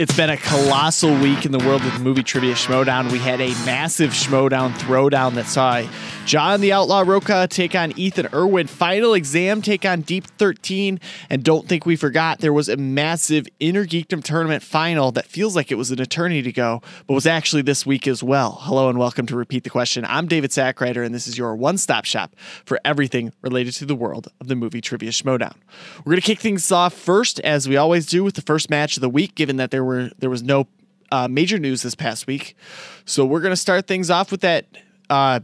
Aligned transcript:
It's 0.00 0.16
been 0.16 0.30
a 0.30 0.38
colossal 0.38 1.14
week 1.18 1.44
in 1.44 1.52
the 1.52 1.58
world 1.58 1.82
of 1.82 2.00
movie 2.00 2.22
trivia 2.22 2.54
Schmoedown. 2.54 3.12
We 3.12 3.18
had 3.18 3.38
a 3.38 3.50
massive 3.66 4.12
Schmoedown 4.12 4.72
throwdown 4.78 5.34
that 5.34 5.44
saw 5.44 5.82
John 6.26 6.60
the 6.60 6.72
Outlaw 6.72 7.02
Rocha 7.04 7.48
take 7.50 7.74
on 7.74 7.92
Ethan 7.98 8.28
Irwin, 8.32 8.68
Final 8.68 9.14
Exam 9.14 9.62
take 9.62 9.84
on 9.84 10.02
Deep 10.02 10.26
13, 10.38 11.00
and 11.28 11.42
don't 11.42 11.66
think 11.66 11.84
we 11.84 11.96
forgot 11.96 12.38
there 12.38 12.52
was 12.52 12.68
a 12.68 12.76
massive 12.76 13.48
Inner 13.58 13.84
Geekdom 13.84 14.22
tournament 14.22 14.62
final 14.62 15.10
that 15.12 15.26
feels 15.26 15.56
like 15.56 15.72
it 15.72 15.74
was 15.74 15.90
an 15.90 16.00
eternity 16.00 16.48
ago, 16.48 16.82
but 17.06 17.14
was 17.14 17.26
actually 17.26 17.62
this 17.62 17.84
week 17.84 18.06
as 18.06 18.22
well. 18.22 18.58
Hello 18.60 18.88
and 18.88 18.98
welcome 18.98 19.26
to 19.26 19.34
Repeat 19.34 19.64
the 19.64 19.70
Question. 19.70 20.04
I'm 20.04 20.28
David 20.28 20.50
Sackrider, 20.50 21.04
and 21.04 21.12
this 21.12 21.26
is 21.26 21.36
your 21.36 21.56
one-stop 21.56 22.04
shop 22.04 22.36
for 22.64 22.78
everything 22.84 23.32
related 23.42 23.72
to 23.74 23.86
the 23.86 23.96
world 23.96 24.28
of 24.40 24.46
the 24.46 24.54
movie 24.54 24.80
trivia 24.80 25.10
Schmoedown. 25.10 25.56
We're 25.98 26.12
going 26.12 26.20
to 26.20 26.26
kick 26.26 26.38
things 26.38 26.70
off 26.70 26.94
first, 26.94 27.40
as 27.40 27.68
we 27.68 27.76
always 27.76 28.06
do, 28.06 28.22
with 28.22 28.34
the 28.34 28.42
first 28.42 28.70
match 28.70 28.96
of 28.96 29.00
the 29.00 29.10
week, 29.10 29.34
given 29.34 29.56
that 29.56 29.72
there 29.72 29.82
were 29.82 30.10
there 30.18 30.30
was 30.30 30.42
no 30.44 30.68
uh, 31.10 31.26
major 31.28 31.58
news 31.58 31.82
this 31.82 31.96
past 31.96 32.28
week. 32.28 32.56
So 33.04 33.24
we're 33.24 33.40
going 33.40 33.52
to 33.52 33.56
start 33.56 33.88
things 33.88 34.10
off 34.10 34.30
with 34.30 34.42
that 34.42 34.66
uh, 35.08 35.40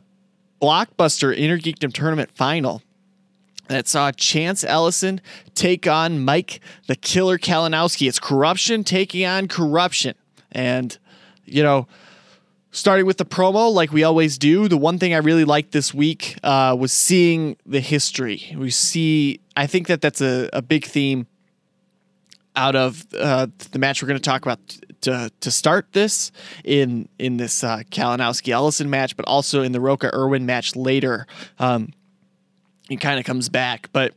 blockbuster 0.60 1.36
Inner 1.36 1.58
Geekdom 1.58 1.92
tournament 1.92 2.30
final 2.34 2.82
that 3.68 3.88
saw 3.88 4.12
Chance 4.12 4.64
Ellison 4.64 5.20
take 5.54 5.86
on 5.86 6.24
Mike 6.24 6.60
the 6.86 6.96
Killer 6.96 7.38
Kalinowski. 7.38 8.08
It's 8.08 8.18
corruption 8.18 8.84
taking 8.84 9.24
on 9.24 9.48
corruption. 9.48 10.14
And, 10.52 10.96
you 11.44 11.62
know, 11.62 11.86
starting 12.70 13.06
with 13.06 13.18
the 13.18 13.24
promo, 13.24 13.72
like 13.72 13.92
we 13.92 14.04
always 14.04 14.38
do, 14.38 14.68
the 14.68 14.76
one 14.76 14.98
thing 14.98 15.14
I 15.14 15.18
really 15.18 15.44
liked 15.44 15.72
this 15.72 15.92
week 15.92 16.38
uh, 16.42 16.76
was 16.78 16.92
seeing 16.92 17.56
the 17.66 17.80
history. 17.80 18.54
We 18.56 18.70
see, 18.70 19.40
I 19.56 19.66
think 19.66 19.88
that 19.88 20.00
that's 20.00 20.20
a, 20.20 20.48
a 20.52 20.62
big 20.62 20.84
theme 20.84 21.26
out 22.56 22.74
of 22.74 23.06
uh, 23.18 23.46
the 23.70 23.78
match 23.78 24.02
we're 24.02 24.08
going 24.08 24.18
to 24.18 24.24
talk 24.24 24.42
about 24.42 24.58
to 25.02 25.30
to 25.40 25.50
start 25.50 25.92
this 25.92 26.32
in 26.64 27.08
in 27.18 27.36
this 27.36 27.62
uh, 27.62 27.82
Kalinowski 27.90 28.48
Ellison 28.48 28.90
match, 28.90 29.16
but 29.16 29.26
also 29.26 29.62
in 29.62 29.72
the 29.72 29.80
Rocha 29.80 30.12
Irwin 30.14 30.46
match 30.46 30.74
later. 30.74 31.26
Um, 31.58 31.92
he 32.88 32.96
kind 32.96 33.18
of 33.18 33.26
comes 33.26 33.48
back, 33.48 33.90
but 33.92 34.14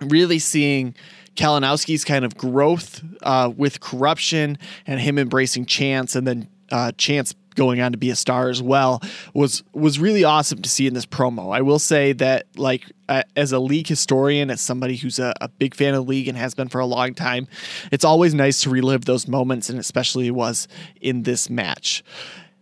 really 0.00 0.38
seeing 0.38 0.94
Kalinowski's 1.36 2.04
kind 2.04 2.24
of 2.24 2.36
growth 2.36 3.02
uh, 3.22 3.50
with 3.56 3.80
corruption 3.80 4.58
and 4.86 5.00
him 5.00 5.18
embracing 5.18 5.66
Chance, 5.66 6.16
and 6.16 6.26
then 6.26 6.48
uh, 6.70 6.92
Chance 6.92 7.34
going 7.54 7.80
on 7.80 7.92
to 7.92 7.98
be 7.98 8.10
a 8.10 8.16
star 8.16 8.48
as 8.48 8.62
well 8.62 9.02
was 9.34 9.62
was 9.72 9.98
really 9.98 10.24
awesome 10.24 10.62
to 10.62 10.68
see 10.68 10.86
in 10.86 10.94
this 10.94 11.06
promo. 11.06 11.54
I 11.54 11.62
will 11.62 11.78
say 11.78 12.12
that 12.14 12.46
like 12.56 12.90
uh, 13.10 13.22
as 13.34 13.50
a 13.50 13.58
league 13.58 13.88
historian, 13.88 14.50
as 14.50 14.60
somebody 14.60 14.96
who's 14.96 15.18
a, 15.18 15.34
a, 15.40 15.48
big 15.48 15.74
fan 15.74 15.94
of 15.94 16.06
the 16.06 16.10
league 16.10 16.28
and 16.28 16.38
has 16.38 16.54
been 16.54 16.68
for 16.68 16.78
a 16.78 16.86
long 16.86 17.12
time, 17.12 17.48
it's 17.90 18.04
always 18.04 18.32
nice 18.32 18.62
to 18.62 18.70
relive 18.70 19.04
those 19.04 19.26
moments, 19.26 19.68
and 19.68 19.80
especially 19.80 20.30
was 20.30 20.68
in 21.00 21.24
this 21.24 21.50
match. 21.50 22.04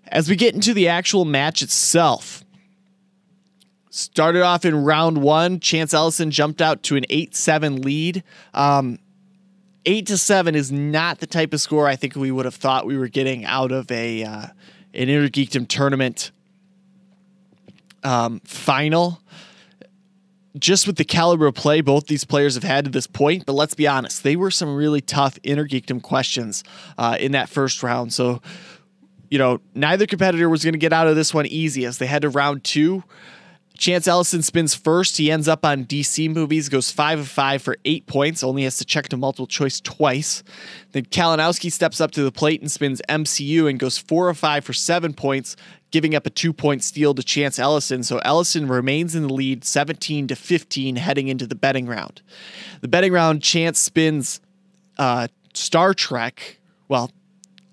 As 0.08 0.28
we 0.28 0.36
get 0.36 0.54
into 0.54 0.72
the 0.72 0.88
actual 0.88 1.24
match 1.24 1.62
itself. 1.62 2.44
Started 3.90 4.42
off 4.42 4.64
in 4.64 4.84
round 4.84 5.18
one. 5.18 5.60
Chance 5.60 5.92
Ellison 5.92 6.30
jumped 6.30 6.62
out 6.62 6.82
to 6.84 6.96
an 6.96 7.04
8 7.10 7.34
7 7.34 7.82
lead. 7.82 8.22
Um, 8.54 8.98
eight 9.86 10.06
to 10.06 10.18
seven 10.18 10.54
is 10.54 10.70
not 10.70 11.18
the 11.18 11.26
type 11.26 11.54
of 11.54 11.60
score 11.60 11.88
I 11.88 11.96
think 11.96 12.14
we 12.14 12.30
would 12.30 12.44
have 12.44 12.54
thought 12.54 12.86
we 12.86 12.98
were 12.98 13.08
getting 13.08 13.46
out 13.46 13.72
of 13.72 13.90
a 13.90 14.22
uh, 14.22 14.46
an 14.94 15.08
Inner 15.08 15.28
Geekdom 15.28 15.66
tournament 15.66 16.30
um, 18.04 18.40
final. 18.44 19.20
Just 20.58 20.86
with 20.86 20.96
the 20.96 21.04
caliber 21.04 21.46
of 21.46 21.54
play 21.54 21.80
both 21.80 22.06
these 22.06 22.24
players 22.24 22.54
have 22.54 22.64
had 22.64 22.84
to 22.84 22.90
this 22.90 23.06
point, 23.06 23.46
but 23.46 23.52
let's 23.52 23.74
be 23.74 23.86
honest, 23.86 24.22
they 24.22 24.36
were 24.36 24.50
some 24.50 24.74
really 24.74 25.00
tough 25.00 25.38
Inner 25.42 25.66
Geekdom 25.66 26.02
questions 26.02 26.64
uh, 26.96 27.16
in 27.20 27.32
that 27.32 27.48
first 27.48 27.82
round. 27.82 28.12
So, 28.12 28.40
you 29.30 29.38
know, 29.38 29.60
neither 29.74 30.06
competitor 30.06 30.48
was 30.48 30.64
going 30.64 30.72
to 30.72 30.78
get 30.78 30.92
out 30.92 31.06
of 31.06 31.16
this 31.16 31.32
one 31.34 31.46
easy 31.46 31.84
as 31.84 31.98
they 31.98 32.06
had 32.06 32.22
to 32.22 32.28
round 32.28 32.64
two. 32.64 33.04
Chance 33.78 34.08
Ellison 34.08 34.42
spins 34.42 34.74
first. 34.74 35.16
He 35.16 35.30
ends 35.30 35.46
up 35.46 35.64
on 35.64 35.84
DC 35.84 36.28
movies, 36.28 36.68
goes 36.68 36.90
five 36.90 37.20
of 37.20 37.28
five 37.28 37.62
for 37.62 37.76
eight 37.84 38.06
points, 38.06 38.42
only 38.42 38.64
has 38.64 38.76
to 38.78 38.84
check 38.84 39.08
to 39.08 39.16
multiple 39.16 39.46
choice 39.46 39.80
twice. 39.80 40.42
Then 40.92 41.04
Kalinowski 41.04 41.70
steps 41.70 42.00
up 42.00 42.10
to 42.10 42.24
the 42.24 42.32
plate 42.32 42.60
and 42.60 42.70
spins 42.70 43.00
MCU 43.08 43.70
and 43.70 43.78
goes 43.78 43.96
four 43.96 44.28
of 44.28 44.36
five 44.36 44.64
for 44.64 44.72
seven 44.72 45.14
points, 45.14 45.54
giving 45.92 46.16
up 46.16 46.26
a 46.26 46.30
two 46.30 46.52
point 46.52 46.82
steal 46.82 47.14
to 47.14 47.22
Chance 47.22 47.60
Ellison. 47.60 48.02
So 48.02 48.18
Ellison 48.18 48.66
remains 48.66 49.14
in 49.14 49.28
the 49.28 49.32
lead 49.32 49.64
17 49.64 50.26
to 50.26 50.34
15 50.34 50.96
heading 50.96 51.28
into 51.28 51.46
the 51.46 51.54
betting 51.54 51.86
round. 51.86 52.20
The 52.80 52.88
betting 52.88 53.12
round, 53.12 53.44
Chance 53.44 53.78
spins 53.78 54.40
uh, 54.98 55.28
Star 55.54 55.94
Trek. 55.94 56.58
Well, 56.88 57.12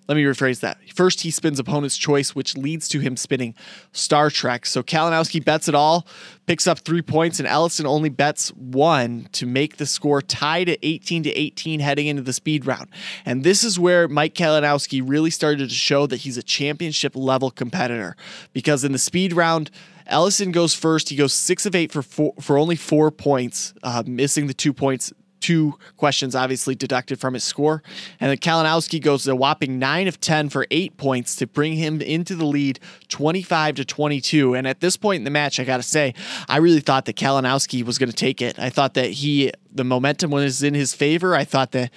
let 0.07 0.16
me 0.16 0.23
rephrase 0.23 0.59
that. 0.59 0.77
First, 0.93 1.21
he 1.21 1.31
spins 1.31 1.59
opponent's 1.59 1.97
choice, 1.97 2.35
which 2.35 2.55
leads 2.55 2.88
to 2.89 2.99
him 2.99 3.17
spinning 3.17 3.55
Star 3.91 4.29
Trek. 4.29 4.66
So 4.66 4.83
Kalinowski 4.83 5.43
bets 5.43 5.67
it 5.67 5.73
all, 5.73 6.05
picks 6.45 6.67
up 6.67 6.79
three 6.79 7.01
points, 7.01 7.39
and 7.39 7.47
Ellison 7.47 7.88
only 7.88 8.09
bets 8.09 8.49
one 8.49 9.27
to 9.31 9.45
make 9.45 9.77
the 9.77 9.85
score 9.85 10.21
tied 10.21 10.69
at 10.69 10.79
18 10.83 11.23
to 11.23 11.31
18 11.31 11.79
heading 11.79 12.07
into 12.07 12.21
the 12.21 12.33
speed 12.33 12.67
round. 12.67 12.89
And 13.25 13.43
this 13.43 13.63
is 13.63 13.79
where 13.79 14.07
Mike 14.07 14.35
Kalinowski 14.35 15.01
really 15.03 15.31
started 15.31 15.69
to 15.69 15.75
show 15.75 16.05
that 16.07 16.17
he's 16.17 16.37
a 16.37 16.43
championship 16.43 17.16
level 17.16 17.49
competitor 17.49 18.16
because 18.53 18.83
in 18.83 18.91
the 18.91 18.99
speed 18.99 19.33
round, 19.33 19.72
Ellison 20.07 20.51
goes 20.51 20.75
first. 20.75 21.09
He 21.09 21.16
goes 21.16 21.33
six 21.33 21.66
of 21.66 21.73
eight 21.73 21.91
for 21.91 22.03
four, 22.03 22.33
for 22.39 22.59
only 22.59 22.75
four 22.75 23.09
points, 23.09 23.73
uh, 23.81 24.03
missing 24.05 24.45
the 24.45 24.53
two 24.53 24.72
points 24.72 25.11
two 25.45 25.78
questions 25.95 26.35
obviously 26.35 26.73
deducted 26.73 27.19
from 27.19 27.35
his 27.35 27.44
score. 27.44 27.83
And 28.19 28.31
then 28.31 28.38
Kalinowski 28.38 29.00
goes 29.00 29.28
a 29.28 29.35
whopping 29.35 29.78
9 29.78 30.07
of 30.07 30.19
10 30.19 30.50
for 30.50 30.66
8 30.72 30.97
points 30.97 31.35
to 31.35 31.45
bring 31.45 31.73
him 31.73 32.01
into 32.01 32.33
the 32.33 32.45
lead 32.45 32.79
25 33.09 33.75
to 33.75 33.85
22. 33.85 34.55
And 34.55 34.66
at 34.67 34.79
this 34.79 34.97
point 34.97 35.19
in 35.19 35.23
the 35.23 35.29
match, 35.29 35.59
I 35.59 35.63
got 35.63 35.78
to 35.78 35.84
say, 35.84 36.16
I 36.50 36.57
really 36.57 36.79
thought 36.79 37.05
that 37.05 37.16
Kalinowski 37.16 37.84
was 37.84 38.00
going 38.00 38.09
to 38.09 38.16
take 38.16 38.41
it. 38.41 38.57
I 38.57 38.72
thought 38.72 38.95
that 38.95 39.11
he 39.11 39.51
the 39.72 39.84
momentum 39.84 40.31
was 40.31 40.63
in 40.63 40.73
his 40.73 40.95
favor. 40.95 41.35
I 41.35 41.44
thought 41.44 41.72
that 41.73 41.91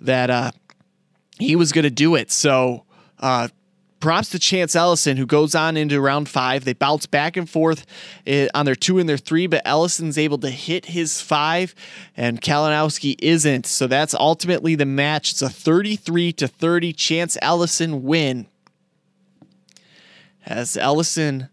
that 0.00 0.30
uh 0.30 0.52
he 1.38 1.56
was 1.56 1.72
going 1.72 1.82
to 1.82 1.90
do 1.90 2.14
it. 2.14 2.30
So, 2.30 2.84
uh 3.18 3.48
props 4.00 4.28
to 4.30 4.38
Chance 4.38 4.76
Ellison, 4.76 5.16
who 5.16 5.26
goes 5.26 5.54
on 5.54 5.76
into 5.76 6.00
round 6.00 6.28
five. 6.28 6.64
They 6.64 6.72
bounce 6.72 7.06
back 7.06 7.36
and 7.36 7.48
forth 7.48 7.86
eh, 8.26 8.48
on 8.54 8.66
their 8.66 8.74
two 8.74 8.98
and 8.98 9.08
their 9.08 9.16
three, 9.16 9.46
but 9.46 9.62
Ellison's 9.64 10.18
able 10.18 10.38
to 10.38 10.50
hit 10.50 10.86
his 10.86 11.20
five, 11.20 11.74
and 12.16 12.40
Kalinowski 12.40 13.16
isn't. 13.20 13.66
So 13.66 13.86
that's 13.86 14.14
ultimately 14.14 14.74
the 14.74 14.86
match. 14.86 15.32
It's 15.32 15.42
a 15.42 15.48
33 15.48 16.32
to 16.34 16.48
30 16.48 16.92
Chance 16.92 17.38
Ellison 17.40 18.02
win. 18.02 18.46
As 20.46 20.76
Ellison 20.76 21.48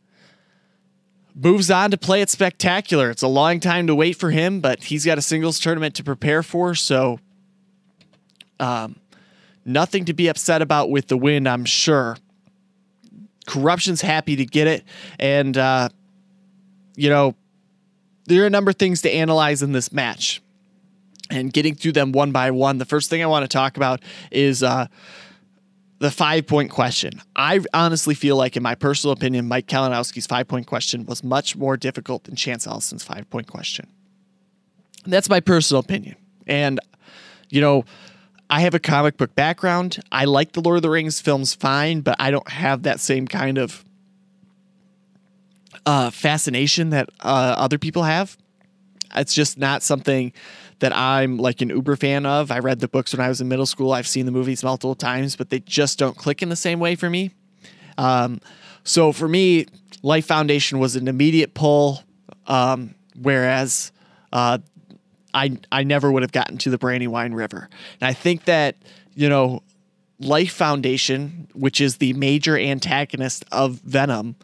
moves 1.33 1.71
on 1.71 1.91
to 1.91 1.97
play 1.97 2.21
it 2.21 2.29
spectacular. 2.29 3.09
It's 3.09 3.21
a 3.21 3.27
long 3.27 3.59
time 3.59 3.87
to 3.87 3.95
wait 3.95 4.17
for 4.17 4.31
him, 4.31 4.59
but 4.59 4.83
he's 4.85 5.05
got 5.05 5.17
a 5.17 5.21
singles 5.21 5.59
tournament 5.59 5.95
to 5.95 6.03
prepare 6.03 6.43
for, 6.43 6.75
so 6.75 7.19
um, 8.59 8.97
nothing 9.65 10.05
to 10.05 10.13
be 10.13 10.27
upset 10.27 10.61
about 10.61 10.89
with 10.89 11.07
the 11.07 11.17
win, 11.17 11.47
I'm 11.47 11.65
sure. 11.65 12.17
Corruption's 13.51 14.01
happy 14.01 14.37
to 14.37 14.45
get 14.45 14.67
it. 14.67 14.85
And, 15.19 15.57
uh, 15.57 15.89
you 16.95 17.09
know, 17.09 17.35
there 18.27 18.43
are 18.43 18.47
a 18.47 18.49
number 18.49 18.71
of 18.71 18.77
things 18.77 19.01
to 19.01 19.11
analyze 19.11 19.61
in 19.61 19.73
this 19.73 19.91
match 19.91 20.41
and 21.29 21.51
getting 21.51 21.75
through 21.75 21.91
them 21.91 22.13
one 22.13 22.31
by 22.31 22.49
one. 22.51 22.77
The 22.77 22.85
first 22.85 23.09
thing 23.09 23.21
I 23.21 23.25
want 23.25 23.43
to 23.43 23.49
talk 23.49 23.75
about 23.75 24.01
is 24.31 24.63
uh, 24.63 24.87
the 25.99 26.11
five 26.11 26.47
point 26.47 26.71
question. 26.71 27.21
I 27.35 27.59
honestly 27.73 28.15
feel 28.15 28.37
like, 28.37 28.55
in 28.55 28.63
my 28.63 28.75
personal 28.75 29.11
opinion, 29.11 29.49
Mike 29.49 29.67
Kalinowski's 29.67 30.27
five 30.27 30.47
point 30.47 30.65
question 30.65 31.05
was 31.05 31.21
much 31.21 31.57
more 31.57 31.75
difficult 31.75 32.23
than 32.23 32.37
Chance 32.37 32.65
Ellison's 32.67 33.03
five 33.03 33.29
point 33.29 33.47
question. 33.47 33.87
That's 35.05 35.29
my 35.29 35.41
personal 35.41 35.81
opinion. 35.81 36.15
And, 36.47 36.79
you 37.49 37.59
know, 37.59 37.83
I 38.51 38.59
have 38.59 38.73
a 38.73 38.79
comic 38.79 39.15
book 39.15 39.33
background. 39.33 39.99
I 40.11 40.25
like 40.25 40.51
the 40.51 40.59
Lord 40.59 40.75
of 40.75 40.81
the 40.81 40.89
Rings 40.89 41.21
films 41.21 41.55
fine, 41.55 42.01
but 42.01 42.17
I 42.19 42.31
don't 42.31 42.49
have 42.49 42.83
that 42.83 42.99
same 42.99 43.25
kind 43.25 43.57
of 43.57 43.85
uh, 45.85 46.09
fascination 46.09 46.89
that 46.89 47.09
uh, 47.21 47.55
other 47.57 47.77
people 47.77 48.03
have. 48.03 48.37
It's 49.15 49.33
just 49.33 49.57
not 49.57 49.83
something 49.83 50.33
that 50.79 50.93
I'm 50.93 51.37
like 51.37 51.61
an 51.61 51.69
uber 51.69 51.95
fan 51.95 52.25
of. 52.25 52.51
I 52.51 52.59
read 52.59 52.81
the 52.81 52.89
books 52.89 53.13
when 53.13 53.25
I 53.25 53.29
was 53.29 53.39
in 53.39 53.47
middle 53.47 53.65
school. 53.65 53.93
I've 53.93 54.07
seen 54.07 54.25
the 54.25 54.33
movies 54.33 54.65
multiple 54.65 54.95
times, 54.95 55.37
but 55.37 55.49
they 55.49 55.61
just 55.61 55.97
don't 55.97 56.17
click 56.17 56.41
in 56.41 56.49
the 56.49 56.55
same 56.57 56.81
way 56.81 56.95
for 56.95 57.09
me. 57.09 57.31
Um, 57.97 58.41
so 58.83 59.13
for 59.13 59.29
me, 59.29 59.65
Life 60.03 60.25
Foundation 60.25 60.79
was 60.79 60.97
an 60.97 61.07
immediate 61.07 61.53
pull, 61.53 62.03
um, 62.47 62.95
whereas 63.15 63.93
uh, 64.33 64.57
I 65.33 65.57
I 65.71 65.83
never 65.83 66.11
would 66.11 66.23
have 66.23 66.31
gotten 66.31 66.57
to 66.59 66.69
the 66.69 66.77
Brandywine 66.77 67.33
River. 67.33 67.69
And 67.99 68.07
I 68.07 68.13
think 68.13 68.45
that, 68.45 68.75
you 69.15 69.29
know, 69.29 69.63
Life 70.19 70.53
Foundation, 70.53 71.47
which 71.53 71.81
is 71.81 71.97
the 71.97 72.13
major 72.13 72.57
antagonist 72.57 73.43
of 73.51 73.73
Venom, 73.81 74.35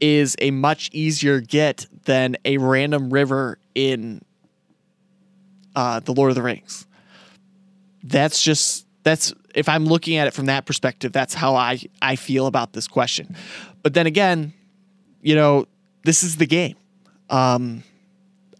is 0.00 0.36
a 0.38 0.50
much 0.50 0.90
easier 0.92 1.40
get 1.40 1.86
than 2.04 2.36
a 2.44 2.58
random 2.58 3.10
river 3.10 3.58
in 3.74 4.22
uh, 5.74 6.00
the 6.00 6.12
Lord 6.12 6.30
of 6.30 6.34
the 6.34 6.42
Rings. 6.42 6.86
That's 8.02 8.42
just 8.42 8.86
that's 9.02 9.32
if 9.54 9.68
I'm 9.68 9.86
looking 9.86 10.16
at 10.16 10.26
it 10.26 10.34
from 10.34 10.46
that 10.46 10.66
perspective, 10.66 11.12
that's 11.12 11.34
how 11.34 11.54
I 11.54 11.80
I 12.02 12.16
feel 12.16 12.46
about 12.46 12.72
this 12.72 12.86
question. 12.86 13.34
But 13.82 13.94
then 13.94 14.06
again, 14.06 14.52
you 15.22 15.34
know, 15.34 15.66
this 16.04 16.22
is 16.22 16.36
the 16.36 16.46
game. 16.46 16.76
Um, 17.30 17.82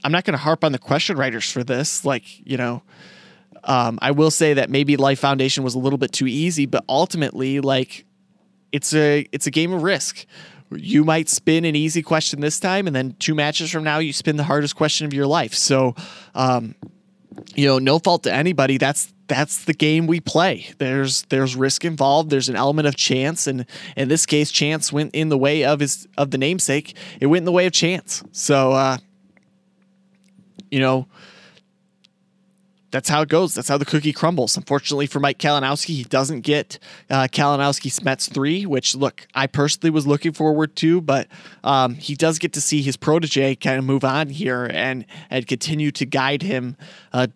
I'm 0.04 0.12
not 0.12 0.24
going 0.24 0.32
to 0.32 0.42
harp 0.42 0.62
on 0.62 0.72
the 0.72 0.78
question 0.78 1.16
writers 1.16 1.50
for 1.50 1.64
this. 1.64 2.04
Like, 2.04 2.24
you 2.46 2.56
know, 2.58 2.82
um, 3.64 3.98
I 4.02 4.10
will 4.10 4.30
say 4.30 4.54
that 4.54 4.68
maybe 4.68 4.96
Life 4.96 5.18
Foundation 5.18 5.64
was 5.64 5.74
a 5.74 5.78
little 5.78 5.98
bit 5.98 6.12
too 6.12 6.26
easy, 6.26 6.66
but 6.66 6.84
ultimately, 6.88 7.60
like, 7.60 8.04
it's 8.70 8.94
a 8.94 9.26
it's 9.32 9.46
a 9.46 9.50
game 9.50 9.72
of 9.72 9.82
risk. 9.82 10.26
You 10.70 11.04
might 11.04 11.28
spin 11.28 11.64
an 11.64 11.74
easy 11.76 12.02
question 12.02 12.40
this 12.40 12.60
time, 12.60 12.86
and 12.86 12.94
then 12.94 13.16
two 13.18 13.34
matches 13.34 13.70
from 13.70 13.84
now, 13.84 13.98
you 13.98 14.12
spin 14.12 14.36
the 14.36 14.44
hardest 14.44 14.76
question 14.76 15.06
of 15.06 15.14
your 15.14 15.26
life. 15.26 15.54
So, 15.54 15.94
um, 16.34 16.74
you 17.54 17.66
know, 17.66 17.78
no 17.78 17.98
fault 17.98 18.24
to 18.24 18.32
anybody. 18.32 18.76
That's 18.76 19.12
that's 19.26 19.64
the 19.64 19.72
game 19.72 20.06
we 20.06 20.20
play. 20.20 20.66
There's 20.78 21.22
there's 21.24 21.56
risk 21.56 21.84
involved. 21.84 22.30
There's 22.30 22.48
an 22.48 22.56
element 22.56 22.88
of 22.88 22.96
chance, 22.96 23.46
and 23.46 23.64
in 23.96 24.08
this 24.08 24.26
case, 24.26 24.50
chance 24.50 24.92
went 24.92 25.14
in 25.14 25.28
the 25.30 25.38
way 25.38 25.64
of 25.64 25.80
his 25.80 26.06
of 26.18 26.30
the 26.30 26.38
namesake. 26.38 26.94
It 27.20 27.26
went 27.26 27.42
in 27.42 27.46
the 27.46 27.52
way 27.52 27.66
of 27.66 27.72
chance. 27.72 28.22
So, 28.32 28.72
uh, 28.72 28.98
you 30.74 30.80
know, 30.80 31.06
that's 32.90 33.08
how 33.08 33.22
it 33.22 33.28
goes. 33.28 33.54
That's 33.54 33.68
how 33.68 33.78
the 33.78 33.84
cookie 33.84 34.12
crumbles. 34.12 34.56
Unfortunately 34.56 35.06
for 35.06 35.20
Mike 35.20 35.38
Kalinowski, 35.38 35.94
he 35.94 36.02
doesn't 36.02 36.40
get 36.40 36.80
uh, 37.10 37.28
Kalinowski 37.30 37.92
Smets 37.92 38.28
three, 38.28 38.66
which 38.66 38.96
look 38.96 39.28
I 39.36 39.46
personally 39.46 39.90
was 39.90 40.04
looking 40.04 40.32
forward 40.32 40.74
to, 40.76 41.00
but 41.00 41.28
um, 41.62 41.94
he 41.94 42.16
does 42.16 42.40
get 42.40 42.54
to 42.54 42.60
see 42.60 42.82
his 42.82 42.96
protege 42.96 43.54
kind 43.54 43.78
of 43.78 43.84
move 43.84 44.02
on 44.02 44.30
here 44.30 44.68
and 44.72 45.06
and 45.30 45.46
continue 45.46 45.92
to 45.92 46.04
guide 46.04 46.42
him. 46.42 46.76
Uh, 47.12 47.28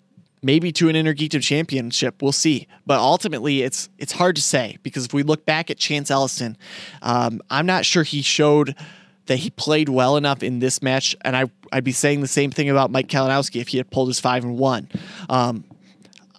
maybe 0.43 0.73
to 0.73 0.89
an 0.89 0.97
Inner 0.97 1.15
Geekdom 1.15 1.43
championship. 1.43 2.23
We'll 2.23 2.33
see. 2.33 2.67
But 2.87 2.99
ultimately, 2.99 3.63
it's 3.63 3.89
it's 3.99 4.13
hard 4.13 4.35
to 4.35 4.43
say 4.43 4.79
because 4.83 5.05
if 5.05 5.15
we 5.15 5.23
look 5.23 5.47
back 5.47 5.71
at 5.71 5.79
Chance 5.79 6.11
Ellison, 6.11 6.57
um, 7.03 7.41
I'm 7.51 7.67
not 7.67 7.85
sure 7.85 8.03
he 8.03 8.21
showed 8.23 8.75
that 9.29 9.39
he 9.39 9.51
played 9.51 9.89
well 9.89 10.17
enough 10.17 10.43
in 10.43 10.59
this 10.59 10.83
match. 10.83 11.17
And 11.23 11.37
I 11.37 11.45
I'd 11.73 11.85
be 11.85 11.93
saying 11.93 12.21
the 12.21 12.29
same 12.29 12.51
thing 12.51 12.69
about 12.69 12.91
Mike 12.91 13.09
Kalinowski 13.09 13.61
if 13.61 13.69
he 13.69 13.77
had 13.77 13.91
pulled 13.91 14.09
his 14.09 14.21
five 14.21 14.43
and 14.43 14.59
one. 14.59 14.89
Um, 15.31 15.65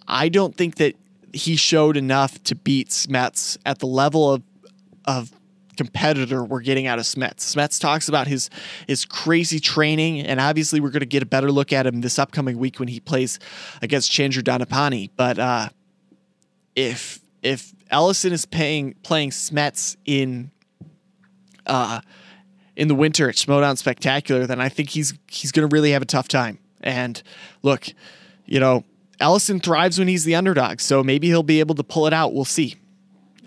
I 0.06 0.28
don't 0.28 0.54
think 0.54 0.76
that 0.76 0.94
he 1.32 1.56
showed 1.56 1.96
enough 1.96 2.42
to 2.44 2.54
beat 2.54 2.90
Smets 2.90 3.56
at 3.64 3.78
the 3.78 3.86
level 3.86 4.32
of 4.32 4.42
of 5.06 5.32
competitor 5.76 6.44
we're 6.44 6.60
getting 6.60 6.86
out 6.86 6.98
of 6.98 7.06
Smets. 7.06 7.54
Smets 7.54 7.80
talks 7.80 8.08
about 8.08 8.26
his 8.26 8.50
his 8.86 9.04
crazy 9.04 9.60
training, 9.60 10.20
and 10.20 10.40
obviously 10.40 10.80
we're 10.80 10.90
going 10.90 11.00
to 11.00 11.06
get 11.06 11.22
a 11.22 11.26
better 11.26 11.50
look 11.50 11.72
at 11.72 11.86
him 11.86 12.00
this 12.00 12.18
upcoming 12.18 12.58
week 12.58 12.78
when 12.78 12.88
he 12.88 13.00
plays 13.00 13.38
against 13.80 14.10
Chandra 14.10 14.42
Dhanapani. 14.42 15.10
But 15.16 15.38
uh, 15.38 15.68
if 16.74 17.20
if 17.42 17.72
Ellison 17.90 18.32
is 18.32 18.46
paying 18.46 18.94
playing 19.02 19.30
Smets 19.30 19.96
in 20.04 20.50
uh, 21.66 22.00
in 22.76 22.88
the 22.88 22.94
winter 22.94 23.28
at 23.28 23.34
Schmoedown 23.34 23.76
Spectacular, 23.76 24.46
then 24.46 24.60
I 24.60 24.68
think 24.68 24.90
he's 24.90 25.14
he's 25.28 25.52
going 25.52 25.68
to 25.68 25.74
really 25.74 25.92
have 25.92 26.02
a 26.02 26.06
tough 26.06 26.28
time. 26.28 26.58
And 26.82 27.22
look, 27.62 27.86
you 28.46 28.60
know, 28.60 28.84
Ellison 29.18 29.60
thrives 29.60 29.98
when 29.98 30.08
he's 30.08 30.24
the 30.24 30.34
underdog, 30.34 30.80
so 30.80 31.02
maybe 31.02 31.28
he'll 31.28 31.42
be 31.42 31.60
able 31.60 31.74
to 31.74 31.84
pull 31.84 32.06
it 32.06 32.12
out. 32.12 32.32
We'll 32.32 32.44
see. 32.44 32.76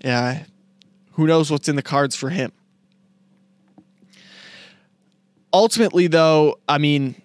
Yeah, 0.04 0.44
who 1.12 1.26
knows 1.26 1.50
what's 1.50 1.68
in 1.68 1.76
the 1.76 1.82
cards 1.82 2.14
for 2.14 2.30
him? 2.30 2.52
Ultimately, 5.52 6.08
though, 6.08 6.58
I 6.68 6.78
mean, 6.78 7.20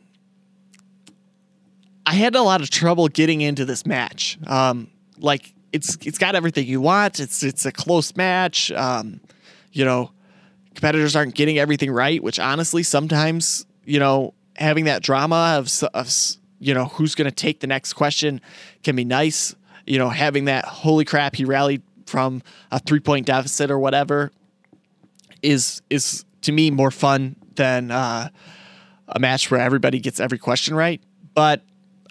I 2.05 2.13
had 2.13 2.35
a 2.35 2.41
lot 2.41 2.61
of 2.61 2.69
trouble 2.69 3.07
getting 3.07 3.41
into 3.41 3.65
this 3.65 3.85
match. 3.85 4.37
Um, 4.47 4.89
like 5.19 5.53
it's 5.73 5.97
it's 6.05 6.17
got 6.17 6.35
everything 6.35 6.65
you 6.65 6.81
want. 6.81 7.19
It's 7.19 7.43
it's 7.43 7.65
a 7.65 7.71
close 7.71 8.15
match. 8.15 8.71
Um, 8.71 9.19
you 9.71 9.85
know, 9.85 10.11
competitors 10.79 11.13
aren't 11.13 11.35
getting 11.35 11.59
everything 11.59 11.91
right, 11.91 12.23
which 12.23 12.39
honestly 12.39 12.83
sometimes 12.83 13.65
you 13.83 13.99
know 13.99 14.33
having 14.55 14.85
that 14.85 15.03
drama 15.03 15.57
of, 15.57 15.83
of 15.93 16.09
you 16.59 16.73
know 16.73 16.85
who's 16.85 17.15
going 17.15 17.29
to 17.29 17.35
take 17.35 17.59
the 17.59 17.67
next 17.67 17.93
question 17.93 18.39
can 18.81 18.95
be 18.95 19.03
nice. 19.03 19.53
You 19.85 19.97
know, 19.99 20.07
having 20.07 20.45
that 20.45 20.63
holy 20.63 21.03
crap 21.03 21.35
he 21.35 21.43
rallied 21.43 21.81
from 22.05 22.41
a 22.71 22.79
three 22.79 23.01
point 23.01 23.25
deficit 23.25 23.69
or 23.69 23.77
whatever 23.77 24.31
is 25.41 25.81
is 25.89 26.23
to 26.43 26.53
me 26.53 26.71
more 26.71 26.91
fun 26.91 27.35
than 27.55 27.91
uh, 27.91 28.29
a 29.09 29.19
match 29.19 29.51
where 29.51 29.59
everybody 29.59 29.99
gets 29.99 30.21
every 30.21 30.37
question 30.37 30.75
right. 30.75 31.01
But 31.33 31.61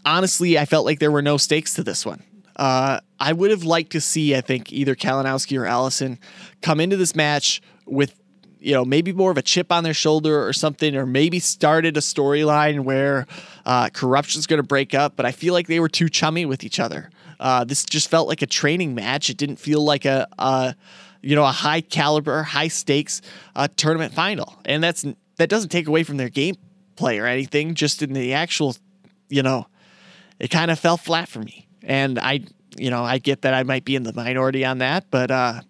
honestly, 0.05 0.59
I 0.59 0.67
felt 0.67 0.85
like 0.85 0.99
there 0.99 1.11
were 1.11 1.23
no 1.23 1.38
stakes 1.38 1.73
to 1.75 1.82
this 1.82 2.05
one. 2.05 2.23
Uh, 2.56 3.00
I 3.19 3.32
would 3.32 3.50
have 3.50 3.64
liked 3.64 3.93
to 3.93 4.00
see, 4.00 4.37
I 4.37 4.43
think, 4.43 4.73
either 4.73 4.94
Kalinowski 4.94 5.59
or 5.59 5.64
Ellison 5.64 6.19
come 6.61 6.81
into 6.81 6.97
this 6.99 7.17
match 7.17 7.62
with, 7.87 8.14
you 8.61 8.73
know, 8.73 8.85
maybe 8.85 9.13
more 9.13 9.31
of 9.31 9.39
a 9.39 9.43
chip 9.43 9.71
on 9.71 9.85
their 9.85 9.95
shoulder 9.95 10.47
or 10.47 10.53
something, 10.53 10.97
or 10.97 11.07
maybe 11.07 11.39
started 11.39 11.97
a 11.97 12.01
storyline 12.01 12.81
where 12.81 13.27
uh, 13.65 13.89
corruption's 13.91 14.47
going 14.47 14.59
to 14.59 14.67
break 14.67 14.95
up. 14.95 15.17
But 15.17 15.27
I 15.27 15.33
feel 15.33 15.55
like 15.55 15.67
they 15.67 15.81
were 15.81 15.89
too 15.89 16.09
chummy 16.09 16.45
with 16.47 16.65
each 16.65 16.81
other. 16.81 17.11
Uh, 17.41 17.65
this 17.65 17.85
just 17.85 18.11
felt 18.11 18.29
like 18.29 18.43
a 18.43 18.47
training 18.47 18.95
match. 18.95 19.31
It 19.31 19.37
didn't 19.37 19.57
feel 19.57 19.85
like 19.85 20.05
a, 20.05 20.27
a 20.39 20.75
you 21.23 21.37
know, 21.37 21.45
a 21.45 21.53
high 21.53 21.81
caliber, 21.81 22.43
high 22.43 22.69
stakes 22.69 23.23
uh, 23.57 23.69
tournament 23.77 24.13
final, 24.13 24.59
and 24.65 24.83
that's 24.83 25.05
that 25.37 25.49
doesn't 25.49 25.71
take 25.71 25.87
away 25.87 26.03
from 26.03 26.17
their 26.17 26.31
gameplay 26.31 27.21
or 27.21 27.27
anything. 27.27 27.75
Just 27.75 28.03
in 28.03 28.13
the 28.13 28.35
actual, 28.35 28.77
you 29.29 29.43
know, 29.43 29.67
it 30.39 30.49
kind 30.49 30.71
of 30.71 30.79
fell 30.79 30.97
flat 30.97 31.29
for 31.29 31.41
me, 31.41 31.67
and 31.83 32.19
I, 32.19 32.41
you 32.77 32.91
know, 32.91 33.05
I 33.05 33.19
get 33.19 33.43
that 33.43 33.55
I 33.55 33.62
might 33.62 33.85
be 33.85 33.97
in 33.97 34.03
the 34.03 34.12
minority 34.12 34.65
on 34.65 34.79
that, 34.79 35.07
but 35.11 35.31
uh, 35.31 35.61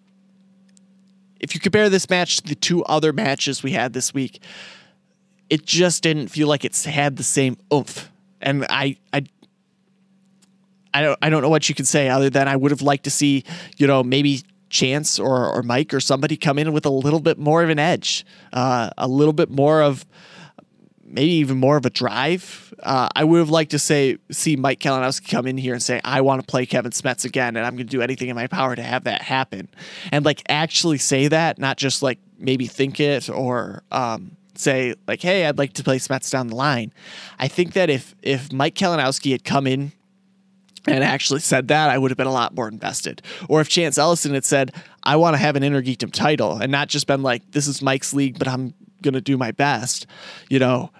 if 1.39 1.53
you 1.53 1.61
compare 1.61 1.89
this 1.89 2.09
match 2.09 2.37
to 2.37 2.43
the 2.43 2.55
two 2.55 2.83
other 2.85 3.13
matches 3.13 3.63
we 3.63 3.71
had 3.71 3.93
this 3.93 4.13
week, 4.13 4.41
it 5.49 5.65
just 5.65 6.03
didn't 6.03 6.27
feel 6.27 6.47
like 6.47 6.65
it's 6.65 6.85
had 6.85 7.15
the 7.17 7.23
same 7.23 7.57
oomph, 7.73 8.11
and 8.41 8.65
I, 8.69 8.97
I 9.13 9.23
I 10.93 11.01
don't 11.01 11.19
I 11.21 11.29
don't 11.29 11.41
know 11.41 11.49
what 11.49 11.69
you 11.69 11.75
can 11.75 11.85
say 11.85 12.09
other 12.09 12.29
than 12.29 12.47
I 12.47 12.55
would 12.55 12.71
have 12.71 12.81
liked 12.81 13.05
to 13.05 13.11
see, 13.11 13.43
you 13.77 13.87
know, 13.87 14.03
maybe 14.03 14.43
Chance 14.69 15.19
or, 15.19 15.47
or 15.47 15.63
Mike 15.63 15.93
or 15.95 15.99
somebody 15.99 16.37
come 16.37 16.59
in 16.59 16.71
with 16.73 16.85
a 16.85 16.91
little 16.91 17.19
bit 17.19 17.39
more 17.39 17.63
of 17.63 17.69
an 17.69 17.79
edge, 17.79 18.23
uh, 18.53 18.91
a 18.97 19.07
little 19.07 19.33
bit 19.33 19.49
more 19.49 19.81
of 19.81 20.05
maybe 21.09 21.31
even 21.31 21.57
more 21.57 21.77
of 21.77 21.85
a 21.85 21.89
drive. 21.89 22.73
Uh, 22.81 23.09
I 23.15 23.23
would 23.23 23.39
have 23.39 23.49
liked 23.49 23.71
to 23.71 23.79
say 23.79 24.17
see 24.31 24.55
Mike 24.55 24.79
Kalinowski 24.79 25.29
come 25.29 25.47
in 25.47 25.57
here 25.57 25.73
and 25.73 25.81
say 25.81 25.99
I 26.03 26.21
want 26.21 26.41
to 26.41 26.47
play 26.47 26.65
Kevin 26.65 26.91
Smets 26.91 27.25
again, 27.25 27.55
and 27.55 27.65
I'm 27.65 27.75
going 27.75 27.87
to 27.87 27.91
do 27.91 28.01
anything 28.01 28.29
in 28.29 28.35
my 28.35 28.47
power 28.47 28.75
to 28.75 28.83
have 28.83 29.03
that 29.05 29.21
happen, 29.21 29.67
and 30.11 30.23
like 30.25 30.43
actually 30.49 30.97
say 30.97 31.27
that, 31.27 31.57
not 31.59 31.77
just 31.77 32.01
like 32.01 32.19
maybe 32.37 32.67
think 32.67 32.99
it 32.99 33.29
or 33.29 33.83
um, 33.91 34.37
say 34.55 34.95
like, 35.07 35.21
hey, 35.21 35.45
I'd 35.45 35.57
like 35.57 35.73
to 35.73 35.83
play 35.83 35.97
Smets 35.97 36.31
down 36.31 36.47
the 36.47 36.55
line. 36.55 36.93
I 37.37 37.47
think 37.47 37.73
that 37.73 37.89
if 37.89 38.15
if 38.21 38.51
Mike 38.51 38.75
Kalinowski 38.75 39.31
had 39.31 39.43
come 39.43 39.67
in 39.67 39.91
and 40.87 41.03
actually 41.03 41.41
said 41.41 41.67
that, 41.67 41.89
I 41.89 41.97
would 41.97 42.11
have 42.11 42.17
been 42.17 42.27
a 42.27 42.33
lot 42.33 42.55
more 42.55 42.67
invested. 42.67 43.21
Or 43.47 43.61
if 43.61 43.69
Chance 43.69 43.97
Ellison 43.97 44.33
had 44.33 44.45
said, 44.45 44.73
I 45.03 45.17
want 45.17 45.33
to 45.33 45.37
have 45.37 45.55
an 45.55 45.63
Inner 45.63 45.81
Geekdom 45.81 46.11
title 46.11 46.57
and 46.57 46.71
not 46.71 46.87
just 46.87 47.07
been 47.07 47.21
like, 47.21 47.51
this 47.51 47.67
is 47.67 47.81
Mike's 47.81 48.13
league, 48.13 48.39
but 48.39 48.47
I'm 48.47 48.73
going 49.01 49.13
to 49.13 49.21
do 49.21 49.37
my 49.37 49.51
best, 49.51 50.05
you 50.49 50.59
know, 50.59 50.91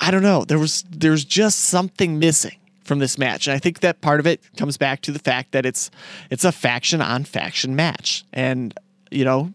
I 0.00 0.10
don't 0.10 0.22
know. 0.22 0.44
There 0.44 0.58
was, 0.58 0.84
there's 0.90 1.24
just 1.24 1.60
something 1.60 2.18
missing 2.18 2.56
from 2.84 2.98
this 2.98 3.18
match. 3.18 3.46
And 3.46 3.54
I 3.54 3.58
think 3.58 3.80
that 3.80 4.00
part 4.00 4.20
of 4.20 4.26
it 4.26 4.40
comes 4.56 4.76
back 4.76 5.00
to 5.02 5.10
the 5.10 5.18
fact 5.18 5.52
that 5.52 5.66
it's, 5.66 5.90
it's 6.30 6.44
a 6.44 6.52
faction 6.52 7.00
on 7.00 7.24
faction 7.24 7.74
match. 7.74 8.24
And, 8.32 8.78
you 9.10 9.24
know, 9.24 9.52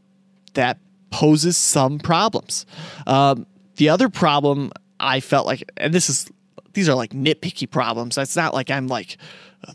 that 0.53 0.77
poses 1.11 1.57
some 1.57 1.99
problems. 1.99 2.65
Um, 3.05 3.45
the 3.75 3.89
other 3.89 4.09
problem 4.09 4.71
I 4.99 5.19
felt 5.19 5.45
like, 5.45 5.69
and 5.77 5.93
this 5.93 6.09
is 6.09 6.29
these 6.73 6.87
are 6.87 6.95
like 6.95 7.11
nitpicky 7.11 7.69
problems. 7.69 8.17
It's 8.17 8.35
not 8.35 8.53
like 8.53 8.69
I'm 8.69 8.87
like 8.87 9.17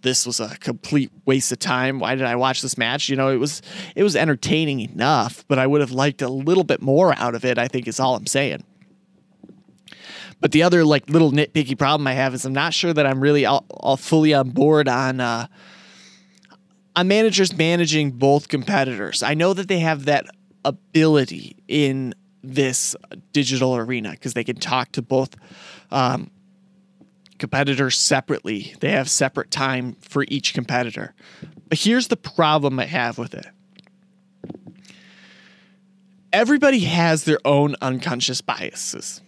this 0.03 0.27
was 0.27 0.41
a 0.41 0.57
complete 0.59 1.11
waste 1.25 1.53
of 1.53 1.59
time. 1.59 2.01
Why 2.01 2.15
did 2.15 2.25
I 2.25 2.37
watch 2.37 2.61
this 2.63 2.77
match? 2.77 3.09
You 3.09 3.17
know, 3.17 3.29
it 3.29 3.37
was 3.37 3.63
it 3.95 4.03
was 4.03 4.17
entertaining 4.17 4.81
enough, 4.81 5.45
but 5.49 5.59
I 5.59 5.67
would 5.67 5.81
have 5.81 5.93
liked 5.93 6.23
a 6.23 6.29
little 6.29 6.65
bit 6.65 6.83
more 6.83 7.15
out 7.19 7.35
of 7.35 7.45
it. 7.45 7.59
I 7.59 7.69
think 7.69 7.87
is 7.87 8.01
all 8.01 8.17
I'm 8.17 8.27
saying. 8.27 8.65
But 10.41 10.53
the 10.53 10.63
other 10.63 10.85
like 10.85 11.09
little 11.09 11.33
nitpicky 11.33 11.79
problem 11.79 12.07
I 12.07 12.13
have 12.13 12.35
is 12.35 12.45
I'm 12.45 12.53
not 12.53 12.75
sure 12.75 12.93
that 12.93 13.07
I'm 13.07 13.21
really 13.21 13.47
all, 13.47 13.65
all 13.71 13.97
fully 13.97 14.35
on 14.35 14.51
board 14.51 14.89
on 14.89 15.21
uh, 15.21 15.47
on 16.95 17.09
managers 17.09 17.57
managing 17.57 18.11
both 18.13 18.49
competitors. 18.49 19.23
I 19.23 19.35
know 19.35 19.55
that 19.55 19.69
they 19.69 19.81
have 19.81 20.07
that 20.07 20.27
ability 20.65 21.57
in 21.69 22.15
this 22.43 22.97
digital 23.33 23.77
arena 23.77 24.11
because 24.11 24.35
they 24.35 24.45
can 24.45 24.57
talk 24.57 24.93
to 24.93 25.03
both 25.03 25.37
um, 25.91 26.31
competitors 27.39 27.97
separately. 27.99 28.75
They 28.81 28.91
have 28.91 29.09
separate 29.09 29.51
time 29.51 29.97
for 30.01 30.25
each 30.29 30.55
competitor. 30.55 31.15
But 31.69 31.79
here's 31.79 32.09
the 32.09 32.17
problem 32.17 32.79
I 32.79 32.87
have 32.87 33.19
with 33.19 33.35
it. 33.35 33.47
Everybody 36.33 36.81
has 36.81 37.25
their 37.25 37.39
own 37.45 37.77
unconscious 37.81 38.41
biases. 38.41 39.23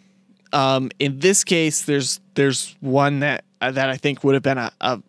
Um, 0.53 0.91
in 0.99 1.19
this 1.19 1.45
case, 1.45 1.83
there's 1.83 2.21
there's 2.35 2.77
one 2.81 3.21
that 3.21 3.45
that 3.61 3.91
I 3.91 3.97
think 3.97 4.25
would 4.25 4.35
have 4.35 4.43
been 4.43 4.59
a, 4.59 4.73
a 4.81 5.03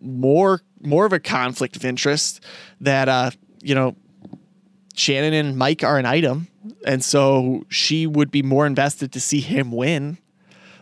more 0.00 0.62
more 0.82 1.06
of 1.06 1.12
a 1.12 1.20
conflict 1.20 1.76
of 1.76 1.84
interest 1.84 2.42
that 2.80 3.08
uh, 3.08 3.30
you 3.62 3.74
know 3.74 3.96
Shannon 4.94 5.34
and 5.34 5.56
Mike 5.56 5.84
are 5.84 5.98
an 5.98 6.06
item, 6.06 6.48
and 6.86 7.04
so 7.04 7.64
she 7.68 8.06
would 8.06 8.30
be 8.30 8.42
more 8.42 8.66
invested 8.66 9.12
to 9.12 9.20
see 9.20 9.40
him 9.40 9.72
win. 9.72 10.18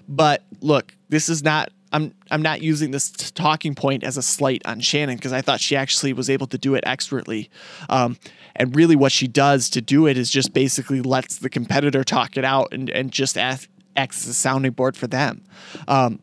But 0.09 0.45
look, 0.61 0.95
this 1.15 1.29
is 1.29 1.45
not. 1.45 1.71
I'm 1.93 2.13
I'm 2.33 2.43
not 2.43 2.61
using 2.61 2.91
this 2.91 3.11
talking 3.31 3.77
point 3.77 4.03
as 4.03 4.17
a 4.17 4.23
slight 4.23 4.63
on 4.67 4.81
Shannon 4.81 5.15
because 5.15 5.33
I 5.33 5.43
thought 5.43 5.61
she 5.61 5.77
actually 5.77 6.13
was 6.13 6.29
able 6.29 6.49
to 6.49 6.59
do 6.59 6.75
it 6.75 6.83
expertly. 6.85 7.51
Um, 7.89 8.19
and 8.57 8.75
really, 8.75 8.97
what 8.97 9.13
she 9.13 9.29
does 9.29 9.71
to 9.71 9.81
do 9.81 10.09
it 10.09 10.19
is 10.19 10.29
just 10.29 10.53
basically 10.53 11.03
lets 11.03 11.39
the 11.39 11.49
competitor 11.49 12.03
talk 12.03 12.37
it 12.37 12.45
out 12.45 12.69
and 12.73 12.91
and 12.91 13.13
just 13.13 13.39
ask, 13.39 13.69
acts 13.97 14.25
as 14.25 14.31
a 14.31 14.35
sounding 14.35 14.73
board 14.73 14.97
for 14.97 15.07
them. 15.07 15.45
Um, 15.87 16.19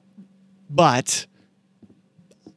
but 0.69 1.25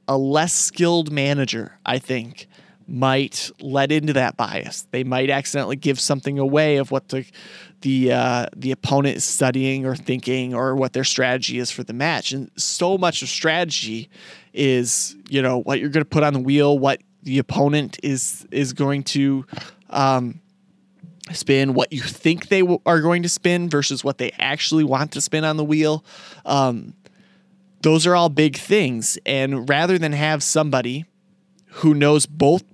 a 0.08 0.18
less 0.18 0.52
skilled 0.52 1.12
manager, 1.12 1.78
I 1.86 1.98
think, 1.98 2.48
might 2.88 3.50
let 3.60 3.92
into 3.92 4.12
that 4.14 4.36
bias. 4.36 4.86
They 4.90 5.04
might 5.04 5.30
accidentally 5.30 5.76
give 5.76 6.00
something 6.00 6.38
away 6.38 6.76
of 6.78 6.90
what 6.90 7.08
the 7.10 7.24
the 7.84 8.12
uh, 8.12 8.46
the 8.56 8.72
opponent 8.72 9.16
is 9.16 9.24
studying 9.24 9.84
or 9.84 9.94
thinking 9.94 10.54
or 10.54 10.74
what 10.74 10.94
their 10.94 11.04
strategy 11.04 11.58
is 11.58 11.70
for 11.70 11.84
the 11.84 11.92
match. 11.92 12.32
And 12.32 12.50
so 12.56 12.96
much 12.96 13.20
of 13.20 13.28
strategy 13.28 14.08
is 14.54 15.14
you 15.28 15.42
know 15.42 15.60
what 15.60 15.80
you're 15.80 15.90
going 15.90 16.04
to 16.04 16.08
put 16.08 16.22
on 16.22 16.32
the 16.32 16.40
wheel, 16.40 16.78
what 16.78 17.02
the 17.22 17.38
opponent 17.38 17.98
is 18.02 18.46
is 18.50 18.72
going 18.72 19.02
to 19.02 19.44
um, 19.90 20.40
spin, 21.32 21.74
what 21.74 21.92
you 21.92 22.00
think 22.00 22.48
they 22.48 22.60
w- 22.60 22.80
are 22.86 23.02
going 23.02 23.22
to 23.22 23.28
spin 23.28 23.68
versus 23.68 24.02
what 24.02 24.16
they 24.16 24.32
actually 24.38 24.84
want 24.84 25.12
to 25.12 25.20
spin 25.20 25.44
on 25.44 25.58
the 25.58 25.64
wheel. 25.64 26.04
Um, 26.46 26.94
those 27.82 28.06
are 28.06 28.16
all 28.16 28.30
big 28.30 28.56
things. 28.56 29.18
And 29.26 29.68
rather 29.68 29.98
than 29.98 30.12
have 30.12 30.42
somebody 30.42 31.04
who 31.66 31.92
knows 31.92 32.24
both 32.24 32.73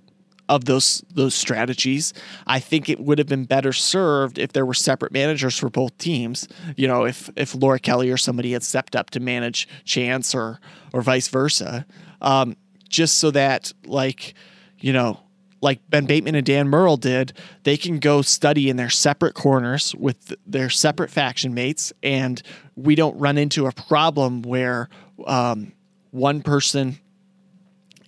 of 0.51 0.65
those 0.65 1.03
those 1.15 1.35
strategies, 1.35 2.13
I 2.47 2.59
think 2.59 2.89
it 2.89 2.99
would 2.99 3.19
have 3.19 3.29
been 3.29 3.45
better 3.45 3.73
served 3.73 4.37
if 4.37 4.53
there 4.53 4.67
were 4.67 4.75
separate 4.75 5.13
managers 5.13 5.57
for 5.57 5.71
both 5.71 5.97
teams. 5.97 6.49
You 6.77 6.89
know, 6.89 7.05
if 7.05 7.31
if 7.37 7.55
Laura 7.55 7.79
Kelly 7.79 8.11
or 8.11 8.17
somebody 8.17 8.53
had 8.53 8.65
stepped 8.65 8.97
up 8.97 9.11
to 9.11 9.21
manage 9.21 9.69
Chance 9.85 10.35
or 10.35 10.59
or 10.93 11.03
vice 11.03 11.29
versa, 11.29 11.87
um, 12.21 12.57
just 12.89 13.19
so 13.19 13.31
that 13.31 13.73
like 13.87 14.35
you 14.81 14.93
know 14.93 15.21
like 15.63 15.79
Ben 15.89 16.07
Bateman 16.07 16.35
and 16.35 16.45
Dan 16.45 16.69
Murrell 16.69 16.97
did, 16.97 17.33
they 17.63 17.77
can 17.77 17.99
go 17.99 18.23
study 18.23 18.69
in 18.69 18.77
their 18.77 18.91
separate 18.91 19.35
corners 19.35 19.95
with 19.95 20.35
their 20.47 20.69
separate 20.69 21.11
faction 21.11 21.55
mates, 21.55 21.93
and 22.03 22.43
we 22.75 22.97
don't 22.97 23.17
run 23.19 23.39
into 23.39 23.67
a 23.67 23.73
problem 23.73 24.43
where 24.43 24.89
um, 25.27 25.73
one 26.11 26.43
person 26.43 26.99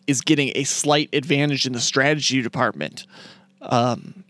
is 0.06 0.20
getting 0.20 0.52
a 0.54 0.64
slight 0.64 1.08
advantage 1.12 1.66
in 1.66 1.72
the 1.72 1.80
strategy 1.80 2.42
department 2.42 3.06
um, 3.60 4.24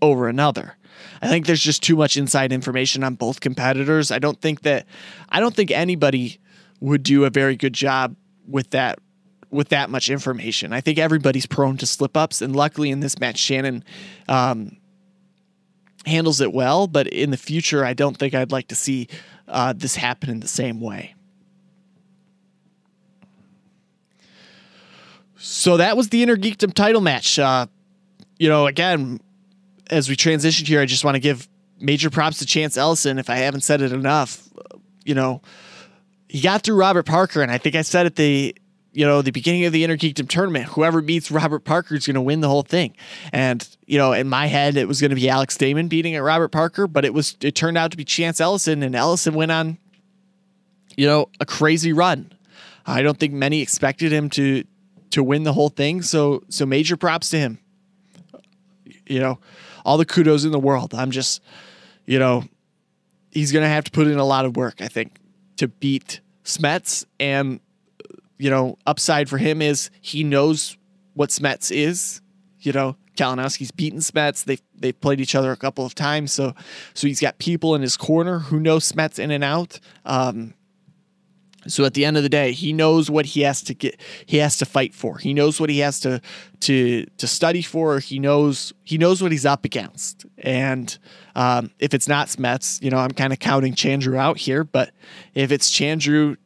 over 0.00 0.28
another. 0.28 0.76
I 1.22 1.28
think 1.28 1.46
there's 1.46 1.62
just 1.62 1.82
too 1.82 1.96
much 1.96 2.16
inside 2.16 2.52
information 2.52 3.04
on 3.04 3.14
both 3.14 3.40
competitors. 3.40 4.10
I 4.10 4.18
don't 4.18 4.40
think 4.40 4.62
that 4.62 4.86
I 5.28 5.40
don't 5.40 5.54
think 5.54 5.70
anybody 5.70 6.38
would 6.80 7.02
do 7.02 7.24
a 7.24 7.30
very 7.30 7.56
good 7.56 7.74
job 7.74 8.16
with 8.46 8.70
that 8.70 8.98
with 9.50 9.68
that 9.70 9.90
much 9.90 10.08
information. 10.08 10.72
I 10.72 10.80
think 10.80 10.98
everybody's 10.98 11.46
prone 11.46 11.76
to 11.78 11.86
slip 11.86 12.16
ups, 12.16 12.40
and 12.40 12.54
luckily 12.54 12.90
in 12.90 13.00
this 13.00 13.18
match, 13.18 13.38
Shannon 13.38 13.84
um, 14.28 14.76
handles 16.06 16.40
it 16.40 16.52
well. 16.52 16.86
But 16.86 17.08
in 17.08 17.30
the 17.30 17.36
future, 17.36 17.84
I 17.84 17.92
don't 17.92 18.16
think 18.16 18.34
I'd 18.34 18.52
like 18.52 18.68
to 18.68 18.76
see 18.76 19.08
uh, 19.48 19.72
this 19.76 19.96
happen 19.96 20.30
in 20.30 20.40
the 20.40 20.48
same 20.48 20.80
way. 20.80 21.14
So 25.42 25.78
that 25.78 25.96
was 25.96 26.10
the 26.10 26.22
Inner 26.22 26.36
Geekdom 26.36 26.74
title 26.74 27.00
match. 27.00 27.38
Uh, 27.38 27.66
you 28.38 28.48
know, 28.48 28.66
again, 28.66 29.20
as 29.90 30.08
we 30.08 30.14
transition 30.14 30.66
here, 30.66 30.80
I 30.80 30.86
just 30.86 31.04
want 31.04 31.14
to 31.14 31.20
give 31.20 31.48
major 31.80 32.10
props 32.10 32.38
to 32.38 32.46
Chance 32.46 32.76
Ellison. 32.76 33.18
If 33.18 33.30
I 33.30 33.36
haven't 33.36 33.62
said 33.62 33.80
it 33.80 33.90
enough, 33.90 34.46
you 35.04 35.14
know, 35.14 35.40
he 36.28 36.40
got 36.40 36.62
through 36.62 36.76
Robert 36.76 37.06
Parker, 37.06 37.42
and 37.42 37.50
I 37.50 37.58
think 37.58 37.74
I 37.74 37.82
said 37.82 38.04
at 38.06 38.16
the 38.16 38.54
you 38.92 39.06
know, 39.06 39.22
the 39.22 39.30
beginning 39.30 39.64
of 39.66 39.72
the 39.72 39.84
Inner 39.84 39.96
Geekdom 39.96 40.28
tournament, 40.28 40.66
whoever 40.66 41.00
beats 41.00 41.30
Robert 41.30 41.60
Parker 41.60 41.94
is 41.94 42.06
going 42.06 42.14
to 42.14 42.20
win 42.20 42.40
the 42.40 42.48
whole 42.48 42.62
thing. 42.62 42.96
And, 43.32 43.66
you 43.86 43.98
know, 43.98 44.12
in 44.12 44.28
my 44.28 44.46
head, 44.46 44.76
it 44.76 44.88
was 44.88 45.00
going 45.00 45.10
to 45.10 45.14
be 45.14 45.28
Alex 45.28 45.56
Damon 45.56 45.86
beating 45.86 46.16
at 46.16 46.22
Robert 46.22 46.48
Parker, 46.48 46.88
but 46.88 47.04
it 47.04 47.14
was, 47.14 47.36
it 47.40 47.54
turned 47.54 47.78
out 47.78 47.92
to 47.92 47.96
be 47.96 48.04
Chance 48.04 48.40
Ellison, 48.40 48.82
and 48.82 48.96
Ellison 48.96 49.34
went 49.34 49.52
on, 49.52 49.78
you 50.96 51.06
know, 51.06 51.28
a 51.38 51.46
crazy 51.46 51.92
run. 51.92 52.32
I 52.84 53.02
don't 53.02 53.16
think 53.18 53.32
many 53.32 53.60
expected 53.60 54.12
him 54.12 54.28
to, 54.30 54.64
to 55.10 55.22
win 55.22 55.42
the 55.42 55.52
whole 55.52 55.68
thing. 55.68 56.02
So, 56.02 56.42
so 56.48 56.66
major 56.66 56.96
props 56.96 57.30
to 57.30 57.38
him. 57.38 57.58
You 59.06 59.20
know, 59.20 59.38
all 59.84 59.98
the 59.98 60.06
kudos 60.06 60.44
in 60.44 60.52
the 60.52 60.58
world. 60.58 60.94
I'm 60.94 61.10
just, 61.10 61.42
you 62.06 62.18
know, 62.18 62.44
he's 63.30 63.52
to 63.52 63.62
have 63.68 63.84
to 63.84 63.90
put 63.90 64.06
in 64.06 64.18
a 64.18 64.24
lot 64.24 64.44
of 64.44 64.56
work, 64.56 64.80
I 64.80 64.88
think, 64.88 65.16
to 65.56 65.68
beat 65.68 66.20
Smets 66.44 67.04
and 67.18 67.60
you 68.40 68.48
know, 68.48 68.78
upside 68.86 69.28
for 69.28 69.36
him 69.36 69.60
is 69.60 69.90
he 70.00 70.24
knows 70.24 70.78
what 71.12 71.28
Smets 71.28 71.70
is. 71.70 72.22
You 72.60 72.72
know, 72.72 72.96
Kalinowski's 73.14 73.70
beaten 73.70 74.00
Smets. 74.00 74.44
They've 74.44 74.62
they've 74.74 74.98
played 74.98 75.20
each 75.20 75.34
other 75.34 75.52
a 75.52 75.56
couple 75.56 75.84
of 75.84 75.94
times, 75.94 76.32
so 76.32 76.54
so 76.94 77.06
he's 77.06 77.20
got 77.20 77.36
people 77.38 77.74
in 77.74 77.82
his 77.82 77.98
corner 77.98 78.38
who 78.38 78.58
know 78.58 78.78
Smets 78.78 79.18
in 79.18 79.30
and 79.30 79.44
out. 79.44 79.78
Um, 80.06 80.54
so 81.66 81.84
at 81.84 81.94
the 81.94 82.04
end 82.04 82.16
of 82.16 82.22
the 82.22 82.28
day, 82.28 82.52
he 82.52 82.72
knows 82.72 83.10
what 83.10 83.26
he 83.26 83.42
has 83.42 83.62
to 83.62 83.74
get. 83.74 84.00
He 84.26 84.38
has 84.38 84.56
to 84.58 84.64
fight 84.64 84.94
for. 84.94 85.18
He 85.18 85.34
knows 85.34 85.60
what 85.60 85.68
he 85.70 85.80
has 85.80 86.00
to 86.00 86.20
to 86.60 87.04
to 87.18 87.26
study 87.26 87.62
for. 87.62 87.98
He 87.98 88.18
knows 88.18 88.72
he 88.84 88.98
knows 88.98 89.22
what 89.22 89.30
he's 89.32 89.46
up 89.46 89.64
against. 89.64 90.24
And 90.38 90.96
um, 91.34 91.70
if 91.78 91.92
it's 91.92 92.08
not 92.08 92.28
Smets, 92.28 92.82
you 92.82 92.90
know, 92.90 92.98
I'm 92.98 93.10
kind 93.10 93.32
of 93.32 93.38
counting 93.38 93.74
Chandru 93.74 94.16
out 94.16 94.38
here. 94.38 94.64
But 94.64 94.92
if 95.34 95.52
it's 95.52 95.70
Chandru 95.70 96.36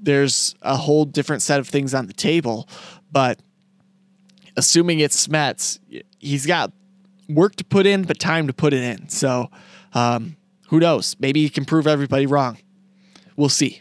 there's 0.00 0.54
a 0.62 0.76
whole 0.76 1.04
different 1.04 1.42
set 1.42 1.60
of 1.60 1.68
things 1.68 1.94
on 1.94 2.06
the 2.06 2.12
table. 2.12 2.68
But 3.12 3.38
assuming 4.56 5.00
it's 5.00 5.26
Smets, 5.26 5.78
he's 6.18 6.46
got 6.46 6.72
work 7.28 7.56
to 7.56 7.64
put 7.64 7.86
in, 7.86 8.04
but 8.04 8.18
time 8.18 8.46
to 8.46 8.52
put 8.52 8.72
it 8.72 8.82
in. 8.82 9.08
So 9.08 9.50
um, 9.92 10.36
who 10.68 10.80
knows? 10.80 11.16
Maybe 11.20 11.42
he 11.42 11.50
can 11.50 11.64
prove 11.64 11.86
everybody 11.86 12.26
wrong. 12.26 12.58
We'll 13.36 13.48
see. 13.48 13.80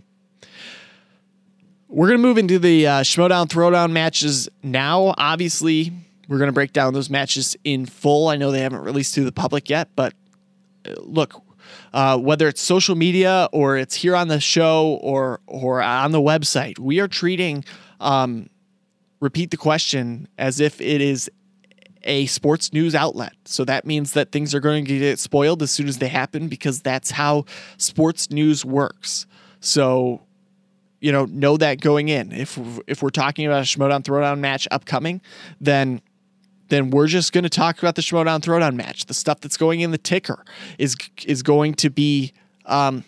We're 1.92 2.06
going 2.06 2.20
to 2.20 2.28
move 2.28 2.38
into 2.38 2.60
the 2.60 2.86
uh, 2.86 3.02
Schmoedown 3.02 3.48
Throwdown 3.48 3.92
matches 3.92 4.48
now. 4.62 5.16
Obviously, 5.18 5.92
we're 6.28 6.38
going 6.38 6.50
to 6.50 6.54
break 6.54 6.72
down 6.72 6.94
those 6.94 7.10
matches 7.10 7.58
in 7.64 7.88
full. 7.88 8.28
I 8.28 8.38
know 8.38 8.52
they 8.52 8.62
haven't 8.62 8.84
released 8.84 9.16
to 9.16 9.24
the 9.24 9.32
public 9.32 9.72
yet, 9.72 9.90
but 9.96 10.14
uh, 10.88 10.94
look, 11.00 11.42
uh, 11.92 12.20
whether 12.20 12.48
it's 12.48 12.62
social 12.62 12.94
media 12.94 13.50
or 13.52 13.76
it's 13.76 13.96
here 13.96 14.16
on 14.16 14.28
the 14.28 14.40
show 14.40 15.00
or 15.02 15.40
or 15.48 15.82
on 15.82 16.12
the 16.12 16.22
website. 16.22 16.78
We 16.78 17.00
are 17.00 17.08
treating 17.08 17.66
um, 18.00 18.52
repeat 19.20 19.50
the 19.50 19.58
question 19.58 20.28
as 20.38 20.60
if 20.60 20.80
it 20.80 21.02
is 21.02 21.28
a 22.04 22.28
sports 22.28 22.72
news 22.72 22.94
outlet. 22.94 23.34
So 23.46 23.66
that 23.66 23.88
means 23.88 24.14
that 24.14 24.32
things 24.32 24.54
are 24.54 24.60
going 24.60 24.86
to 24.86 25.00
get 25.00 25.18
spoiled 25.18 25.64
as 25.64 25.72
soon 25.72 25.88
as 25.88 25.98
they 25.98 26.08
happen 26.08 26.50
because 26.50 26.84
that's 26.84 27.10
how 27.10 27.46
sports 27.78 28.30
news 28.30 28.64
works. 28.64 29.26
So 29.60 30.22
you 31.02 31.12
know, 31.12 31.26
know 31.26 31.58
that 31.58 31.82
going 31.82 32.10
in. 32.10 32.32
If 32.32 32.60
if 32.88 33.02
we're 33.02 33.10
talking 33.10 33.46
about 33.46 33.60
a 33.60 33.66
Schmoedown 33.66 34.04
Throwdown 34.04 34.40
match 34.40 34.68
upcoming, 34.72 35.22
then 35.62 36.02
then 36.70 36.92
we're 36.92 37.08
just 37.08 37.34
going 37.34 37.44
to 37.44 37.50
talk 37.50 37.80
about 37.80 37.96
the 37.96 38.02
Schmoedown 38.02 38.42
Throwdown 38.42 38.76
match. 38.76 39.06
The 39.06 39.14
stuff 39.14 39.42
that's 39.42 39.58
going 39.58 39.82
in 39.82 39.92
the 39.92 39.98
ticker 39.98 40.44
is 40.78 40.96
is 41.26 41.42
going 41.42 41.76
to 41.76 41.90
be, 41.90 42.34
um, 42.66 43.04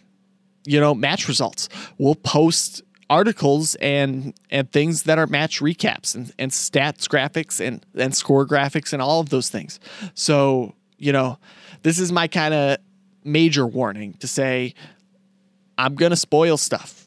you 0.66 0.80
know, 0.80 0.94
match 0.94 1.28
results. 1.28 1.70
We'll 1.98 2.16
post 2.16 2.82
articles 3.10 3.76
and 3.76 4.34
and 4.50 4.72
things 4.72 5.04
that 5.04 5.20
are 5.20 5.28
match 5.28 5.60
recaps 5.60 6.16
and, 6.16 6.32
and 6.40 6.52
stats 6.52 7.08
graphics 7.10 7.66
and 7.66 7.86
and 7.96 8.16
score 8.16 8.48
graphics 8.48 8.94
and 8.94 9.02
all 9.02 9.20
of 9.20 9.30
those 9.30 9.50
things. 9.50 9.80
So 10.14 10.76
you 10.98 11.12
know, 11.12 11.38
this 11.84 12.00
is 12.00 12.12
my 12.12 12.28
kind 12.28 12.54
of 12.54 12.78
major 13.24 13.68
warning 13.68 14.14
to 14.16 14.28
say 14.28 14.74
I'm 15.78 15.96
gonna 15.96 16.16
spoil 16.16 16.58
stuff 16.58 17.01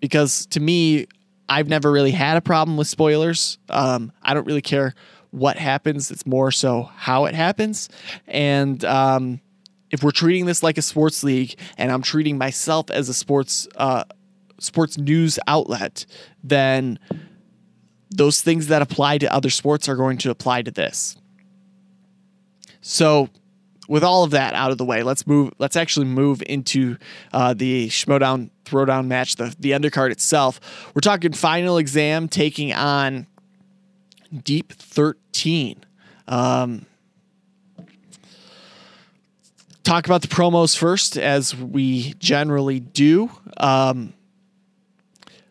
because 0.00 0.46
to 0.46 0.60
me 0.60 1.06
I've 1.48 1.68
never 1.68 1.92
really 1.92 2.10
had 2.10 2.36
a 2.36 2.40
problem 2.40 2.76
with 2.76 2.88
spoilers. 2.88 3.58
Um, 3.68 4.12
I 4.22 4.34
don't 4.34 4.46
really 4.46 4.62
care 4.62 4.94
what 5.30 5.56
happens. 5.56 6.10
It's 6.10 6.26
more 6.26 6.50
so 6.50 6.84
how 6.94 7.26
it 7.26 7.34
happens. 7.34 7.88
And 8.26 8.84
um, 8.84 9.40
if 9.90 10.02
we're 10.02 10.10
treating 10.10 10.46
this 10.46 10.62
like 10.62 10.78
a 10.78 10.82
sports 10.82 11.22
league, 11.22 11.54
and 11.78 11.92
I'm 11.92 12.02
treating 12.02 12.38
myself 12.38 12.90
as 12.90 13.08
a 13.08 13.14
sports 13.14 13.68
uh, 13.76 14.04
sports 14.58 14.98
news 14.98 15.38
outlet, 15.46 16.06
then 16.42 16.98
those 18.10 18.40
things 18.40 18.68
that 18.68 18.82
apply 18.82 19.18
to 19.18 19.32
other 19.32 19.50
sports 19.50 19.88
are 19.88 19.96
going 19.96 20.18
to 20.18 20.30
apply 20.30 20.62
to 20.62 20.70
this. 20.70 21.16
So, 22.80 23.28
with 23.88 24.02
all 24.02 24.24
of 24.24 24.30
that 24.32 24.54
out 24.54 24.70
of 24.70 24.78
the 24.78 24.84
way, 24.84 25.02
let's 25.02 25.26
move. 25.26 25.52
Let's 25.58 25.76
actually 25.76 26.06
move 26.06 26.42
into 26.46 26.96
uh, 27.32 27.54
the 27.54 27.88
Schmoedown 27.88 28.50
Throwdown 28.64 29.06
match, 29.06 29.36
the 29.36 29.54
the 29.58 29.72
undercard 29.72 30.10
itself. 30.10 30.60
We're 30.94 31.00
talking 31.00 31.32
final 31.32 31.78
exam 31.78 32.28
taking 32.28 32.72
on 32.72 33.26
Deep 34.42 34.72
Thirteen. 34.72 35.84
Um, 36.28 36.86
talk 39.84 40.06
about 40.06 40.22
the 40.22 40.28
promos 40.28 40.76
first, 40.76 41.16
as 41.16 41.54
we 41.54 42.14
generally 42.14 42.80
do. 42.80 43.30
Um, 43.56 44.12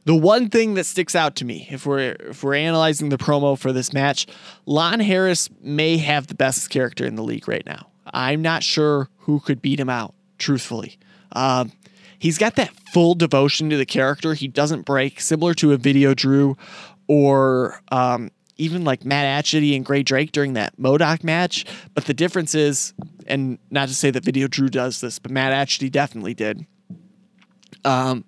the 0.04 0.16
one 0.16 0.50
thing 0.50 0.76
that 0.76 0.86
sticks 0.86 1.16
out 1.16 1.36
to 1.38 1.46
me, 1.46 1.68
if 1.72 1.86
we're 1.86 2.16
if 2.20 2.44
we're 2.44 2.54
analyzing 2.56 3.10
the 3.10 3.18
promo 3.18 3.58
for 3.58 3.74
this 3.74 3.92
match, 3.92 4.28
Lon 4.66 5.00
Harris 5.00 5.50
may 5.62 5.98
have 5.98 6.28
the 6.28 6.36
best 6.36 6.70
character 6.70 7.06
in 7.06 7.16
the 7.16 7.24
league 7.24 7.48
right 7.48 7.66
now. 7.66 7.88
I'm 8.14 8.42
not 8.42 8.64
sure 8.64 9.10
who 9.20 9.40
could 9.40 9.62
beat 9.62 9.80
him 9.80 9.90
out, 9.90 10.14
truthfully. 10.38 10.98
Um, 11.32 11.72
he's 12.20 12.38
got 12.38 12.56
that 12.56 12.72
full 12.94 13.16
devotion 13.16 13.70
to 13.70 13.78
the 13.78 13.86
character. 13.86 14.34
He 14.34 14.48
doesn't 14.48 14.84
break, 14.84 15.20
similar 15.20 15.54
to 15.56 15.74
a 15.74 15.78
Video 15.78 16.14
Drew 16.14 16.56
or 17.08 17.82
um, 17.92 18.32
even 18.58 18.84
like 18.84 19.06
Matt 19.06 19.44
Atchity 19.44 19.76
and 19.76 19.86
Gray 19.86 20.04
Drake 20.04 20.32
during 20.32 20.54
that 20.54 20.78
MODOK 20.78 21.24
match. 21.24 21.66
But 21.94 22.06
the 22.06 22.14
difference 22.14 22.56
is, 22.56 22.94
and 23.28 23.60
not 23.70 23.88
to 23.90 23.94
say 23.94 24.12
that 24.12 24.24
Video 24.24 24.48
Drew 24.48 24.70
does 24.70 25.02
this, 25.02 25.20
but 25.20 25.32
Matt 25.32 25.52
Atchity 25.52 25.92
definitely 25.92 26.34
did. 26.34 26.66
Um, 27.84 28.26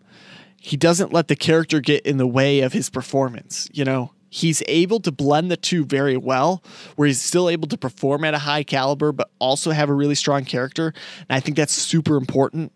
he 0.59 0.77
doesn't 0.77 1.13
let 1.13 1.27
the 1.27 1.35
character 1.35 1.79
get 1.79 2.05
in 2.05 2.17
the 2.17 2.27
way 2.27 2.59
of 2.59 2.73
his 2.73 2.89
performance. 2.89 3.69
You 3.71 3.85
know, 3.85 4.11
he's 4.29 4.63
able 4.67 4.99
to 5.01 5.11
blend 5.11 5.51
the 5.51 5.57
two 5.57 5.85
very 5.85 6.17
well, 6.17 6.63
where 6.95 7.07
he's 7.07 7.21
still 7.21 7.49
able 7.49 7.67
to 7.67 7.77
perform 7.77 8.23
at 8.23 8.33
a 8.33 8.39
high 8.39 8.63
caliber, 8.63 9.11
but 9.11 9.29
also 9.39 9.71
have 9.71 9.89
a 9.89 9.93
really 9.93 10.15
strong 10.15 10.45
character. 10.45 10.93
And 11.29 11.37
I 11.37 11.39
think 11.39 11.57
that's 11.57 11.73
super 11.73 12.17
important. 12.17 12.71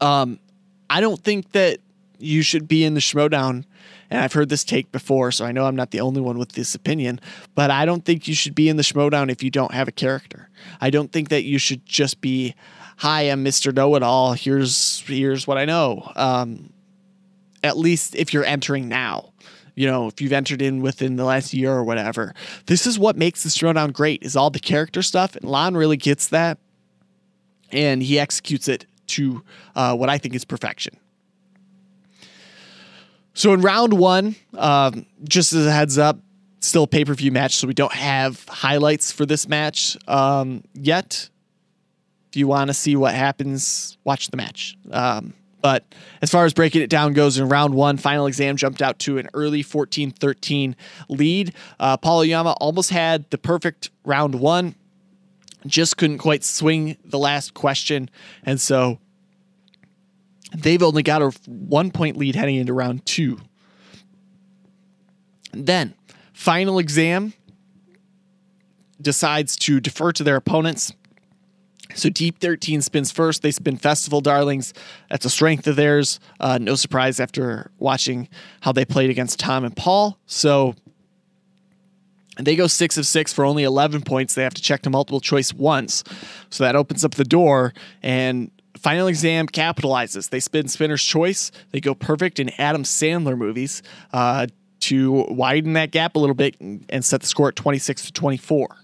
Um, 0.00 0.38
I 0.90 1.00
don't 1.00 1.22
think 1.22 1.52
that 1.52 1.78
you 2.18 2.42
should 2.42 2.68
be 2.68 2.84
in 2.84 2.94
the 2.94 3.00
Schmoedown. 3.00 3.64
And 4.10 4.20
I've 4.20 4.32
heard 4.34 4.50
this 4.50 4.62
take 4.62 4.92
before, 4.92 5.32
so 5.32 5.46
I 5.46 5.52
know 5.52 5.64
I'm 5.64 5.74
not 5.74 5.90
the 5.90 6.00
only 6.00 6.20
one 6.20 6.38
with 6.38 6.52
this 6.52 6.74
opinion, 6.74 7.18
but 7.54 7.70
I 7.70 7.86
don't 7.86 8.04
think 8.04 8.28
you 8.28 8.34
should 8.34 8.54
be 8.54 8.68
in 8.68 8.76
the 8.76 8.82
Schmoedown 8.82 9.30
if 9.30 9.42
you 9.42 9.50
don't 9.50 9.72
have 9.72 9.88
a 9.88 9.92
character. 9.92 10.50
I 10.82 10.90
don't 10.90 11.10
think 11.10 11.30
that 11.30 11.44
you 11.44 11.56
should 11.56 11.86
just 11.86 12.20
be, 12.20 12.54
hi, 12.98 13.22
I'm 13.22 13.42
Mr. 13.42 13.74
Know 13.74 13.94
It 13.94 14.02
All. 14.02 14.34
Here's 14.34 15.00
here's 15.06 15.46
what 15.46 15.56
I 15.56 15.64
know. 15.64 16.12
Um, 16.14 16.74
at 17.62 17.78
least 17.78 18.14
if 18.14 18.34
you're 18.34 18.44
entering 18.44 18.88
now. 18.88 19.32
You 19.74 19.86
know, 19.86 20.06
if 20.08 20.20
you've 20.20 20.32
entered 20.32 20.60
in 20.60 20.82
within 20.82 21.16
the 21.16 21.24
last 21.24 21.54
year 21.54 21.72
or 21.72 21.84
whatever. 21.84 22.34
This 22.66 22.86
is 22.86 22.98
what 22.98 23.16
makes 23.16 23.42
this 23.42 23.56
Schmoedown 23.56 23.92
great 23.92 24.22
is 24.22 24.36
all 24.36 24.50
the 24.50 24.60
character 24.60 25.02
stuff. 25.02 25.34
And 25.34 25.44
Lon 25.44 25.76
really 25.76 25.96
gets 25.96 26.28
that. 26.28 26.58
And 27.70 28.02
he 28.02 28.18
executes 28.18 28.68
it 28.68 28.86
to 29.08 29.42
uh, 29.74 29.96
what 29.96 30.10
I 30.10 30.18
think 30.18 30.34
is 30.34 30.44
perfection. 30.44 30.96
So 33.34 33.54
in 33.54 33.62
round 33.62 33.94
one, 33.94 34.36
um, 34.54 35.06
just 35.24 35.52
as 35.52 35.66
a 35.66 35.72
heads 35.72 35.96
up, 35.96 36.18
still 36.60 36.84
a 36.84 36.86
pay 36.86 37.04
per 37.04 37.14
view 37.14 37.32
match, 37.32 37.56
so 37.56 37.66
we 37.66 37.74
don't 37.74 37.92
have 37.92 38.46
highlights 38.48 39.10
for 39.10 39.26
this 39.26 39.48
match 39.48 39.96
um, 40.06 40.62
yet. 40.74 41.28
If 42.28 42.36
you 42.36 42.46
want 42.46 42.68
to 42.68 42.74
see 42.74 42.96
what 42.96 43.14
happens, 43.14 43.98
watch 44.04 44.28
the 44.28 44.36
match. 44.36 44.76
Um, 44.90 45.34
but 45.62 45.84
as 46.20 46.30
far 46.30 46.44
as 46.44 46.52
breaking 46.52 46.82
it 46.82 46.90
down 46.90 47.12
goes, 47.12 47.38
in 47.38 47.48
round 47.48 47.74
one, 47.74 47.96
final 47.96 48.26
exam 48.26 48.56
jumped 48.56 48.82
out 48.82 48.98
to 49.00 49.18
an 49.18 49.28
early 49.32 49.62
14 49.62 50.10
13 50.10 50.76
lead. 51.08 51.54
Uh, 51.80 51.96
Oyama 52.04 52.52
almost 52.60 52.90
had 52.90 53.30
the 53.30 53.38
perfect 53.38 53.90
round 54.04 54.34
one, 54.34 54.74
just 55.66 55.96
couldn't 55.96 56.18
quite 56.18 56.44
swing 56.44 56.96
the 57.04 57.18
last 57.18 57.54
question. 57.54 58.10
And 58.44 58.60
so 58.60 58.98
they've 60.54 60.82
only 60.82 61.02
got 61.02 61.22
a 61.22 61.30
one 61.46 61.90
point 61.90 62.16
lead 62.16 62.34
heading 62.34 62.56
into 62.56 62.72
round 62.72 63.06
two. 63.06 63.38
Then, 65.52 65.94
final 66.32 66.78
exam 66.78 67.34
decides 69.00 69.56
to 69.56 69.80
defer 69.80 70.12
to 70.12 70.24
their 70.24 70.36
opponents 70.36 70.92
so 71.94 72.08
Deep 72.08 72.38
13 72.38 72.82
spins 72.82 73.10
first. 73.10 73.42
They 73.42 73.50
spin 73.50 73.76
Festival 73.76 74.20
Darlings. 74.20 74.74
That's 75.10 75.24
a 75.24 75.30
strength 75.30 75.66
of 75.66 75.76
theirs. 75.76 76.20
Uh, 76.40 76.58
no 76.60 76.74
surprise 76.74 77.20
after 77.20 77.70
watching 77.78 78.28
how 78.60 78.72
they 78.72 78.84
played 78.84 79.10
against 79.10 79.38
Tom 79.38 79.64
and 79.64 79.76
Paul. 79.76 80.18
So 80.26 80.74
they 82.38 82.56
go 82.56 82.66
six 82.66 82.96
of 82.96 83.06
six 83.06 83.32
for 83.32 83.44
only 83.44 83.64
11 83.64 84.02
points. 84.02 84.34
They 84.34 84.42
have 84.42 84.54
to 84.54 84.62
check 84.62 84.82
to 84.82 84.90
multiple 84.90 85.20
choice 85.20 85.52
once. 85.52 86.02
So 86.50 86.64
that 86.64 86.76
opens 86.76 87.04
up 87.04 87.14
the 87.14 87.24
door. 87.24 87.72
And 88.02 88.50
Final 88.78 89.06
Exam 89.06 89.46
capitalizes. 89.46 90.30
They 90.30 90.40
spin 90.40 90.68
Spinner's 90.68 91.02
Choice. 91.02 91.52
They 91.70 91.80
go 91.80 91.94
perfect 91.94 92.40
in 92.40 92.50
Adam 92.58 92.84
Sandler 92.84 93.36
movies 93.36 93.82
uh, 94.12 94.46
to 94.80 95.26
widen 95.28 95.74
that 95.74 95.92
gap 95.92 96.16
a 96.16 96.18
little 96.18 96.34
bit 96.34 96.56
and 96.60 97.04
set 97.04 97.20
the 97.20 97.26
score 97.26 97.48
at 97.48 97.56
26 97.56 98.06
to 98.06 98.12
24. 98.12 98.76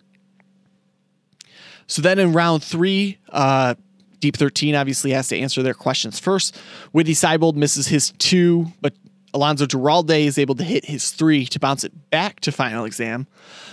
So 1.89 2.03
then 2.03 2.19
in 2.19 2.33
round 2.33 2.63
three, 2.63 3.19
uh, 3.31 3.75
Deep 4.21 4.37
13 4.37 4.75
obviously 4.75 5.11
has 5.13 5.29
to 5.29 5.39
answer 5.39 5.63
their 5.63 5.75
questions 5.75 6.21
first. 6.21 6.57
Witney 6.93 7.13
Seibold 7.13 7.55
misses 7.55 7.89
his 7.89 8.13
two, 8.19 8.67
but 8.81 8.95
Alonso 9.35 9.67
Duralde 9.67 10.25
is 10.25 10.39
able 10.39 10.55
to 10.57 10.65
hit 10.65 10.85
his 10.85 11.11
three 11.11 11.47
to 11.47 11.59
bounce 11.59 11.85
it 11.85 12.11
back 12.11 12.41
to 12.41 12.53
final 12.53 12.85
exam. 12.85 13.27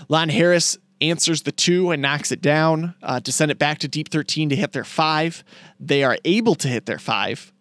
Lon 0.10 0.30
Harris 0.30 0.78
answers 1.02 1.44
the 1.44 1.52
two 1.52 1.92
and 1.92 2.02
knocks 2.02 2.32
it 2.32 2.42
down 2.42 2.96
uh, 3.04 3.20
to 3.20 3.32
send 3.32 3.52
it 3.52 3.60
back 3.60 3.80
to 3.80 3.88
Deep 3.88 4.10
13 4.10 4.50
to 4.50 4.56
hit 4.56 4.72
their 4.72 4.84
five. 4.84 5.44
They 5.80 6.04
are 6.04 6.18
able 6.26 6.56
to 6.56 6.68
hit 6.68 6.86
their 6.86 7.00
five. 7.00 7.52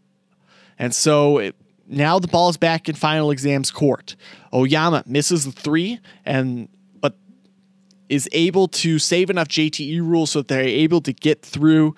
And 0.78 0.94
so 0.94 1.38
it, 1.38 1.56
now 1.86 2.18
the 2.18 2.28
ball 2.28 2.48
is 2.48 2.56
back 2.56 2.88
in 2.88 2.94
final 2.94 3.30
exams 3.30 3.70
court. 3.70 4.16
Oyama 4.52 5.04
misses 5.06 5.44
the 5.44 5.52
three, 5.52 6.00
and 6.24 6.68
is 8.08 8.28
able 8.32 8.68
to 8.68 8.98
save 8.98 9.30
enough 9.30 9.48
JTE 9.48 10.00
rules 10.00 10.32
so 10.32 10.40
that 10.40 10.48
they're 10.48 10.62
able 10.62 11.00
to 11.02 11.12
get 11.12 11.42
through 11.42 11.94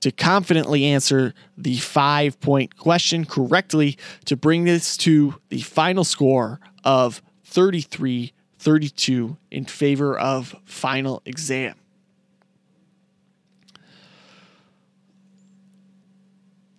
to 0.00 0.10
confidently 0.12 0.84
answer 0.84 1.34
the 1.56 1.76
five 1.78 2.38
point 2.40 2.76
question 2.76 3.24
correctly 3.24 3.96
to 4.26 4.36
bring 4.36 4.64
this 4.64 4.96
to 4.98 5.34
the 5.48 5.60
final 5.60 6.04
score 6.04 6.60
of 6.84 7.22
33 7.44 8.32
32 8.58 9.36
in 9.50 9.64
favor 9.64 10.18
of 10.18 10.54
final 10.64 11.22
exam. 11.24 11.76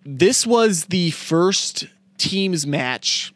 This 0.04 0.46
was 0.46 0.86
the 0.86 1.10
first 1.10 1.86
teams 2.16 2.66
match 2.66 3.32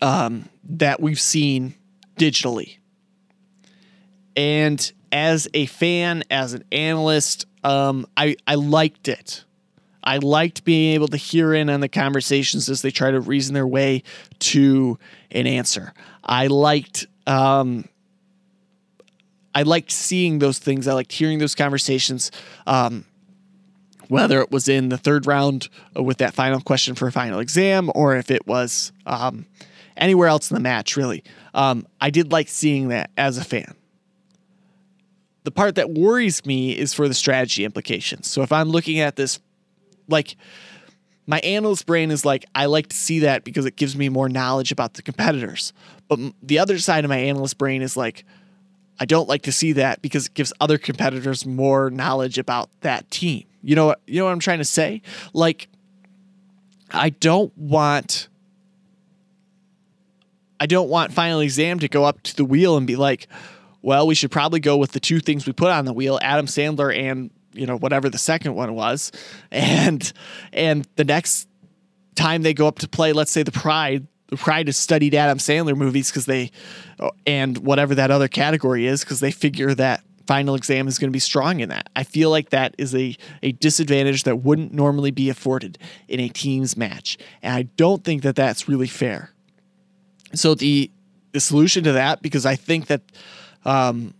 um, 0.00 0.48
that 0.64 1.00
we've 1.00 1.20
seen 1.20 1.74
digitally. 2.16 2.79
And 4.40 4.92
as 5.12 5.48
a 5.52 5.66
fan, 5.66 6.24
as 6.30 6.54
an 6.54 6.64
analyst, 6.72 7.44
um, 7.62 8.06
I, 8.16 8.36
I 8.46 8.54
liked 8.54 9.06
it. 9.06 9.44
I 10.02 10.16
liked 10.16 10.64
being 10.64 10.94
able 10.94 11.08
to 11.08 11.18
hear 11.18 11.52
in 11.52 11.68
on 11.68 11.80
the 11.80 11.90
conversations 11.90 12.70
as 12.70 12.80
they 12.80 12.90
try 12.90 13.10
to 13.10 13.20
reason 13.20 13.52
their 13.52 13.66
way 13.66 14.02
to 14.38 14.98
an 15.30 15.46
answer. 15.46 15.92
I 16.24 16.46
liked 16.46 17.06
um, 17.26 17.84
I 19.54 19.62
liked 19.64 19.90
seeing 19.90 20.38
those 20.38 20.58
things. 20.58 20.88
I 20.88 20.94
liked 20.94 21.12
hearing 21.12 21.38
those 21.38 21.54
conversations. 21.54 22.30
Um, 22.66 23.04
whether 24.08 24.40
it 24.40 24.50
was 24.50 24.68
in 24.68 24.88
the 24.88 24.96
third 24.96 25.26
round 25.26 25.68
with 25.94 26.16
that 26.18 26.32
final 26.32 26.62
question 26.62 26.94
for 26.94 27.06
a 27.06 27.12
final 27.12 27.40
exam, 27.40 27.90
or 27.94 28.16
if 28.16 28.30
it 28.30 28.46
was 28.46 28.90
um, 29.04 29.44
anywhere 29.98 30.28
else 30.28 30.50
in 30.50 30.54
the 30.54 30.62
match, 30.62 30.96
really, 30.96 31.22
um, 31.52 31.86
I 32.00 32.08
did 32.08 32.32
like 32.32 32.48
seeing 32.48 32.88
that 32.88 33.10
as 33.18 33.36
a 33.36 33.44
fan 33.44 33.74
the 35.44 35.50
part 35.50 35.76
that 35.76 35.90
worries 35.90 36.44
me 36.44 36.76
is 36.76 36.92
for 36.92 37.08
the 37.08 37.14
strategy 37.14 37.64
implications. 37.64 38.28
So 38.28 38.42
if 38.42 38.52
I'm 38.52 38.68
looking 38.68 39.00
at 39.00 39.16
this, 39.16 39.40
like 40.08 40.36
my 41.26 41.38
analyst 41.40 41.86
brain 41.86 42.10
is 42.10 42.24
like, 42.24 42.44
I 42.54 42.66
like 42.66 42.88
to 42.88 42.96
see 42.96 43.20
that 43.20 43.44
because 43.44 43.64
it 43.64 43.76
gives 43.76 43.96
me 43.96 44.08
more 44.08 44.28
knowledge 44.28 44.72
about 44.72 44.94
the 44.94 45.02
competitors. 45.02 45.72
But 46.08 46.18
the 46.42 46.58
other 46.58 46.78
side 46.78 47.04
of 47.04 47.08
my 47.08 47.18
analyst 47.18 47.56
brain 47.56 47.82
is 47.82 47.96
like, 47.96 48.24
I 48.98 49.06
don't 49.06 49.28
like 49.28 49.42
to 49.42 49.52
see 49.52 49.72
that 49.72 50.02
because 50.02 50.26
it 50.26 50.34
gives 50.34 50.52
other 50.60 50.76
competitors 50.76 51.46
more 51.46 51.88
knowledge 51.88 52.36
about 52.36 52.68
that 52.82 53.10
team. 53.10 53.44
You 53.62 53.74
know 53.76 53.86
what? 53.86 54.00
You 54.06 54.18
know 54.18 54.26
what 54.26 54.32
I'm 54.32 54.40
trying 54.40 54.58
to 54.58 54.64
say? 54.64 55.02
Like, 55.32 55.68
I 56.90 57.10
don't 57.10 57.56
want. 57.56 58.28
I 60.58 60.66
don't 60.66 60.90
want 60.90 61.12
final 61.14 61.40
exam 61.40 61.78
to 61.78 61.88
go 61.88 62.04
up 62.04 62.22
to 62.24 62.36
the 62.36 62.44
wheel 62.44 62.76
and 62.76 62.86
be 62.86 62.96
like, 62.96 63.28
well, 63.82 64.06
we 64.06 64.14
should 64.14 64.30
probably 64.30 64.60
go 64.60 64.76
with 64.76 64.92
the 64.92 65.00
two 65.00 65.20
things 65.20 65.46
we 65.46 65.52
put 65.52 65.70
on 65.70 65.84
the 65.84 65.92
wheel, 65.92 66.18
Adam 66.22 66.46
Sandler 66.46 66.96
and 66.96 67.30
you 67.52 67.66
know 67.66 67.76
whatever 67.76 68.08
the 68.08 68.18
second 68.18 68.54
one 68.54 68.74
was, 68.74 69.12
and 69.50 70.12
and 70.52 70.86
the 70.96 71.04
next 71.04 71.48
time 72.14 72.42
they 72.42 72.54
go 72.54 72.66
up 72.66 72.78
to 72.80 72.88
play, 72.88 73.12
let's 73.12 73.30
say 73.30 73.42
the 73.42 73.52
Pride, 73.52 74.06
the 74.28 74.36
Pride 74.36 74.68
has 74.68 74.76
studied 74.76 75.14
Adam 75.14 75.38
Sandler 75.38 75.76
movies 75.76 76.10
because 76.10 76.26
they, 76.26 76.50
and 77.26 77.58
whatever 77.58 77.94
that 77.94 78.10
other 78.10 78.28
category 78.28 78.86
is, 78.86 79.00
because 79.00 79.20
they 79.20 79.30
figure 79.30 79.74
that 79.74 80.02
final 80.26 80.54
exam 80.54 80.86
is 80.86 80.98
going 80.98 81.08
to 81.08 81.12
be 81.12 81.18
strong 81.18 81.60
in 81.60 81.70
that. 81.70 81.88
I 81.96 82.04
feel 82.04 82.30
like 82.30 82.50
that 82.50 82.74
is 82.78 82.94
a, 82.94 83.16
a 83.42 83.52
disadvantage 83.52 84.24
that 84.24 84.36
wouldn't 84.36 84.72
normally 84.72 85.10
be 85.10 85.28
afforded 85.28 85.78
in 86.06 86.20
a 86.20 86.28
team's 86.28 86.76
match. 86.76 87.18
And 87.42 87.54
I 87.54 87.62
don't 87.62 88.04
think 88.04 88.22
that 88.22 88.36
that's 88.36 88.68
really 88.68 88.86
fair. 88.86 89.30
So 90.34 90.54
the 90.54 90.90
the 91.32 91.40
solution 91.40 91.84
to 91.84 91.92
that, 91.92 92.22
because 92.22 92.44
I 92.44 92.56
think 92.56 92.86
that 92.86 93.02
um, 93.64 94.14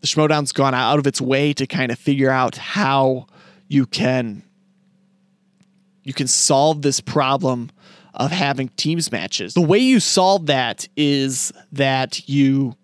the 0.00 0.06
Schmoedown's 0.06 0.52
gone 0.52 0.74
out 0.74 0.98
of 0.98 1.06
its 1.06 1.20
way 1.20 1.52
to 1.54 1.66
kind 1.66 1.90
of 1.90 1.98
figure 1.98 2.30
out 2.30 2.56
how 2.56 3.26
you 3.68 3.86
can 3.86 4.42
you 6.04 6.12
can 6.12 6.28
solve 6.28 6.82
this 6.82 7.00
problem 7.00 7.70
of 8.14 8.30
having 8.30 8.68
teams 8.76 9.10
matches. 9.10 9.54
The 9.54 9.60
way 9.60 9.78
you 9.78 9.98
solve 9.98 10.46
that 10.46 10.88
is 10.96 11.52
that 11.72 12.28
you 12.28 12.76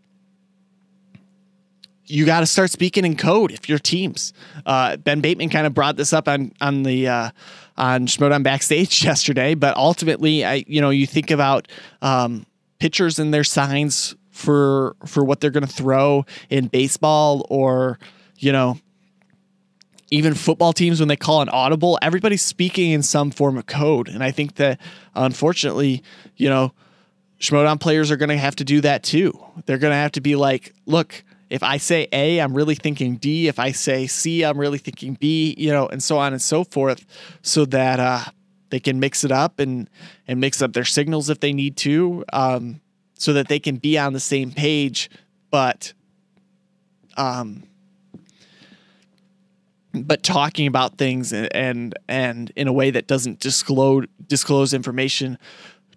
you 2.07 2.27
got 2.27 2.41
to 2.41 2.47
start 2.47 2.71
speaking 2.71 3.05
in 3.05 3.17
code 3.17 3.53
if 3.53 3.69
you're 3.69 3.79
teams. 3.79 4.33
Uh, 4.67 4.97
ben 4.97 5.21
Bateman 5.21 5.49
kind 5.49 5.67
of 5.67 5.73
brought 5.73 5.97
this 5.97 6.13
up 6.13 6.29
on 6.29 6.53
on 6.61 6.83
the 6.83 7.09
uh, 7.09 7.31
on 7.77 8.07
Schmoedown 8.07 8.43
backstage 8.43 9.05
yesterday, 9.05 9.55
but 9.55 9.77
ultimately, 9.77 10.45
I 10.45 10.65
you 10.67 10.81
know 10.81 10.91
you 10.91 11.07
think 11.07 11.31
about 11.31 11.69
um, 12.03 12.45
pitchers 12.79 13.19
and 13.19 13.33
their 13.33 13.45
signs 13.45 14.17
for 14.33 14.97
for 15.07 15.23
what 15.23 15.41
they're 15.41 15.51
going 15.51 15.67
to 15.67 15.73
throw 15.73 16.25
in 16.51 16.67
baseball 16.67 17.47
or 17.49 17.99
you 18.39 18.51
know 18.51 18.79
even 20.11 20.35
football 20.35 20.73
teams 20.73 21.01
when 21.01 21.09
they 21.09 21.17
call 21.17 21.41
an 21.43 21.49
audible 21.51 21.99
everybody's 22.03 22.43
speaking 22.43 22.91
in 22.91 23.03
some 23.03 23.31
form 23.31 23.57
of 23.57 23.67
code. 23.67 24.09
And 24.09 24.25
i 24.25 24.31
think 24.31 24.57
that 24.57 24.81
unfortunately 25.15 26.03
you 26.37 26.49
know 26.49 26.73
schmoedown 27.39 27.79
players 27.79 28.11
are 28.11 28.17
going 28.17 28.31
to 28.31 28.37
have 28.37 28.57
to 28.57 28.65
do 28.65 28.81
that 28.83 29.03
too. 29.03 29.39
They're 29.67 29.79
going 29.79 29.91
to 29.91 29.97
have 29.97 30.13
to 30.13 30.21
be 30.21 30.35
like 30.35 30.75
look 30.87 31.23
if 31.51 31.63
i 31.63 31.77
say 31.77 32.09
a 32.13 32.41
i'm 32.41 32.55
really 32.55 32.75
thinking 32.75 33.17
d. 33.17 33.49
If 33.49 33.59
i 33.59 33.73
say 33.73 34.07
c 34.07 34.45
i'm 34.45 34.59
really 34.59 34.79
thinking 34.79 35.15
b 35.15 35.55
you 35.59 35.71
know 35.71 35.87
and 35.87 36.03
so 36.03 36.19
on 36.19 36.33
and 36.33 36.41
so 36.41 36.65
forth 36.65 37.05
so 37.43 37.67
that 37.67 38.01
uh, 38.01 38.25
they 38.73 38.81
can 38.81 38.99
mix 38.99 39.23
it 39.23 39.31
up 39.31 39.61
and 39.61 39.89
and 40.27 40.41
mix 40.41 40.63
up 40.63 40.73
their 40.73 40.85
signals 40.85 41.29
if 41.29 41.41
they 41.41 41.53
need 41.53 41.77
to. 41.77 42.25
Um, 42.33 42.81
so 43.23 43.33
that 43.33 43.47
they 43.47 43.61
can 43.61 43.77
be 43.77 43.97
on 43.97 44.13
the 44.15 44.19
same 44.19 44.51
page, 44.51 45.09
but 45.49 45.93
um, 47.17 47.63
but 49.95 50.25
talking 50.25 50.67
about 50.67 50.99
things 50.99 51.33
and, 51.33 51.95
and 52.09 52.53
in 52.57 52.67
a 52.67 52.73
way 52.73 52.91
that 52.91 53.07
doesn't 53.07 53.39
disclose 53.39 54.07
disclose 54.27 54.75
information 54.75 55.39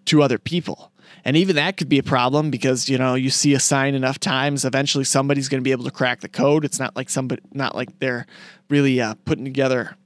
to 0.06 0.22
other 0.22 0.38
people. 0.38 0.92
And 1.24 1.36
even 1.36 1.56
that 1.56 1.78
could 1.78 1.90
be 1.90 1.98
a 1.98 2.04
problem 2.04 2.52
because 2.52 2.90
you 2.90 3.00
know 3.00 3.16
you 3.16 3.32
see 3.32 3.56
a 3.56 3.60
sign 3.60 3.96
enough 3.96 4.20
times, 4.20 4.64
eventually 4.64 5.04
somebody's 5.04 5.50
going 5.50 5.62
to 5.62 5.64
be 5.64 5.72
able 5.72 5.86
to 5.86 5.92
crack 5.92 6.20
the 6.22 6.30
code. 6.30 6.64
It's 6.64 6.78
not 6.78 6.96
like 6.96 7.10
somebody, 7.10 7.42
not 7.54 7.74
like 7.74 7.98
they're 7.98 8.28
really 8.70 9.02
uh, 9.02 9.16
putting 9.26 9.46
together, 9.46 9.98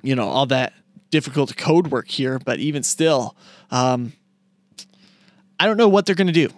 you 0.00 0.14
know, 0.14 0.26
all 0.26 0.46
that 0.46 0.72
difficult 1.10 1.54
code 1.58 1.88
work 1.88 2.08
here. 2.08 2.38
But 2.38 2.60
even 2.60 2.82
still, 2.82 3.36
um, 3.70 4.14
I 5.58 5.66
don't 5.66 5.76
know 5.76 5.88
what 5.88 6.06
they're 6.06 6.14
going 6.14 6.28
to 6.28 6.32
do. 6.32 6.48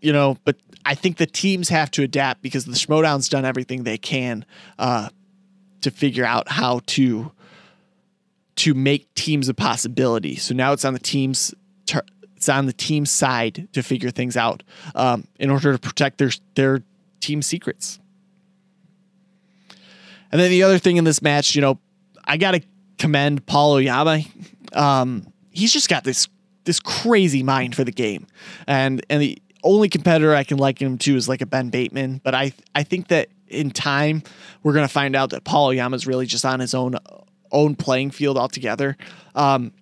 You 0.00 0.12
know, 0.12 0.36
but 0.44 0.56
I 0.84 0.94
think 0.94 1.16
the 1.16 1.26
teams 1.26 1.68
have 1.68 1.90
to 1.92 2.02
adapt 2.02 2.42
because 2.42 2.64
the 2.64 2.72
Schmoedown's 2.72 3.28
done 3.28 3.44
everything 3.44 3.84
they 3.84 3.98
can 3.98 4.44
uh, 4.78 5.10
to 5.82 5.90
figure 5.90 6.24
out 6.24 6.48
how 6.48 6.80
to 6.86 7.30
to 8.54 8.74
make 8.74 9.12
teams 9.14 9.48
a 9.48 9.54
possibility. 9.54 10.36
So 10.36 10.54
now 10.54 10.72
it's 10.72 10.84
on 10.84 10.92
the 10.92 10.98
teams 10.98 11.54
it's 12.42 12.48
on 12.48 12.66
the 12.66 12.72
team 12.72 13.06
side 13.06 13.68
to 13.72 13.84
figure 13.84 14.10
things 14.10 14.36
out 14.36 14.64
um, 14.96 15.28
in 15.38 15.48
order 15.48 15.72
to 15.72 15.78
protect 15.78 16.18
their 16.18 16.30
their 16.56 16.82
team 17.20 17.40
secrets. 17.40 18.00
And 20.32 20.40
then 20.40 20.50
the 20.50 20.64
other 20.64 20.78
thing 20.78 20.96
in 20.96 21.04
this 21.04 21.22
match, 21.22 21.54
you 21.54 21.60
know, 21.60 21.78
I 22.24 22.38
got 22.38 22.52
to 22.52 22.62
commend 22.98 23.46
Paul 23.46 23.74
Oyama. 23.74 24.22
Um, 24.72 25.32
he's 25.50 25.72
just 25.72 25.88
got 25.88 26.02
this 26.02 26.26
this 26.64 26.80
crazy 26.80 27.42
mind 27.42 27.74
for 27.74 27.84
the 27.84 27.92
game, 27.92 28.26
and 28.66 29.04
and 29.08 29.20
the 29.20 29.40
only 29.64 29.88
competitor 29.88 30.34
I 30.34 30.44
can 30.44 30.58
liken 30.58 30.86
him 30.86 30.98
to 30.98 31.16
is 31.16 31.28
like 31.28 31.40
a 31.40 31.46
Ben 31.46 31.70
Bateman. 31.70 32.20
But 32.22 32.34
I 32.34 32.52
I 32.74 32.82
think 32.82 33.08
that 33.08 33.28
in 33.48 33.70
time 33.70 34.22
we're 34.62 34.72
gonna 34.72 34.88
find 34.88 35.14
out 35.14 35.30
that 35.30 35.44
Paul 35.44 35.68
Oyama 35.68 35.96
is 35.96 36.06
really 36.06 36.26
just 36.26 36.44
on 36.44 36.60
his 36.60 36.74
own 36.74 36.96
own 37.50 37.74
playing 37.76 38.10
field 38.10 38.38
altogether. 38.38 38.96
Um, 39.34 39.72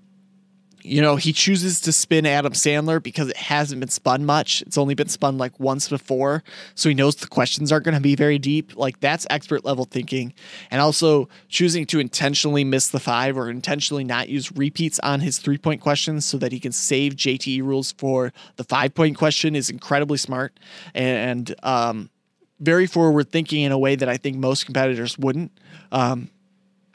you 0.83 1.01
know, 1.01 1.17
he 1.17 1.33
chooses 1.33 1.81
to 1.83 1.93
spin 1.93 2.27
Adam 2.27 2.53
Sandler 2.53 3.03
because 3.03 3.29
it 3.29 3.37
hasn't 3.37 3.81
been 3.81 3.89
spun 3.89 4.25
much. 4.25 4.63
It's 4.63 4.79
only 4.79 4.95
been 4.95 5.09
spun 5.09 5.39
like 5.39 5.59
once 5.61 5.89
before. 5.89 6.43
So 6.75 6.89
he 6.89 6.95
knows 6.95 7.17
the 7.17 7.27
questions 7.27 7.71
aren't 7.71 7.85
going 7.85 7.95
to 7.95 8.01
be 8.01 8.15
very 8.15 8.39
deep. 8.39 8.77
Like 8.77 9.01
that's 9.01 9.27
expert 9.31 9.65
level 9.65 9.85
thinking. 9.85 10.33
And 10.71 10.81
also 10.81 11.29
choosing 11.49 11.87
to 11.87 12.01
intentionally 12.01 12.65
miss 12.65 12.89
the 12.89 13.01
five 13.01 13.37
or 13.37 13.51
intentionally 13.51 14.05
not 14.05 14.29
use 14.29 14.53
repeats 14.53 14.99
on 15.01 15.21
his 15.21 15.39
three 15.39 15.59
point 15.59 15.81
questions 15.81 16.25
so 16.25 16.39
that 16.39 16.53
he 16.53 16.61
can 16.61 16.73
save 16.73 17.15
JTE 17.15 17.63
rules 17.63 17.93
for 17.93 18.33
the 18.57 18.65
five 18.65 18.95
point 18.95 19.17
question 19.17 19.55
is 19.55 19.71
incredibly 19.71 20.19
smart 20.19 20.59
and 20.95 21.55
um, 21.63 22.11
very 22.59 22.87
forward 22.87 23.31
thinking 23.31 23.63
in 23.63 23.73
a 23.73 23.79
way 23.79 23.97
that 23.97 24.09
I 24.09 24.17
think 24.17 24.37
most 24.37 24.65
competitors 24.65 25.19
wouldn't. 25.19 25.53
Um, 25.93 26.31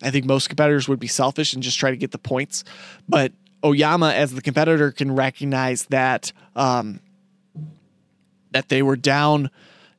I 0.04 0.12
think 0.12 0.26
most 0.26 0.50
competitors 0.50 0.88
would 0.88 1.00
be 1.00 1.08
selfish 1.08 1.54
and 1.54 1.64
just 1.64 1.80
try 1.80 1.90
to 1.90 1.98
get 1.98 2.12
the 2.12 2.18
points. 2.18 2.64
But 3.08 3.32
Oyama 3.66 4.12
as 4.12 4.34
the 4.34 4.42
competitor 4.42 4.92
can 4.92 5.14
recognize 5.14 5.86
that 5.88 6.32
um, 6.56 7.00
that 8.52 8.70
they 8.70 8.82
were 8.82 8.96
down, 8.96 9.50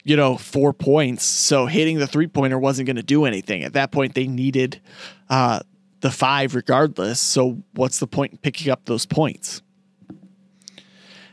you 0.04 0.16
know, 0.16 0.36
four 0.36 0.72
points. 0.72 1.24
So 1.24 1.66
hitting 1.66 1.98
the 1.98 2.06
three 2.06 2.28
pointer 2.28 2.58
wasn't 2.58 2.86
going 2.86 2.96
to 2.96 3.02
do 3.02 3.24
anything. 3.24 3.64
At 3.64 3.74
that 3.74 3.90
point, 3.92 4.14
they 4.14 4.26
needed 4.26 4.80
uh, 5.28 5.60
the 6.00 6.10
five 6.10 6.54
regardless. 6.54 7.20
So 7.20 7.62
what's 7.74 7.98
the 7.98 8.06
point 8.06 8.32
in 8.32 8.38
picking 8.38 8.70
up 8.70 8.84
those 8.84 9.04
points? 9.04 9.60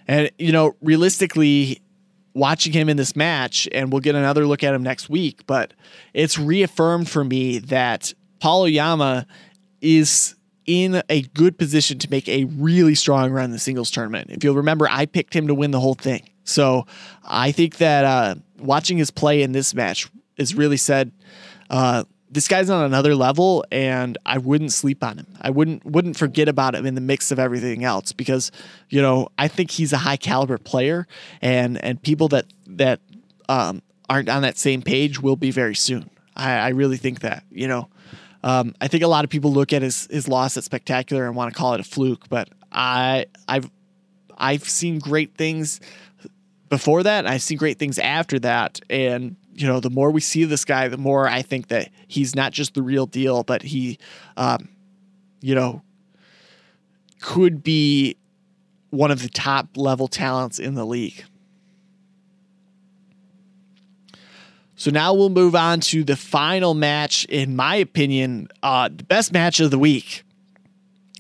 And 0.08 0.32
you 0.38 0.52
know, 0.52 0.76
realistically, 0.82 1.82
watching 2.34 2.74
him 2.74 2.90
in 2.90 2.98
this 2.98 3.16
match, 3.16 3.70
and 3.72 3.92
we'll 3.92 4.02
get 4.02 4.16
another 4.16 4.46
look 4.46 4.64
at 4.64 4.74
him 4.74 4.84
next 4.84 5.10
week, 5.10 5.46
but 5.46 5.74
it's 6.14 6.38
reaffirmed 6.38 7.08
for 7.10 7.24
me 7.24 7.60
that 7.60 8.14
Paul 8.40 8.64
Oyama 8.64 9.28
is 9.82 10.36
in 10.66 11.02
a 11.10 11.22
good 11.22 11.58
position 11.58 12.00
to 12.00 12.10
make 12.10 12.28
a 12.30 12.46
really 12.46 12.96
strong 12.96 13.32
run 13.32 13.46
in 13.46 13.52
the 13.52 13.60
singles 13.60 13.92
tournament. 13.92 14.30
If 14.32 14.44
you'll 14.44 14.56
remember, 14.56 14.88
I 14.90 15.06
picked 15.06 15.36
him 15.36 15.48
to 15.48 15.56
win 15.56 15.72
the 15.72 15.80
whole 15.80 15.96
thing. 15.96 16.30
So 16.44 16.86
I 17.24 17.52
think 17.52 17.78
that 17.78 18.06
uh, 18.06 18.36
watching 18.60 18.98
his 18.98 19.12
play 19.12 19.44
in 19.44 19.52
this 19.52 19.74
match 19.74 20.10
is 20.38 20.56
really 20.56 20.78
said 20.78 21.12
uh, 21.70 22.04
this 22.34 22.48
guy's 22.48 22.70
on 22.70 22.84
another 22.84 23.16
level, 23.16 23.64
and 23.72 24.18
I 24.26 24.40
wouldn't 24.40 24.74
sleep 24.74 25.04
on 25.04 25.20
him. 25.20 25.28
I 25.40 25.52
wouldn't 25.52 25.86
wouldn't 25.86 26.18
forget 26.18 26.48
about 26.48 26.74
him 26.76 26.86
in 26.86 26.96
the 26.96 27.02
mix 27.02 27.32
of 27.32 27.38
everything 27.38 27.84
else 27.84 28.12
because 28.12 28.52
you 28.90 29.02
know 29.02 29.30
I 29.38 29.48
think 29.48 29.70
he's 29.70 29.94
a 29.94 29.98
high 29.98 30.18
caliber 30.18 30.58
player, 30.58 31.08
and 31.42 31.84
and 31.84 32.02
people 32.02 32.28
that 32.30 32.46
that 32.68 33.00
um, 33.50 33.84
aren't 34.10 34.30
on 34.30 34.42
that 34.42 34.58
same 34.58 34.82
page 34.82 35.22
will 35.22 35.36
be 35.36 35.52
very 35.52 35.76
soon. 35.76 36.10
I, 36.36 36.54
I 36.54 36.70
really 36.70 36.98
think 36.98 37.20
that 37.20 37.44
you 37.52 37.68
know 37.68 37.88
um, 38.44 38.76
I 38.82 38.88
think 38.88 39.04
a 39.04 39.08
lot 39.08 39.24
of 39.24 39.30
people 39.30 39.52
look 39.54 39.74
at 39.74 39.82
his 39.82 40.08
his 40.12 40.28
loss 40.28 40.58
at 40.58 40.64
Spectacular 40.64 41.26
and 41.26 41.36
want 41.36 41.54
to 41.54 41.58
call 41.58 41.74
it 41.74 41.80
a 41.80 41.84
fluke, 41.84 42.28
but 42.30 42.50
I 42.72 43.28
I've 43.48 43.70
I've 44.38 44.68
seen 44.68 45.00
great 45.00 45.36
things 45.36 45.80
before 46.70 47.04
that. 47.04 47.26
I've 47.26 47.42
seen 47.42 47.58
great 47.58 47.80
things 47.80 48.00
after 48.00 48.40
that, 48.40 48.82
and 48.90 49.36
you 49.56 49.68
know, 49.68 49.80
the 49.80 49.90
more 49.90 50.12
we 50.12 50.22
see 50.22 50.44
this 50.46 50.66
guy, 50.66 50.88
the 50.88 50.98
more 50.98 51.28
I 51.28 51.42
think 51.42 51.68
that 51.68 51.90
he's 52.08 52.36
not 52.36 52.52
just 52.52 52.74
the 52.74 52.82
real 52.82 53.06
deal, 53.06 53.44
but 53.44 53.62
he, 53.62 54.00
um, 54.36 54.70
you 55.42 55.56
know, 55.56 55.82
could 57.22 57.64
be 57.64 58.18
one 58.90 59.12
of 59.12 59.22
the 59.22 59.30
top 59.30 59.70
level 59.76 60.08
talents 60.08 60.60
in 60.60 60.74
the 60.76 60.86
league. 60.86 61.24
So 64.84 64.92
now 64.92 65.14
we'll 65.14 65.30
move 65.30 65.56
on 65.56 65.80
to 65.80 66.04
the 66.04 66.18
final 66.18 66.74
match, 66.74 67.24
in 67.30 67.56
my 67.56 67.78
opinion, 67.78 68.50
uh, 68.62 68.90
the 68.90 69.06
best 69.06 69.32
match 69.32 69.62
of 69.62 69.72
the 69.72 69.80
week, 69.80 70.26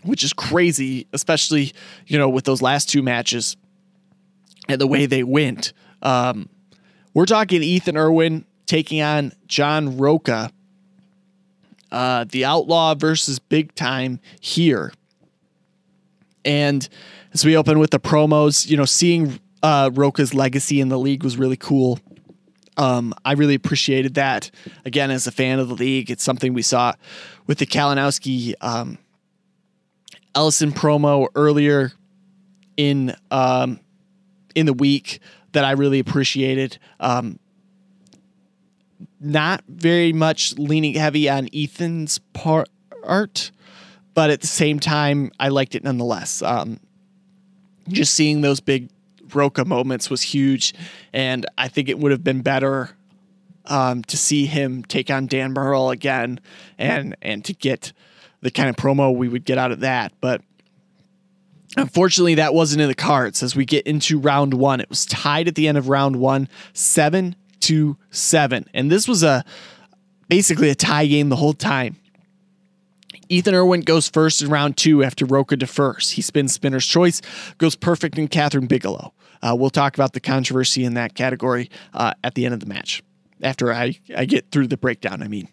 which 0.03 0.21
is 0.21 0.33
crazy, 0.33 1.07
especially, 1.13 1.71
you 2.05 2.17
know, 2.17 2.27
with 2.27 2.43
those 2.43 2.61
last 2.61 2.89
two 2.89 3.01
matches 3.01 3.55
and 4.67 4.81
the 4.81 4.85
way 4.85 5.05
they 5.05 5.23
went. 5.23 5.71
Um, 6.01 6.49
we're 7.13 7.25
talking 7.25 7.63
Ethan 7.63 7.95
Irwin 7.95 8.43
taking 8.65 9.01
on 9.01 9.31
John 9.47 9.97
Rocha, 9.97 10.51
uh, 11.89 12.25
the 12.27 12.43
Outlaw 12.43 12.95
versus 12.95 13.39
Big 13.39 13.73
Time 13.75 14.19
here. 14.41 14.91
And 16.43 16.89
as 17.33 17.45
we 17.45 17.55
open 17.55 17.79
with 17.79 17.91
the 17.91 17.99
promos, 18.01 18.69
you 18.69 18.75
know, 18.75 18.83
seeing 18.83 19.39
uh, 19.63 19.89
Rocha's 19.93 20.33
legacy 20.33 20.81
in 20.81 20.89
the 20.89 20.99
league 20.99 21.23
was 21.23 21.37
really 21.37 21.55
cool. 21.55 22.01
Um, 22.77 23.13
I 23.23 23.33
really 23.33 23.55
appreciated 23.55 24.15
that. 24.15 24.49
Again, 24.85 25.11
as 25.11 25.27
a 25.27 25.31
fan 25.31 25.59
of 25.59 25.67
the 25.67 25.75
league, 25.75 26.09
it's 26.09 26.23
something 26.23 26.53
we 26.53 26.61
saw 26.61 26.93
with 27.47 27.59
the 27.59 27.65
Kalinowski 27.65 28.53
um, 28.61 28.97
Ellison 30.35 30.71
promo 30.71 31.27
earlier 31.35 31.91
in 32.77 33.15
um, 33.31 33.79
in 34.55 34.65
the 34.65 34.73
week 34.73 35.19
that 35.51 35.63
I 35.63 35.71
really 35.71 35.99
appreciated. 35.99 36.77
Um, 36.99 37.39
not 39.19 39.63
very 39.67 40.11
much 40.11 40.57
leaning 40.57 40.95
heavy 40.95 41.29
on 41.29 41.47
Ethan's 41.53 42.19
part, 42.33 42.69
but 44.13 44.29
at 44.29 44.41
the 44.41 44.47
same 44.47 44.79
time, 44.79 45.31
I 45.39 45.49
liked 45.49 45.75
it 45.75 45.83
nonetheless. 45.83 46.41
Um, 46.41 46.79
just 47.87 48.13
seeing 48.15 48.41
those 48.41 48.59
big 48.59 48.89
Rocha 49.35 49.65
moments 49.65 50.09
was 50.09 50.21
huge, 50.21 50.73
and 51.11 51.45
I 51.57 51.67
think 51.67 51.89
it 51.89 51.99
would 51.99 52.11
have 52.11 52.23
been 52.23 52.41
better 52.41 52.95
um, 53.65 54.03
to 54.03 54.17
see 54.17 54.45
him 54.45 54.83
take 54.83 55.09
on 55.09 55.27
Dan 55.27 55.53
Murrell 55.53 55.89
again, 55.89 56.39
and 56.77 57.15
and 57.21 57.43
to 57.45 57.53
get 57.53 57.93
the 58.41 58.51
kind 58.51 58.69
of 58.69 58.75
promo 58.75 59.15
we 59.15 59.29
would 59.29 59.45
get 59.45 59.57
out 59.57 59.71
of 59.71 59.81
that. 59.81 60.13
But 60.19 60.41
unfortunately, 61.77 62.35
that 62.35 62.53
wasn't 62.53 62.81
in 62.81 62.87
the 62.87 62.95
cards. 62.95 63.41
As 63.41 63.55
we 63.55 63.65
get 63.65 63.87
into 63.87 64.19
round 64.19 64.53
one, 64.53 64.81
it 64.81 64.89
was 64.89 65.05
tied 65.05 65.47
at 65.47 65.55
the 65.55 65.67
end 65.67 65.77
of 65.77 65.89
round 65.89 66.17
one, 66.17 66.49
seven 66.73 67.35
to 67.61 67.97
seven, 68.11 68.67
and 68.73 68.91
this 68.91 69.07
was 69.07 69.23
a 69.23 69.45
basically 70.27 70.69
a 70.69 70.75
tie 70.75 71.05
game 71.05 71.29
the 71.29 71.35
whole 71.35 71.53
time. 71.53 71.97
Ethan 73.29 73.55
Irwin 73.55 73.81
goes 73.81 74.09
first 74.09 74.41
in 74.41 74.49
round 74.49 74.77
two 74.77 75.03
after 75.03 75.25
Rocha 75.25 75.55
defers. 75.55 76.11
He 76.11 76.21
spins 76.21 76.53
spinner's 76.53 76.85
choice, 76.85 77.21
goes 77.57 77.75
perfect 77.75 78.17
in 78.17 78.27
Kathryn 78.27 78.67
Bigelow. 78.67 79.13
Uh, 79.43 79.53
we'll 79.55 79.69
talk 79.69 79.95
about 79.95 80.13
the 80.13 80.19
controversy 80.19 80.85
in 80.85 80.93
that 80.93 81.13
category 81.15 81.69
uh, 81.93 82.13
at 82.23 82.33
the 82.35 82.45
end 82.45 82.53
of 82.53 82.61
the 82.61 82.65
match 82.65 83.03
after 83.41 83.73
I, 83.73 83.99
I 84.15 84.25
get 84.25 84.49
through 84.51 84.67
the 84.67 84.77
breakdown, 84.77 85.21
I 85.21 85.27
mean. 85.27 85.49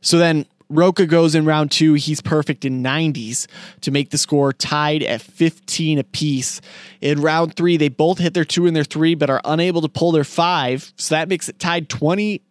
So 0.00 0.18
then 0.18 0.46
Rocha 0.68 1.06
goes 1.06 1.34
in 1.34 1.44
round 1.44 1.70
two. 1.70 1.94
He's 1.94 2.20
perfect 2.20 2.64
in 2.64 2.82
90s 2.82 3.46
to 3.82 3.90
make 3.90 4.10
the 4.10 4.18
score 4.18 4.52
tied 4.52 5.02
at 5.02 5.20
15 5.20 5.98
apiece. 5.98 6.60
In 7.00 7.20
round 7.20 7.56
three, 7.56 7.76
they 7.76 7.88
both 7.88 8.18
hit 8.18 8.34
their 8.34 8.44
two 8.44 8.66
and 8.66 8.74
their 8.74 8.84
three, 8.84 9.14
but 9.14 9.30
are 9.30 9.40
unable 9.44 9.82
to 9.82 9.88
pull 9.88 10.12
their 10.12 10.24
five. 10.24 10.92
So 10.96 11.14
that 11.14 11.28
makes 11.28 11.48
it 11.48 11.58
tied 11.58 11.88
20 11.88 12.42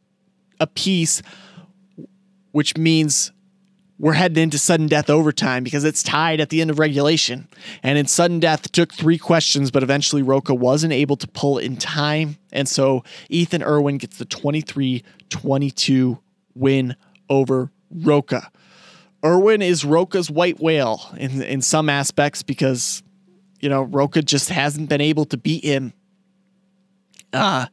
apiece, 0.59 1.21
which 2.51 2.77
means 2.77 3.31
we're 4.03 4.11
heading 4.11 4.43
into 4.43 4.59
sudden 4.59 4.87
death 4.87 5.09
overtime 5.09 5.63
because 5.63 5.85
it's 5.85 6.03
tied 6.03 6.41
at 6.41 6.49
the 6.49 6.59
end 6.59 6.69
of 6.69 6.77
regulation. 6.77 7.47
And 7.81 7.97
in 7.97 8.05
sudden 8.05 8.41
death, 8.41 8.69
took 8.73 8.93
three 8.93 9.17
questions, 9.17 9.71
but 9.71 9.81
eventually 9.81 10.21
Rocha 10.21 10.53
wasn't 10.53 10.91
able 10.91 11.15
to 11.15 11.25
pull 11.25 11.57
in 11.57 11.77
time. 11.77 12.35
And 12.51 12.67
so 12.67 13.05
Ethan 13.29 13.63
Irwin 13.63 13.99
gets 13.99 14.17
the 14.17 14.25
23 14.25 15.05
22 15.29 16.19
win 16.53 16.97
over 17.29 17.71
Rocha. 17.89 18.51
Irwin 19.23 19.61
is 19.61 19.85
Rocha's 19.85 20.29
white 20.29 20.59
whale 20.59 21.09
in, 21.15 21.41
in 21.41 21.61
some 21.61 21.87
aspects 21.87 22.43
because, 22.43 23.03
you 23.61 23.69
know, 23.69 23.83
Rocha 23.83 24.21
just 24.21 24.49
hasn't 24.49 24.89
been 24.89 24.99
able 24.99 25.23
to 25.23 25.37
beat 25.37 25.63
him. 25.63 25.93
Uh, 27.31 27.67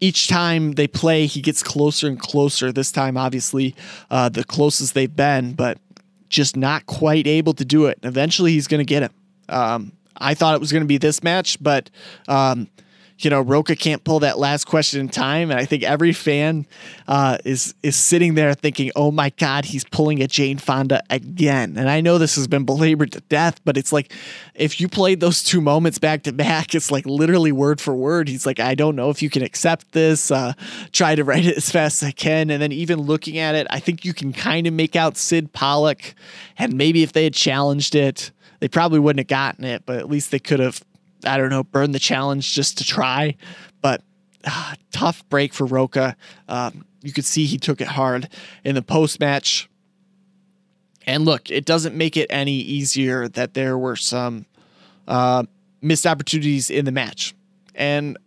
each 0.00 0.28
time 0.28 0.72
they 0.72 0.86
play, 0.86 1.26
he 1.26 1.40
gets 1.40 1.62
closer 1.62 2.06
and 2.06 2.18
closer. 2.18 2.72
This 2.72 2.92
time, 2.92 3.16
obviously, 3.16 3.74
uh, 4.10 4.28
the 4.28 4.44
closest 4.44 4.94
they've 4.94 5.14
been, 5.14 5.52
but 5.52 5.78
just 6.28 6.56
not 6.56 6.86
quite 6.86 7.26
able 7.26 7.54
to 7.54 7.64
do 7.64 7.86
it. 7.86 7.98
Eventually, 8.02 8.52
he's 8.52 8.68
going 8.68 8.78
to 8.78 8.84
get 8.84 9.02
him. 9.02 9.12
Um, 9.48 9.92
I 10.16 10.34
thought 10.34 10.54
it 10.54 10.60
was 10.60 10.72
going 10.72 10.82
to 10.82 10.88
be 10.88 10.98
this 10.98 11.22
match, 11.22 11.62
but 11.62 11.90
um, 12.26 12.68
you 13.18 13.30
know, 13.30 13.40
Rocha 13.40 13.74
can't 13.74 14.04
pull 14.04 14.20
that 14.20 14.38
last 14.38 14.64
question 14.64 15.00
in 15.00 15.08
time. 15.08 15.50
And 15.50 15.58
I 15.58 15.64
think 15.64 15.82
every 15.82 16.12
fan 16.12 16.66
uh, 17.08 17.38
is 17.44 17.74
is 17.82 17.96
sitting 17.96 18.34
there 18.34 18.54
thinking, 18.54 18.92
oh 18.94 19.10
my 19.10 19.30
God, 19.30 19.64
he's 19.64 19.84
pulling 19.84 20.22
a 20.22 20.28
Jane 20.28 20.58
Fonda 20.58 21.02
again. 21.10 21.76
And 21.76 21.90
I 21.90 22.00
know 22.00 22.18
this 22.18 22.36
has 22.36 22.46
been 22.46 22.64
belabored 22.64 23.12
to 23.12 23.20
death, 23.22 23.60
but 23.64 23.76
it's 23.76 23.92
like 23.92 24.12
if 24.54 24.80
you 24.80 24.88
played 24.88 25.20
those 25.20 25.42
two 25.42 25.60
moments 25.60 25.98
back 25.98 26.22
to 26.24 26.32
back, 26.32 26.74
it's 26.74 26.90
like 26.92 27.06
literally 27.06 27.50
word 27.50 27.80
for 27.80 27.94
word. 27.94 28.28
He's 28.28 28.46
like, 28.46 28.60
I 28.60 28.74
don't 28.74 28.94
know 28.94 29.10
if 29.10 29.20
you 29.20 29.30
can 29.30 29.42
accept 29.42 29.92
this. 29.92 30.30
Uh, 30.30 30.52
try 30.92 31.16
to 31.16 31.24
write 31.24 31.44
it 31.44 31.56
as 31.56 31.70
fast 31.70 32.02
as 32.02 32.08
I 32.08 32.12
can. 32.12 32.50
And 32.50 32.62
then 32.62 32.72
even 32.72 33.00
looking 33.00 33.38
at 33.38 33.56
it, 33.56 33.66
I 33.68 33.80
think 33.80 34.04
you 34.04 34.14
can 34.14 34.32
kind 34.32 34.66
of 34.66 34.72
make 34.72 34.94
out 34.94 35.16
Sid 35.16 35.52
Pollack. 35.52 36.14
And 36.56 36.74
maybe 36.74 37.02
if 37.02 37.12
they 37.12 37.24
had 37.24 37.34
challenged 37.34 37.96
it, 37.96 38.30
they 38.60 38.68
probably 38.68 38.98
wouldn't 38.98 39.20
have 39.20 39.28
gotten 39.28 39.64
it, 39.64 39.84
but 39.86 39.98
at 39.98 40.08
least 40.08 40.30
they 40.30 40.38
could 40.38 40.60
have 40.60 40.82
I 41.24 41.36
don't 41.36 41.50
know, 41.50 41.64
burn 41.64 41.92
the 41.92 41.98
challenge 41.98 42.54
just 42.54 42.78
to 42.78 42.84
try. 42.84 43.36
But 43.80 44.02
uh, 44.44 44.74
tough 44.92 45.28
break 45.28 45.52
for 45.52 45.66
Rocha. 45.66 46.16
Um, 46.48 46.84
you 47.02 47.12
could 47.12 47.24
see 47.24 47.46
he 47.46 47.58
took 47.58 47.80
it 47.80 47.88
hard 47.88 48.28
in 48.64 48.74
the 48.74 48.82
post 48.82 49.20
match. 49.20 49.68
And 51.06 51.24
look, 51.24 51.50
it 51.50 51.64
doesn't 51.64 51.96
make 51.96 52.16
it 52.16 52.26
any 52.28 52.52
easier 52.52 53.28
that 53.28 53.54
there 53.54 53.78
were 53.78 53.96
some 53.96 54.46
uh, 55.06 55.44
missed 55.80 56.06
opportunities 56.06 56.70
in 56.70 56.84
the 56.84 56.92
match. 56.92 57.34
And 57.74 58.18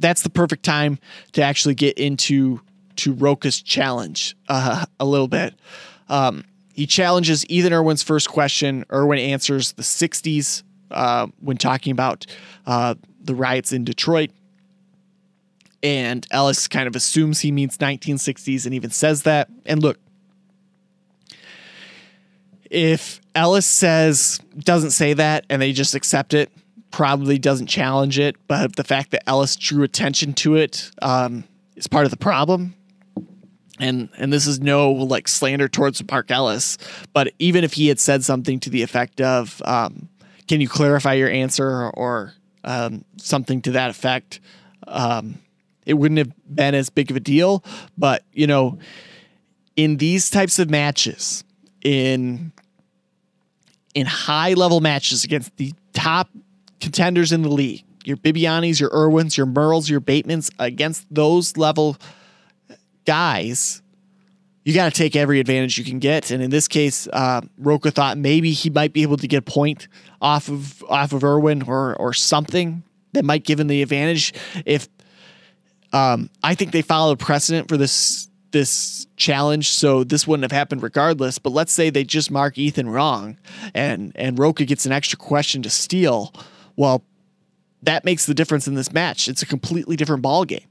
that's 0.00 0.22
the 0.22 0.30
perfect 0.30 0.64
time 0.64 0.98
to 1.32 1.42
actually 1.42 1.74
get 1.74 1.98
into 1.98 2.60
to 2.96 3.12
Rocha's 3.12 3.62
challenge 3.62 4.36
uh, 4.48 4.84
a 5.00 5.04
little 5.04 5.28
bit. 5.28 5.54
Um, 6.08 6.44
he 6.74 6.86
challenges 6.86 7.48
Ethan 7.48 7.72
Irwin's 7.72 8.02
first 8.02 8.28
question. 8.28 8.84
Irwin 8.92 9.20
answers 9.20 9.72
the 9.72 9.82
60s 9.82 10.64
uh, 10.90 11.28
when 11.40 11.56
talking 11.56 11.92
about 11.92 12.26
uh, 12.66 12.96
the 13.22 13.34
riots 13.34 13.72
in 13.72 13.84
Detroit. 13.84 14.30
And 15.84 16.26
Ellis 16.32 16.66
kind 16.66 16.88
of 16.88 16.96
assumes 16.96 17.40
he 17.40 17.52
means 17.52 17.78
1960s 17.78 18.64
and 18.66 18.74
even 18.74 18.90
says 18.90 19.22
that. 19.22 19.48
And 19.64 19.82
look, 19.82 19.98
if 22.70 23.20
Ellis 23.36 23.66
says, 23.66 24.40
doesn't 24.58 24.90
say 24.90 25.12
that, 25.12 25.46
and 25.48 25.62
they 25.62 25.72
just 25.72 25.94
accept 25.94 26.34
it, 26.34 26.50
probably 26.90 27.38
doesn't 27.38 27.68
challenge 27.68 28.18
it. 28.18 28.34
But 28.48 28.74
the 28.74 28.84
fact 28.84 29.12
that 29.12 29.28
Ellis 29.28 29.54
drew 29.54 29.84
attention 29.84 30.32
to 30.34 30.56
it 30.56 30.90
um, 31.02 31.44
is 31.76 31.86
part 31.86 32.04
of 32.04 32.10
the 32.10 32.16
problem 32.16 32.74
and 33.78 34.08
and 34.16 34.32
this 34.32 34.46
is 34.46 34.60
no 34.60 34.92
like 34.92 35.28
slander 35.28 35.68
towards 35.68 36.02
Mark 36.10 36.30
Ellis, 36.30 36.78
but 37.12 37.32
even 37.38 37.64
if 37.64 37.72
he 37.74 37.88
had 37.88 37.98
said 37.98 38.24
something 38.24 38.60
to 38.60 38.70
the 38.70 38.82
effect 38.82 39.20
of, 39.20 39.60
um, 39.64 40.08
"Can 40.46 40.60
you 40.60 40.68
clarify 40.68 41.14
your 41.14 41.28
answer?" 41.28 41.90
or 41.90 42.34
um, 42.62 43.04
something 43.16 43.60
to 43.62 43.72
that 43.72 43.90
effect, 43.90 44.40
um, 44.86 45.38
it 45.86 45.94
wouldn't 45.94 46.18
have 46.18 46.32
been 46.54 46.74
as 46.74 46.90
big 46.90 47.10
of 47.10 47.16
a 47.16 47.20
deal. 47.20 47.64
But 47.98 48.24
you 48.32 48.46
know, 48.46 48.78
in 49.76 49.96
these 49.96 50.30
types 50.30 50.58
of 50.58 50.70
matches, 50.70 51.42
in 51.82 52.52
in 53.94 54.06
high 54.06 54.54
level 54.54 54.80
matches 54.80 55.24
against 55.24 55.56
the 55.56 55.72
top 55.92 56.28
contenders 56.80 57.32
in 57.32 57.42
the 57.42 57.48
league, 57.48 57.84
your 58.04 58.16
Bibianis, 58.16 58.80
your 58.80 58.92
Irwins, 58.92 59.36
your 59.36 59.46
Murrells, 59.46 59.88
your 59.88 60.00
Batemans, 60.00 60.50
against 60.58 61.06
those 61.12 61.56
level 61.56 61.96
guys, 63.04 63.82
you 64.64 64.74
got 64.74 64.92
to 64.92 64.96
take 64.98 65.14
every 65.14 65.40
advantage 65.40 65.78
you 65.78 65.84
can 65.84 65.98
get. 65.98 66.30
And 66.30 66.42
in 66.42 66.50
this 66.50 66.68
case, 66.68 67.06
uh, 67.12 67.42
Rocha 67.58 67.90
thought 67.90 68.16
maybe 68.16 68.52
he 68.52 68.70
might 68.70 68.92
be 68.92 69.02
able 69.02 69.18
to 69.18 69.28
get 69.28 69.38
a 69.38 69.42
point 69.42 69.88
off 70.20 70.48
of 70.48 70.82
off 70.84 71.12
of 71.12 71.22
Irwin 71.22 71.62
or 71.62 71.94
or 71.96 72.12
something 72.12 72.82
that 73.12 73.24
might 73.24 73.44
give 73.44 73.60
him 73.60 73.68
the 73.68 73.82
advantage. 73.82 74.32
If 74.64 74.88
um, 75.92 76.30
I 76.42 76.54
think 76.54 76.72
they 76.72 76.82
followed 76.82 77.18
precedent 77.18 77.68
for 77.68 77.76
this 77.76 78.28
this 78.52 79.06
challenge, 79.16 79.68
so 79.68 80.04
this 80.04 80.26
wouldn't 80.26 80.44
have 80.44 80.56
happened 80.56 80.82
regardless. 80.82 81.38
But 81.38 81.50
let's 81.50 81.72
say 81.72 81.90
they 81.90 82.04
just 82.04 82.30
mark 82.30 82.56
Ethan 82.56 82.88
wrong, 82.88 83.38
and 83.74 84.12
and 84.14 84.38
Rocha 84.38 84.64
gets 84.64 84.86
an 84.86 84.92
extra 84.92 85.18
question 85.18 85.62
to 85.62 85.70
steal. 85.70 86.32
Well, 86.76 87.04
that 87.82 88.04
makes 88.04 88.26
the 88.26 88.34
difference 88.34 88.66
in 88.66 88.74
this 88.74 88.92
match. 88.92 89.28
It's 89.28 89.42
a 89.42 89.46
completely 89.46 89.96
different 89.96 90.22
ball 90.22 90.44
game. 90.44 90.66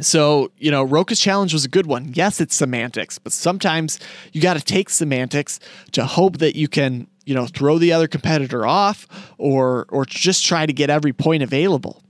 So, 0.00 0.52
you 0.58 0.70
know, 0.70 0.84
Rocha's 0.84 1.18
challenge 1.18 1.52
was 1.52 1.64
a 1.64 1.68
good 1.68 1.86
one. 1.86 2.12
Yes, 2.14 2.40
it's 2.40 2.54
semantics, 2.54 3.18
but 3.18 3.32
sometimes 3.32 3.98
you 4.32 4.40
got 4.40 4.54
to 4.54 4.60
take 4.60 4.90
semantics 4.90 5.58
to 5.92 6.04
hope 6.04 6.38
that 6.38 6.54
you 6.54 6.68
can, 6.68 7.08
you 7.26 7.34
know, 7.34 7.46
throw 7.46 7.78
the 7.78 7.92
other 7.92 8.06
competitor 8.06 8.64
off 8.64 9.08
or 9.38 9.86
or 9.88 10.04
just 10.04 10.46
try 10.46 10.66
to 10.66 10.72
get 10.72 10.88
every 10.88 11.12
point 11.12 11.42
available. 11.42 12.02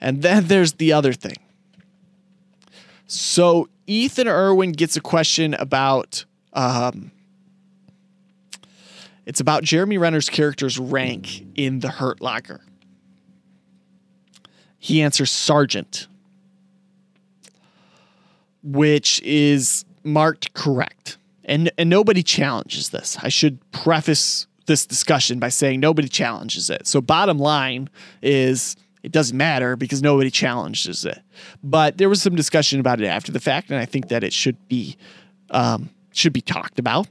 And 0.00 0.22
then 0.22 0.44
there's 0.48 0.74
the 0.74 0.92
other 0.92 1.12
thing. 1.12 1.36
So, 3.06 3.68
Ethan 3.86 4.26
Irwin 4.26 4.72
gets 4.72 4.96
a 4.96 5.00
question 5.00 5.54
about 5.54 6.24
um, 6.54 7.12
it's 9.26 9.40
about 9.40 9.64
Jeremy 9.64 9.98
Renner's 9.98 10.30
character's 10.30 10.78
rank 10.78 11.44
in 11.56 11.80
the 11.80 11.88
Hurt 11.88 12.20
Locker. 12.20 12.62
He 14.86 15.02
answers 15.02 15.32
sergeant, 15.32 16.06
which 18.62 19.20
is 19.22 19.84
marked 20.04 20.54
correct. 20.54 21.18
And, 21.44 21.72
and 21.76 21.90
nobody 21.90 22.22
challenges 22.22 22.90
this. 22.90 23.18
I 23.20 23.28
should 23.28 23.58
preface 23.72 24.46
this 24.66 24.86
discussion 24.86 25.40
by 25.40 25.48
saying 25.48 25.80
nobody 25.80 26.06
challenges 26.06 26.70
it. 26.70 26.86
So, 26.86 27.00
bottom 27.00 27.36
line 27.36 27.90
is 28.22 28.76
it 29.02 29.10
doesn't 29.10 29.36
matter 29.36 29.74
because 29.74 30.02
nobody 30.02 30.30
challenges 30.30 31.04
it. 31.04 31.20
But 31.64 31.98
there 31.98 32.08
was 32.08 32.22
some 32.22 32.36
discussion 32.36 32.78
about 32.78 33.00
it 33.00 33.06
after 33.06 33.32
the 33.32 33.40
fact, 33.40 33.70
and 33.70 33.80
I 33.80 33.86
think 33.86 34.06
that 34.10 34.22
it 34.22 34.32
should 34.32 34.68
be 34.68 34.96
um, 35.50 35.90
should 36.12 36.32
be 36.32 36.42
talked 36.42 36.78
about. 36.78 37.08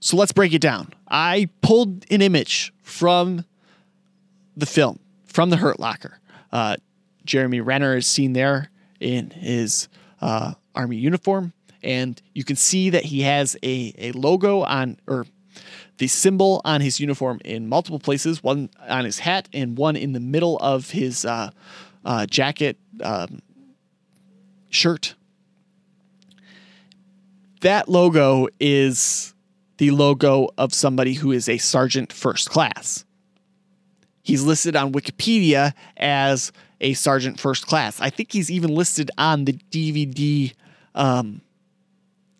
So 0.00 0.18
let's 0.18 0.32
break 0.32 0.52
it 0.52 0.60
down. 0.60 0.92
I 1.08 1.48
pulled 1.62 2.04
an 2.10 2.20
image 2.20 2.74
from 2.82 3.46
the 4.54 4.66
film 4.66 4.98
from 5.36 5.50
the 5.50 5.58
Hurt 5.58 5.78
Locker. 5.78 6.18
Uh, 6.50 6.76
Jeremy 7.26 7.60
Renner 7.60 7.94
is 7.94 8.06
seen 8.06 8.32
there 8.32 8.70
in 9.00 9.28
his 9.28 9.86
uh, 10.22 10.54
army 10.74 10.96
uniform, 10.96 11.52
and 11.82 12.22
you 12.34 12.42
can 12.42 12.56
see 12.56 12.88
that 12.88 13.04
he 13.04 13.20
has 13.20 13.54
a, 13.62 13.92
a 13.98 14.12
logo 14.12 14.62
on 14.62 14.98
or 15.06 15.26
the 15.98 16.06
symbol 16.06 16.62
on 16.64 16.80
his 16.80 17.00
uniform 17.00 17.38
in 17.44 17.68
multiple 17.68 17.98
places 17.98 18.42
one 18.42 18.70
on 18.88 19.04
his 19.04 19.18
hat 19.18 19.46
and 19.52 19.76
one 19.76 19.94
in 19.94 20.14
the 20.14 20.20
middle 20.20 20.56
of 20.56 20.92
his 20.92 21.26
uh, 21.26 21.50
uh, 22.06 22.24
jacket 22.24 22.78
um, 23.02 23.42
shirt. 24.70 25.16
That 27.60 27.90
logo 27.90 28.48
is 28.58 29.34
the 29.76 29.90
logo 29.90 30.48
of 30.56 30.72
somebody 30.72 31.12
who 31.12 31.30
is 31.30 31.46
a 31.46 31.58
sergeant 31.58 32.10
first 32.10 32.48
class. 32.48 33.04
He's 34.26 34.42
listed 34.42 34.74
on 34.74 34.92
Wikipedia 34.92 35.72
as 35.96 36.50
a 36.80 36.94
sergeant 36.94 37.38
first 37.38 37.68
class. 37.68 38.00
I 38.00 38.10
think 38.10 38.32
he's 38.32 38.50
even 38.50 38.74
listed 38.74 39.08
on 39.16 39.44
the 39.44 39.52
DVD 39.52 40.52
um, 40.96 41.42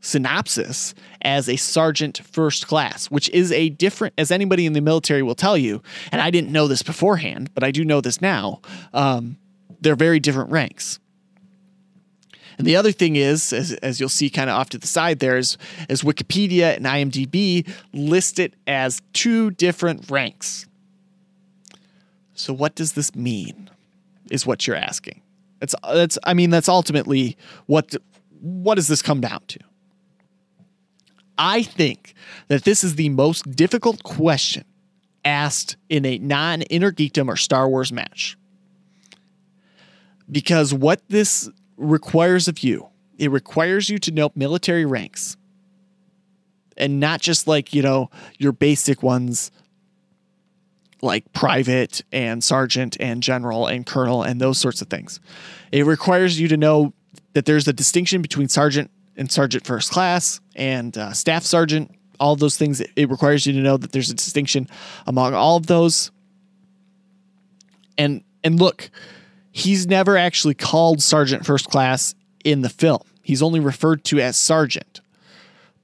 synopsis 0.01 0.97
as 1.23 1.49
a 1.49 1.55
sergeant 1.55 2.23
first 2.33 2.67
class, 2.67 3.07
which 3.07 3.29
is 3.29 3.53
a 3.53 3.69
different, 3.69 4.15
as 4.19 4.33
anybody 4.33 4.67
in 4.67 4.73
the 4.73 4.81
military 4.81 5.23
will 5.23 5.37
tell 5.37 5.57
you, 5.57 5.81
and 6.11 6.21
I 6.21 6.31
didn't 6.31 6.51
know 6.51 6.67
this 6.67 6.83
beforehand, 6.83 7.51
but 7.55 7.63
I 7.63 7.71
do 7.71 7.85
know 7.85 8.01
this 8.01 8.21
now. 8.21 8.63
Um, 8.93 9.37
they're 9.81 9.95
very 9.95 10.19
different 10.19 10.51
ranks. 10.51 10.99
And 12.59 12.67
the 12.67 12.75
other 12.75 12.91
thing 12.91 13.15
is, 13.15 13.53
as, 13.53 13.75
as 13.75 14.01
you'll 14.01 14.09
see 14.09 14.29
kind 14.29 14.51
of 14.51 14.57
off 14.57 14.71
to 14.71 14.79
the 14.79 14.89
side 14.89 15.21
there, 15.21 15.39
is, 15.39 15.57
is 15.89 16.03
Wikipedia 16.03 16.75
and 16.75 16.85
IMDb 16.85 17.73
list 17.93 18.41
it 18.41 18.55
as 18.67 19.03
two 19.13 19.53
different 19.53 20.11
ranks. 20.11 20.67
So 22.37 22.53
what 22.53 22.75
does 22.75 22.93
this 22.93 23.15
mean? 23.15 23.71
Is 24.31 24.47
what 24.47 24.67
you're 24.67 24.77
asking. 24.77 25.23
It's 25.61 25.75
that's 25.83 26.19
I 26.25 26.35
mean 26.35 26.51
that's 26.51 26.69
ultimately 26.69 27.37
what 27.67 27.95
what 28.41 28.75
does 28.75 28.89
this 28.89 29.03
come 29.03 29.21
down 29.21 29.41
to? 29.49 29.61
I 31.39 31.63
think 31.63 32.15
that 32.49 32.65
this 32.65 32.83
is 32.83 32.95
the 32.95 33.09
most 33.11 33.51
difficult 33.51 34.03
question 34.03 34.65
asked 35.25 35.77
in 35.89 36.05
a 36.07 36.19
non 36.19 36.63
Inner 36.63 36.93
Geekdom 36.93 37.29
or 37.29 37.37
Star 37.37 37.69
Wars 37.69 37.93
match. 37.93 38.37
Because 40.31 40.73
what 40.73 41.03
this 41.09 41.49
requires 41.77 42.49
of 42.49 42.61
you, 42.61 42.89
it 43.19 43.31
requires 43.31 43.89
you 43.89 43.99
to 43.99 44.11
know 44.11 44.31
military 44.35 44.85
ranks. 44.85 45.37
And 46.77 47.01
not 47.01 47.21
just 47.21 47.47
like, 47.47 47.73
you 47.73 47.83
know, 47.83 48.11
your 48.39 48.53
basic 48.53 49.03
ones 49.03 49.51
like 51.03 51.33
private 51.33 52.03
and 52.13 52.43
sergeant 52.43 52.97
and 53.01 53.23
general 53.23 53.67
and 53.67 53.87
colonel 53.87 54.23
and 54.23 54.41
those 54.41 54.59
sorts 54.59 54.81
of 54.81 54.89
things. 54.89 55.21
It 55.73 55.85
requires 55.85 56.41
you 56.41 56.49
to 56.49 56.57
know 56.57 56.93
that 57.35 57.45
there's 57.45 57.69
a 57.69 57.73
distinction 57.73 58.23
between 58.23 58.49
sergeant 58.49 58.91
and 59.17 59.31
sergeant 59.31 59.67
first 59.67 59.91
class 59.91 60.41
and 60.55 60.97
uh, 60.97 61.13
staff 61.13 61.43
sergeant. 61.43 61.91
All 62.19 62.35
those 62.35 62.57
things. 62.57 62.81
It 62.81 63.11
requires 63.11 63.47
you 63.47 63.53
to 63.53 63.59
know 63.61 63.77
that 63.77 63.93
there's 63.93 64.11
a 64.11 64.15
distinction 64.15 64.69
among 65.07 65.35
all 65.35 65.57
of 65.57 65.67
those. 65.67 66.11
And 67.99 68.23
and 68.43 68.59
look, 68.59 68.91
he's 69.53 69.87
never 69.87 70.17
actually 70.17 70.55
called 70.55 71.03
sergeant 71.03 71.45
first 71.45 71.69
class 71.69 72.15
in 72.45 72.63
the 72.63 72.71
film. 72.71 73.03
He's 73.23 73.43
only 73.43 73.61
referred 73.61 74.05
to 74.05 74.21
as 74.21 74.39
sergeant. 74.39 75.01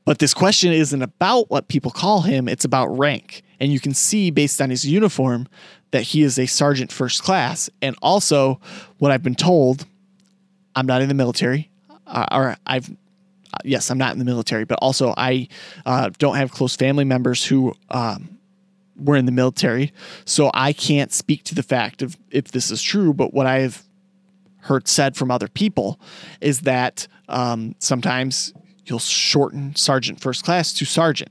But 0.05 0.19
this 0.19 0.33
question 0.33 0.73
isn't 0.73 1.03
about 1.03 1.51
what 1.51 1.69
people 1.69 1.91
call 1.91 2.23
him, 2.23 2.49
it's 2.49 2.65
about 2.65 2.87
rank. 2.87 3.43
And 3.63 3.73
you 3.73 3.79
can 3.79 3.95
see 3.95 4.33
based 4.33 4.61
on 4.61 4.71
his 4.71 4.85
uniform 4.85 5.47
that 5.93 6.03
he 6.03 6.23
is 6.23 6.37
a 6.37 6.47
sergeant 6.47 6.91
first 6.91 7.23
class. 7.23 7.71
And 7.81 7.95
also, 8.03 8.61
what 8.99 9.13
I've 9.13 9.23
been 9.23 9.37
told, 9.37 9.87
I'm 10.75 10.85
not 10.85 11.01
in 11.01 11.07
the 11.07 11.15
military, 11.15 11.71
uh, 12.09 12.27
or 12.33 12.57
I've 12.67 12.91
yes, 13.65 13.89
I'm 13.89 13.99
not 13.99 14.15
in 14.15 14.19
the 14.19 14.25
military, 14.25 14.65
but 14.65 14.79
also 14.83 15.15
I 15.17 15.47
uh, 15.87 16.11
don't 16.19 16.35
have 16.35 16.51
close 16.51 16.75
family 16.75 17.05
members 17.05 17.45
who 17.45 17.75
um, 17.91 18.37
were 18.97 19.15
in 19.15 19.27
the 19.27 19.33
military, 19.33 19.93
so 20.25 20.51
I 20.53 20.73
can't 20.73 21.13
speak 21.13 21.45
to 21.45 21.55
the 21.55 21.63
fact 21.63 22.03
of 22.03 22.17
if 22.33 22.51
this 22.51 22.73
is 22.73 22.83
true. 22.83 23.15
But 23.15 23.33
what 23.33 23.47
I've 23.47 23.85
heard 24.63 24.89
said 24.89 25.17
from 25.17 25.31
other 25.31 25.47
people 25.47 26.01
is 26.41 26.63
that 26.63 27.07
um, 27.29 27.77
sometimes 27.79 28.53
you'll 28.87 28.99
shorten 28.99 29.77
sergeant 29.77 30.21
first 30.21 30.45
class 30.45 30.73
to 30.73 30.85
sergeant. 30.85 31.31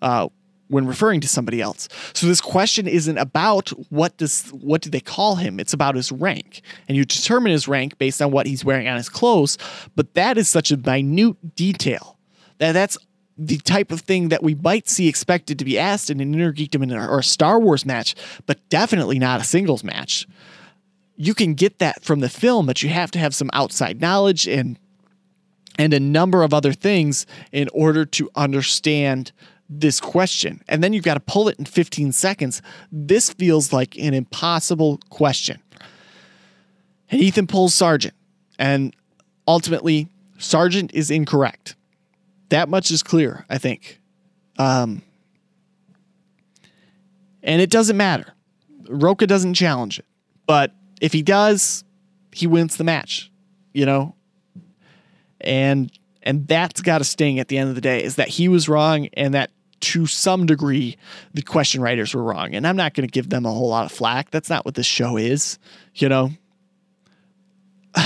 Uh, 0.00 0.28
when 0.74 0.88
referring 0.88 1.20
to 1.20 1.28
somebody 1.28 1.60
else. 1.60 1.88
So 2.14 2.26
this 2.26 2.40
question 2.40 2.88
isn't 2.88 3.16
about 3.16 3.68
what 3.90 4.16
does 4.16 4.50
what 4.50 4.82
do 4.82 4.90
they 4.90 5.00
call 5.00 5.36
him? 5.36 5.60
It's 5.60 5.72
about 5.72 5.94
his 5.94 6.10
rank. 6.10 6.62
And 6.88 6.96
you 6.96 7.04
determine 7.04 7.52
his 7.52 7.68
rank 7.68 7.96
based 7.96 8.20
on 8.20 8.32
what 8.32 8.46
he's 8.46 8.64
wearing 8.64 8.88
on 8.88 8.96
his 8.96 9.08
clothes, 9.08 9.56
but 9.94 10.14
that 10.14 10.36
is 10.36 10.48
such 10.48 10.72
a 10.72 10.76
minute 10.76 11.54
detail. 11.54 12.18
That 12.58 12.72
that's 12.72 12.98
the 13.38 13.58
type 13.58 13.92
of 13.92 14.00
thing 14.00 14.30
that 14.30 14.42
we 14.42 14.56
might 14.56 14.88
see 14.88 15.06
expected 15.06 15.60
to 15.60 15.64
be 15.64 15.78
asked 15.78 16.10
in 16.10 16.20
an 16.20 16.34
Inner 16.34 16.52
Geekdom 16.52 16.92
or 17.08 17.20
a 17.20 17.24
Star 17.24 17.60
Wars 17.60 17.86
match, 17.86 18.16
but 18.46 18.68
definitely 18.68 19.20
not 19.20 19.40
a 19.40 19.44
singles 19.44 19.84
match. 19.84 20.26
You 21.16 21.34
can 21.34 21.54
get 21.54 21.78
that 21.78 22.02
from 22.02 22.18
the 22.18 22.28
film, 22.28 22.66
but 22.66 22.82
you 22.82 22.88
have 22.88 23.12
to 23.12 23.20
have 23.20 23.32
some 23.32 23.50
outside 23.52 24.00
knowledge 24.00 24.48
and 24.48 24.76
and 25.78 25.94
a 25.94 26.00
number 26.00 26.42
of 26.42 26.52
other 26.52 26.72
things 26.72 27.26
in 27.52 27.68
order 27.72 28.04
to 28.04 28.30
understand 28.34 29.32
this 29.68 30.00
question. 30.00 30.62
And 30.68 30.82
then 30.82 30.92
you've 30.92 31.04
got 31.04 31.14
to 31.14 31.20
pull 31.20 31.48
it 31.48 31.58
in 31.58 31.64
15 31.64 32.12
seconds. 32.12 32.62
This 32.92 33.32
feels 33.32 33.72
like 33.72 33.96
an 33.98 34.14
impossible 34.14 35.00
question. 35.10 35.60
And 37.10 37.20
Ethan 37.20 37.46
pulls 37.46 37.74
Sergeant. 37.74 38.14
And 38.58 38.94
ultimately, 39.46 40.08
Sergeant 40.38 40.92
is 40.94 41.10
incorrect. 41.10 41.76
That 42.50 42.68
much 42.68 42.90
is 42.90 43.02
clear, 43.02 43.44
I 43.48 43.58
think. 43.58 44.00
Um, 44.58 45.02
and 47.42 47.60
it 47.60 47.70
doesn't 47.70 47.96
matter. 47.96 48.34
Rocha 48.88 49.26
doesn't 49.26 49.54
challenge 49.54 49.98
it. 49.98 50.06
But 50.46 50.72
if 51.00 51.12
he 51.12 51.22
does, 51.22 51.84
he 52.32 52.46
wins 52.46 52.76
the 52.76 52.84
match, 52.84 53.30
you 53.72 53.86
know? 53.86 54.14
And 55.40 55.90
and 56.22 56.48
that's 56.48 56.80
got 56.80 56.98
to 56.98 57.04
sting 57.04 57.38
at 57.38 57.48
the 57.48 57.58
end 57.58 57.68
of 57.68 57.74
the 57.74 57.82
day 57.82 58.02
is 58.02 58.16
that 58.16 58.28
he 58.28 58.48
was 58.48 58.66
wrong 58.66 59.08
and 59.12 59.34
that 59.34 59.50
to 59.84 60.06
some 60.06 60.46
degree 60.46 60.96
the 61.32 61.42
question 61.42 61.80
writers 61.80 62.14
were 62.14 62.22
wrong. 62.22 62.54
And 62.54 62.66
I'm 62.66 62.76
not 62.76 62.94
going 62.94 63.06
to 63.06 63.12
give 63.12 63.30
them 63.30 63.46
a 63.46 63.50
whole 63.50 63.68
lot 63.68 63.86
of 63.86 63.92
flack. 63.92 64.30
That's 64.30 64.50
not 64.50 64.64
what 64.64 64.74
this 64.74 64.86
show 64.86 65.16
is, 65.16 65.58
you 65.94 66.08
know. 66.08 66.30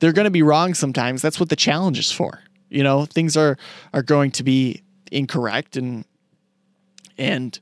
They're 0.00 0.12
going 0.12 0.24
to 0.24 0.30
be 0.30 0.42
wrong 0.42 0.74
sometimes. 0.74 1.22
That's 1.22 1.38
what 1.38 1.48
the 1.48 1.56
challenge 1.56 1.98
is 1.98 2.10
for. 2.10 2.42
You 2.68 2.82
know, 2.82 3.04
things 3.04 3.36
are 3.36 3.56
are 3.92 4.02
going 4.02 4.30
to 4.32 4.42
be 4.42 4.82
incorrect 5.10 5.76
and 5.76 6.04
and 7.18 7.58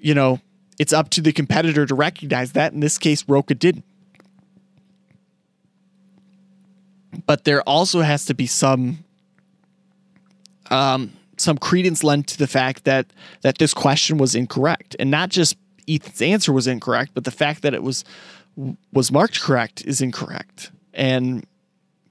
you 0.00 0.14
know, 0.14 0.40
it's 0.78 0.92
up 0.92 1.10
to 1.10 1.20
the 1.20 1.32
competitor 1.32 1.84
to 1.84 1.94
recognize 1.94 2.52
that. 2.52 2.72
In 2.72 2.80
this 2.80 2.98
case, 2.98 3.24
Rocha 3.28 3.54
didn't. 3.54 3.84
but 7.26 7.44
there 7.44 7.62
also 7.62 8.00
has 8.00 8.24
to 8.24 8.34
be 8.34 8.46
some 8.46 9.04
um, 10.70 11.12
some 11.38 11.56
credence 11.56 12.04
lent 12.04 12.26
to 12.28 12.38
the 12.38 12.46
fact 12.46 12.84
that 12.84 13.06
that 13.42 13.58
this 13.58 13.72
question 13.72 14.18
was 14.18 14.34
incorrect, 14.34 14.96
and 14.98 15.10
not 15.10 15.30
just 15.30 15.56
Ethan's 15.88 16.20
answer 16.20 16.52
was 16.52 16.66
incorrect, 16.66 17.12
but 17.14 17.24
the 17.24 17.30
fact 17.30 17.62
that 17.62 17.74
it 17.74 17.82
was 17.82 18.04
was 18.92 19.10
marked 19.10 19.40
correct 19.40 19.84
is 19.86 20.00
incorrect. 20.00 20.70
And 20.92 21.46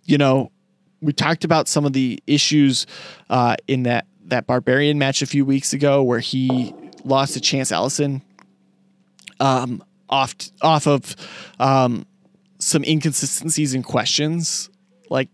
you 0.05 0.17
know, 0.17 0.51
we 1.01 1.13
talked 1.13 1.43
about 1.43 1.67
some 1.67 1.85
of 1.85 1.93
the 1.93 2.21
issues 2.25 2.87
uh, 3.29 3.55
in 3.67 3.83
that 3.83 4.05
that 4.25 4.47
barbarian 4.47 4.97
match 4.97 5.21
a 5.21 5.25
few 5.25 5.45
weeks 5.45 5.73
ago 5.73 6.03
where 6.03 6.19
he 6.19 6.73
lost 7.03 7.33
to 7.33 7.41
Chance 7.41 7.71
Ellison 7.71 8.21
um, 9.39 9.83
off 10.09 10.35
off 10.61 10.87
of 10.87 11.15
um, 11.59 12.05
some 12.59 12.83
inconsistencies 12.83 13.73
in 13.73 13.83
questions 13.83 14.69
like 15.09 15.29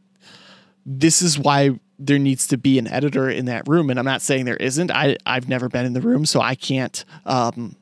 this 0.85 1.21
is 1.21 1.39
why 1.39 1.79
there 1.99 2.19
needs 2.19 2.47
to 2.47 2.57
be 2.57 2.79
an 2.79 2.87
editor 2.87 3.29
in 3.29 3.45
that 3.45 3.67
room. 3.67 3.89
And 3.89 3.99
I'm 3.99 4.05
not 4.05 4.21
saying 4.21 4.45
there 4.45 4.57
isn't. 4.57 4.91
I 4.91 5.17
I've 5.25 5.47
never 5.47 5.69
been 5.69 5.85
in 5.85 5.93
the 5.93 6.01
room, 6.01 6.25
so 6.25 6.41
I 6.41 6.55
can't 6.55 7.03
um, 7.25 7.75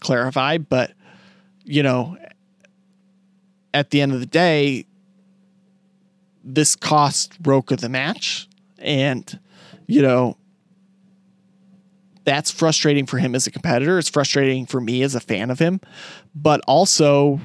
clarify. 0.00 0.58
But 0.58 0.92
you 1.64 1.82
know, 1.82 2.16
at 3.72 3.90
the 3.90 4.00
end 4.00 4.12
of 4.12 4.20
the 4.20 4.26
day, 4.26 4.86
this 6.44 6.74
cost 6.74 7.34
Rocha 7.42 7.76
the 7.76 7.88
match, 7.88 8.48
and 8.78 9.38
you 9.86 10.02
know. 10.02 10.36
That's 12.24 12.52
frustrating 12.52 13.04
for 13.04 13.18
him 13.18 13.34
as 13.34 13.48
a 13.48 13.50
competitor. 13.50 13.98
It's 13.98 14.08
frustrating 14.08 14.64
for 14.64 14.80
me 14.80 15.02
as 15.02 15.16
a 15.16 15.20
fan 15.20 15.50
of 15.50 15.58
him. 15.58 15.80
But 16.36 16.60
also, 16.68 17.40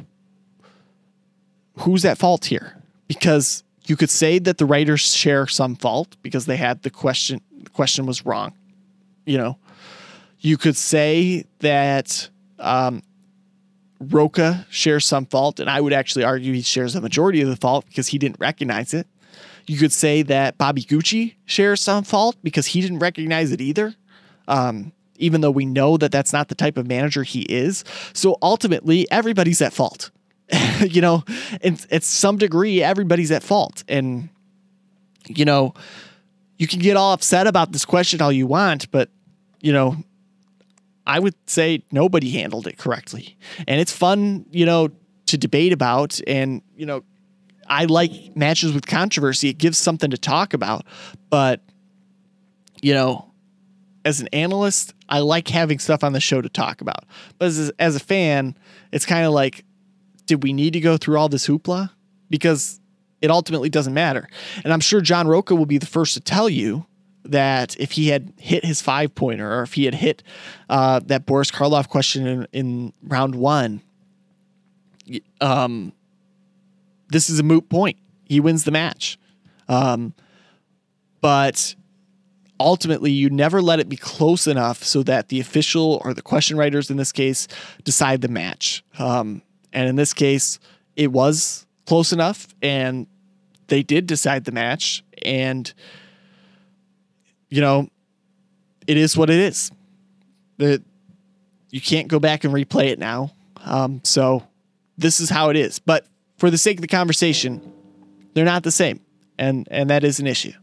who's 1.79 2.05
at 2.05 2.19
fault 2.19 2.45
here? 2.45 2.79
Because 3.07 3.63
you 3.89 3.95
could 3.95 4.09
say 4.09 4.39
that 4.39 4.57
the 4.57 4.65
writers 4.65 5.15
share 5.15 5.47
some 5.47 5.75
fault 5.75 6.15
because 6.21 6.45
they 6.45 6.57
had 6.57 6.83
the 6.83 6.89
question 6.89 7.41
the 7.63 7.69
question 7.69 8.05
was 8.05 8.25
wrong. 8.25 8.53
You 9.25 9.37
know, 9.37 9.57
you 10.39 10.57
could 10.57 10.77
say 10.77 11.45
that 11.59 12.29
Um, 12.59 13.03
Rocha 13.99 14.65
shares 14.69 15.05
some 15.05 15.25
fault, 15.25 15.59
and 15.59 15.69
I 15.69 15.81
would 15.81 15.93
actually 15.93 16.23
argue 16.23 16.53
he 16.53 16.61
shares 16.61 16.95
a 16.95 17.01
majority 17.01 17.41
of 17.41 17.49
the 17.49 17.55
fault 17.55 17.85
because 17.87 18.07
he 18.07 18.17
didn't 18.17 18.39
recognize 18.39 18.93
it. 18.93 19.07
You 19.65 19.77
could 19.77 19.91
say 19.91 20.23
that 20.23 20.57
Bobby 20.57 20.83
Gucci 20.83 21.35
shares 21.45 21.81
some 21.81 22.03
fault 22.03 22.35
because 22.43 22.67
he 22.67 22.81
didn't 22.81 22.99
recognize 22.99 23.51
it 23.51 23.61
either. 23.61 23.95
Um, 24.47 24.91
even 25.17 25.41
though 25.41 25.51
we 25.51 25.65
know 25.65 25.97
that 25.97 26.11
that's 26.11 26.31
not 26.31 26.47
the 26.47 26.55
type 26.55 26.77
of 26.77 26.87
manager 26.87 27.23
he 27.23 27.41
is. 27.41 27.83
So 28.13 28.37
ultimately, 28.41 29.09
everybody's 29.11 29.61
at 29.61 29.73
fault. 29.73 30.11
you 30.79 31.01
know, 31.01 31.23
and 31.61 31.85
at 31.91 32.03
some 32.03 32.37
degree, 32.37 32.81
everybody's 32.81 33.31
at 33.31 33.43
fault. 33.43 33.83
And, 33.87 34.29
you 35.27 35.45
know, 35.45 35.73
you 36.57 36.67
can 36.67 36.79
get 36.79 36.97
all 36.97 37.13
upset 37.13 37.47
about 37.47 37.71
this 37.71 37.85
question 37.85 38.21
all 38.21 38.31
you 38.31 38.47
want, 38.47 38.89
but, 38.91 39.09
you 39.61 39.73
know, 39.73 39.97
I 41.05 41.19
would 41.19 41.35
say 41.49 41.83
nobody 41.91 42.31
handled 42.31 42.67
it 42.67 42.77
correctly. 42.77 43.37
And 43.67 43.79
it's 43.79 43.91
fun, 43.91 44.45
you 44.51 44.65
know, 44.65 44.89
to 45.27 45.37
debate 45.37 45.73
about. 45.73 46.19
And, 46.27 46.61
you 46.75 46.85
know, 46.85 47.03
I 47.67 47.85
like 47.85 48.35
matches 48.35 48.73
with 48.73 48.85
controversy. 48.85 49.49
It 49.49 49.57
gives 49.57 49.77
something 49.77 50.11
to 50.11 50.17
talk 50.17 50.53
about. 50.53 50.85
But, 51.29 51.61
you 52.81 52.93
know, 52.93 53.31
as 54.03 54.21
an 54.21 54.27
analyst, 54.33 54.93
I 55.09 55.19
like 55.19 55.47
having 55.47 55.79
stuff 55.79 56.03
on 56.03 56.13
the 56.13 56.19
show 56.19 56.41
to 56.41 56.49
talk 56.49 56.81
about. 56.81 57.05
But 57.37 57.47
as, 57.47 57.71
as 57.79 57.95
a 57.95 57.99
fan, 57.99 58.57
it's 58.91 59.05
kind 59.05 59.25
of 59.25 59.33
like, 59.33 59.63
did 60.27 60.43
we 60.43 60.53
need 60.53 60.73
to 60.73 60.79
go 60.79 60.97
through 60.97 61.17
all 61.17 61.29
this 61.29 61.47
hoopla? 61.47 61.89
Because 62.29 62.79
it 63.21 63.31
ultimately 63.31 63.69
doesn't 63.69 63.93
matter. 63.93 64.29
And 64.63 64.71
I'm 64.71 64.79
sure 64.79 65.01
John 65.01 65.27
Rocha 65.27 65.55
will 65.55 65.65
be 65.65 65.77
the 65.77 65.87
first 65.87 66.13
to 66.13 66.19
tell 66.19 66.47
you 66.47 66.85
that 67.23 67.77
if 67.79 67.93
he 67.93 68.09
had 68.09 68.33
hit 68.37 68.63
his 68.63 68.81
five 68.81 69.15
pointer 69.15 69.59
or 69.59 69.63
if 69.63 69.73
he 69.73 69.85
had 69.85 69.95
hit 69.95 70.23
uh, 70.69 70.99
that 71.05 71.25
Boris 71.25 71.51
Karloff 71.51 71.89
question 71.89 72.27
in, 72.27 72.47
in 72.53 72.93
round 73.03 73.35
one, 73.35 73.81
um, 75.41 75.93
this 77.09 77.29
is 77.29 77.39
a 77.39 77.43
moot 77.43 77.69
point. 77.69 77.97
He 78.25 78.39
wins 78.39 78.65
the 78.65 78.71
match. 78.71 79.17
Um, 79.67 80.13
but 81.21 81.75
ultimately, 82.59 83.11
you 83.11 83.29
never 83.29 83.61
let 83.61 83.79
it 83.79 83.89
be 83.89 83.97
close 83.97 84.47
enough 84.47 84.83
so 84.83 85.03
that 85.03 85.29
the 85.29 85.39
official 85.39 86.01
or 86.03 86.13
the 86.13 86.21
question 86.21 86.57
writers 86.57 86.89
in 86.89 86.97
this 86.97 87.11
case 87.11 87.47
decide 87.83 88.21
the 88.21 88.27
match. 88.27 88.83
Um, 88.99 89.41
and 89.73 89.87
in 89.87 89.95
this 89.95 90.13
case, 90.13 90.59
it 90.95 91.11
was 91.11 91.65
close 91.85 92.11
enough, 92.11 92.47
and 92.61 93.07
they 93.67 93.83
did 93.83 94.07
decide 94.07 94.45
the 94.45 94.51
match. 94.51 95.03
And 95.23 95.71
you 97.49 97.61
know, 97.61 97.89
it 98.87 98.97
is 98.97 99.15
what 99.17 99.29
it 99.29 99.39
is. 99.39 99.71
You 100.57 101.81
can't 101.81 102.07
go 102.07 102.19
back 102.19 102.43
and 102.43 102.53
replay 102.53 102.87
it 102.87 102.99
now. 102.99 103.31
Um, 103.63 104.01
so 104.03 104.47
this 104.97 105.19
is 105.19 105.29
how 105.29 105.49
it 105.49 105.55
is. 105.55 105.79
But 105.79 106.05
for 106.37 106.49
the 106.49 106.57
sake 106.57 106.77
of 106.77 106.81
the 106.81 106.87
conversation, 106.87 107.73
they're 108.33 108.45
not 108.45 108.63
the 108.63 108.71
same, 108.71 108.99
and 109.37 109.67
and 109.71 109.89
that 109.89 110.03
is 110.03 110.19
an 110.19 110.27
issue. 110.27 110.53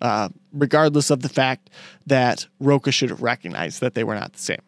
Uh, 0.00 0.28
regardless 0.52 1.10
of 1.10 1.22
the 1.22 1.28
fact 1.28 1.70
that 2.06 2.46
Rocha 2.60 2.92
should 2.92 3.08
have 3.08 3.22
recognized 3.22 3.80
that 3.80 3.94
they 3.94 4.04
were 4.04 4.14
not 4.14 4.34
the 4.34 4.38
same. 4.38 4.60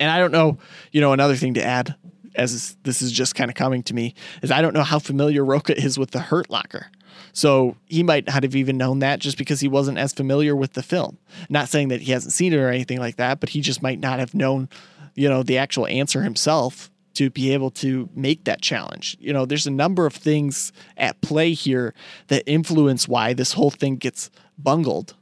And 0.00 0.10
I 0.10 0.18
don't 0.18 0.32
know, 0.32 0.58
you 0.92 1.00
know, 1.00 1.12
another 1.12 1.36
thing 1.36 1.54
to 1.54 1.64
add, 1.64 1.94
as 2.34 2.76
this 2.84 3.02
is 3.02 3.10
just 3.10 3.34
kind 3.34 3.50
of 3.50 3.54
coming 3.54 3.82
to 3.84 3.94
me, 3.94 4.14
is 4.42 4.50
I 4.50 4.62
don't 4.62 4.74
know 4.74 4.82
how 4.82 4.98
familiar 4.98 5.44
Rocha 5.44 5.76
is 5.76 5.98
with 5.98 6.12
the 6.12 6.20
Hurt 6.20 6.50
Locker. 6.50 6.86
So 7.32 7.76
he 7.86 8.02
might 8.02 8.26
not 8.26 8.42
have 8.42 8.56
even 8.56 8.76
known 8.76 9.00
that 9.00 9.18
just 9.18 9.38
because 9.38 9.60
he 9.60 9.68
wasn't 9.68 9.98
as 9.98 10.12
familiar 10.12 10.54
with 10.56 10.72
the 10.72 10.82
film. 10.82 11.18
Not 11.48 11.68
saying 11.68 11.88
that 11.88 12.00
he 12.00 12.12
hasn't 12.12 12.32
seen 12.32 12.52
it 12.52 12.58
or 12.58 12.68
anything 12.68 12.98
like 12.98 13.16
that, 13.16 13.40
but 13.40 13.50
he 13.50 13.60
just 13.60 13.82
might 13.82 13.98
not 13.98 14.18
have 14.18 14.34
known, 14.34 14.68
you 15.14 15.28
know, 15.28 15.42
the 15.42 15.58
actual 15.58 15.86
answer 15.86 16.22
himself 16.22 16.90
to 17.14 17.30
be 17.30 17.52
able 17.52 17.70
to 17.72 18.08
make 18.14 18.44
that 18.44 18.60
challenge. 18.60 19.16
You 19.18 19.32
know, 19.32 19.44
there's 19.44 19.66
a 19.66 19.72
number 19.72 20.06
of 20.06 20.14
things 20.14 20.72
at 20.96 21.20
play 21.20 21.52
here 21.52 21.92
that 22.28 22.44
influence 22.46 23.08
why 23.08 23.32
this 23.32 23.54
whole 23.54 23.72
thing 23.72 23.96
gets 23.96 24.30
bungled. 24.56 25.16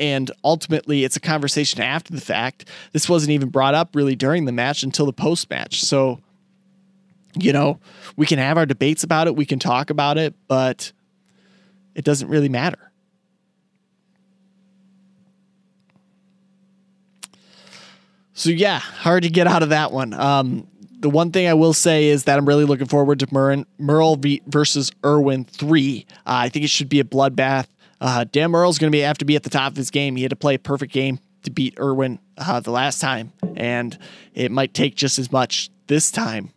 And 0.00 0.30
ultimately, 0.42 1.04
it's 1.04 1.16
a 1.16 1.20
conversation 1.20 1.82
after 1.82 2.12
the 2.12 2.20
fact. 2.20 2.68
This 2.92 3.08
wasn't 3.08 3.32
even 3.32 3.50
brought 3.50 3.74
up 3.74 3.94
really 3.94 4.16
during 4.16 4.46
the 4.46 4.52
match 4.52 4.82
until 4.82 5.06
the 5.06 5.12
post 5.12 5.50
match. 5.50 5.82
So, 5.82 6.20
you 7.38 7.52
know, 7.52 7.78
we 8.16 8.26
can 8.26 8.38
have 8.38 8.56
our 8.56 8.66
debates 8.66 9.04
about 9.04 9.26
it, 9.26 9.36
we 9.36 9.44
can 9.44 9.58
talk 9.58 9.90
about 9.90 10.16
it, 10.16 10.34
but 10.48 10.90
it 11.94 12.04
doesn't 12.04 12.28
really 12.28 12.48
matter. 12.48 12.90
So 18.32 18.48
yeah, 18.48 18.78
hard 18.78 19.24
to 19.24 19.28
get 19.28 19.46
out 19.46 19.62
of 19.62 19.68
that 19.68 19.92
one. 19.92 20.14
Um, 20.14 20.66
the 20.98 21.10
one 21.10 21.30
thing 21.30 21.46
I 21.46 21.52
will 21.52 21.74
say 21.74 22.06
is 22.06 22.24
that 22.24 22.38
I'm 22.38 22.46
really 22.46 22.64
looking 22.64 22.86
forward 22.86 23.18
to 23.18 23.66
Murrell 23.78 24.18
versus 24.46 24.92
Irwin 25.04 25.44
three. 25.44 26.06
Uh, 26.20 26.44
I 26.44 26.48
think 26.48 26.64
it 26.64 26.68
should 26.68 26.88
be 26.88 27.00
a 27.00 27.04
bloodbath. 27.04 27.66
Uh, 28.00 28.24
Dan 28.30 28.50
Murrell's 28.50 28.78
going 28.78 28.90
to 28.90 28.96
be 28.96 29.00
have 29.00 29.18
to 29.18 29.24
be 29.24 29.36
at 29.36 29.42
the 29.42 29.50
top 29.50 29.72
of 29.72 29.76
his 29.76 29.90
game. 29.90 30.16
He 30.16 30.22
had 30.22 30.30
to 30.30 30.36
play 30.36 30.54
a 30.54 30.58
perfect 30.58 30.92
game 30.92 31.18
to 31.42 31.50
beat 31.50 31.78
Irwin 31.78 32.18
uh, 32.38 32.60
the 32.60 32.70
last 32.70 33.00
time, 33.00 33.32
and 33.56 33.98
it 34.34 34.50
might 34.50 34.74
take 34.74 34.94
just 34.94 35.18
as 35.18 35.30
much 35.30 35.70
this 35.86 36.10
time. 36.10 36.52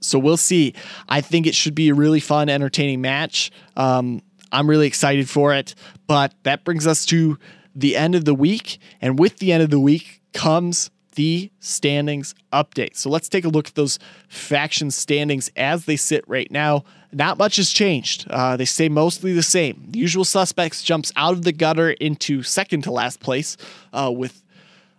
So 0.00 0.18
we'll 0.18 0.36
see. 0.36 0.74
I 1.08 1.20
think 1.20 1.46
it 1.46 1.54
should 1.54 1.74
be 1.74 1.88
a 1.88 1.94
really 1.94 2.20
fun, 2.20 2.48
entertaining 2.48 3.00
match. 3.00 3.50
Um, 3.76 4.22
I'm 4.52 4.68
really 4.68 4.86
excited 4.86 5.28
for 5.28 5.52
it. 5.54 5.74
But 6.06 6.34
that 6.44 6.64
brings 6.64 6.86
us 6.86 7.04
to 7.06 7.38
the 7.74 7.96
end 7.96 8.14
of 8.14 8.24
the 8.24 8.34
week. 8.34 8.78
And 9.00 9.18
with 9.18 9.38
the 9.38 9.52
end 9.52 9.62
of 9.62 9.70
the 9.70 9.80
week 9.80 10.22
comes 10.32 10.90
the 11.16 11.50
standings 11.60 12.34
update. 12.52 12.96
So 12.96 13.10
let's 13.10 13.28
take 13.28 13.44
a 13.44 13.48
look 13.48 13.68
at 13.68 13.74
those 13.74 13.98
faction 14.28 14.90
standings 14.90 15.50
as 15.56 15.84
they 15.84 15.96
sit 15.96 16.24
right 16.28 16.50
now. 16.50 16.84
Not 17.12 17.38
much 17.38 17.56
has 17.56 17.70
changed. 17.70 18.26
Uh, 18.30 18.56
they 18.56 18.64
stay 18.64 18.88
mostly 18.88 19.32
the 19.32 19.42
same. 19.42 19.84
The 19.88 19.98
usual 19.98 20.24
suspects 20.24 20.82
jumps 20.82 21.12
out 21.16 21.32
of 21.32 21.42
the 21.42 21.52
gutter 21.52 21.90
into 21.90 22.42
second 22.42 22.82
to 22.82 22.92
last 22.92 23.20
place 23.20 23.56
uh, 23.92 24.12
with 24.14 24.42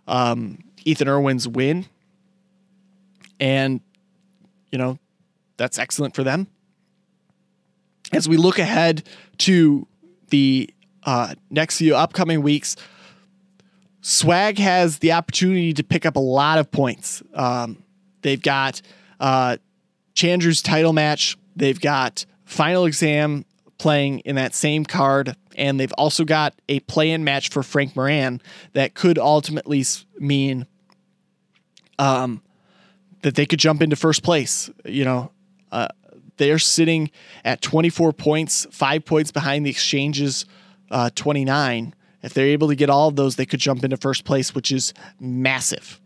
um, 0.06 0.58
Ethan 0.84 1.08
Irwin's 1.08 1.48
win. 1.48 1.86
And 3.40 3.80
you 4.70 4.78
know, 4.78 4.98
that's 5.56 5.78
excellent 5.78 6.14
for 6.14 6.22
them. 6.22 6.48
As 8.12 8.28
we 8.28 8.36
look 8.36 8.58
ahead 8.58 9.02
to 9.38 9.86
the 10.30 10.70
uh, 11.04 11.34
next 11.50 11.78
few 11.78 11.94
upcoming 11.94 12.42
weeks, 12.42 12.76
Swag 14.00 14.58
has 14.58 14.98
the 14.98 15.12
opportunity 15.12 15.72
to 15.74 15.82
pick 15.82 16.06
up 16.06 16.16
a 16.16 16.20
lot 16.20 16.58
of 16.58 16.70
points. 16.70 17.22
Um, 17.34 17.82
they've 18.22 18.40
got 18.40 18.80
uh, 19.20 19.56
title 20.14 20.92
match. 20.92 21.36
They've 21.56 21.80
got 21.80 22.24
final 22.44 22.86
exam 22.86 23.44
playing 23.78 24.20
in 24.20 24.36
that 24.36 24.54
same 24.54 24.84
card. 24.84 25.36
And 25.56 25.78
they've 25.78 25.92
also 25.94 26.24
got 26.24 26.54
a 26.68 26.80
play 26.80 27.10
in 27.10 27.24
match 27.24 27.50
for 27.50 27.62
Frank 27.62 27.96
Moran 27.96 28.40
that 28.74 28.94
could 28.94 29.18
ultimately 29.18 29.84
mean 30.18 30.66
um, 31.98 32.42
that 33.22 33.34
they 33.34 33.46
could 33.46 33.58
jump 33.58 33.82
into 33.82 33.96
first 33.96 34.22
place. 34.22 34.70
You 34.84 35.04
know, 35.04 35.32
uh, 35.72 35.88
they're 36.36 36.60
sitting 36.60 37.10
at 37.44 37.60
24 37.60 38.12
points, 38.12 38.66
five 38.70 39.04
points 39.04 39.32
behind 39.32 39.66
the 39.66 39.70
exchanges, 39.70 40.46
uh, 40.90 41.10
29. 41.14 41.94
If 42.22 42.34
they're 42.34 42.46
able 42.46 42.68
to 42.68 42.74
get 42.74 42.90
all 42.90 43.08
of 43.08 43.16
those, 43.16 43.36
they 43.36 43.46
could 43.46 43.60
jump 43.60 43.84
into 43.84 43.96
first 43.96 44.24
place, 44.24 44.54
which 44.54 44.72
is 44.72 44.92
massive. 45.20 46.00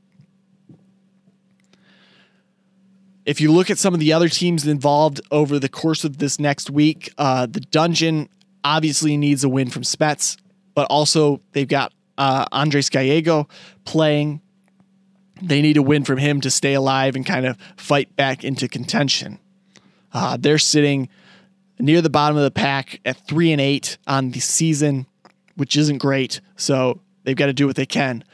If 3.25 3.41
you 3.41 3.53
look 3.53 3.71
at 3.71 3.79
some 3.79 3.95
of 3.95 4.01
the 4.01 4.13
other 4.13 4.29
teams 4.29 4.67
involved 4.67 5.21
over 5.31 5.59
the 5.59 5.69
course 5.69 6.05
of 6.05 6.19
this 6.19 6.39
next 6.39 6.71
week, 6.71 7.13
uh, 7.19 7.47
the 7.47 7.61
Dungeon 7.61 8.29
obviously 8.65 9.17
needs 9.17 9.45
a 9.45 9.49
win 9.49 9.71
from 9.71 9.85
Spets, 9.85 10.37
but 10.75 10.87
also 10.91 11.41
they've 11.53 11.69
got 11.69 11.93
uh, 12.19 12.47
Andres 12.53 12.91
Gallego 12.91 13.49
playing 13.85 14.41
they 15.43 15.61
need 15.61 15.77
a 15.77 15.83
win 15.83 16.05
from 16.05 16.19
him 16.19 16.41
to 16.41 16.51
stay 16.51 16.75
alive 16.75 17.17
and 17.17 17.27
kind 17.27 17.47
of 17.47 17.57
fight 17.77 18.15
back 18.17 18.45
into 18.45 18.69
contention. 18.69 19.39
Uh, 20.13 20.37
they're 20.39 20.59
sitting 20.59 21.09
near 21.81 22.01
the 22.01 22.11
bottom 22.11 22.37
of 22.37 22.45
the 22.45 22.51
pack 22.51 23.01
at 23.05 23.17
three 23.27 23.51
and 23.51 23.61
eight 23.61 23.99
on 24.07 24.31
the 24.31 24.41
season, 24.41 25.07
which 25.57 25.77
isn't 25.77 25.99
great. 25.99 26.41
So 26.57 27.01
they've 27.25 27.37
got 27.37 27.47
to 27.47 27.53
do 27.53 27.67
what 27.67 27.77
they 27.77 27.87
can. 27.87 28.25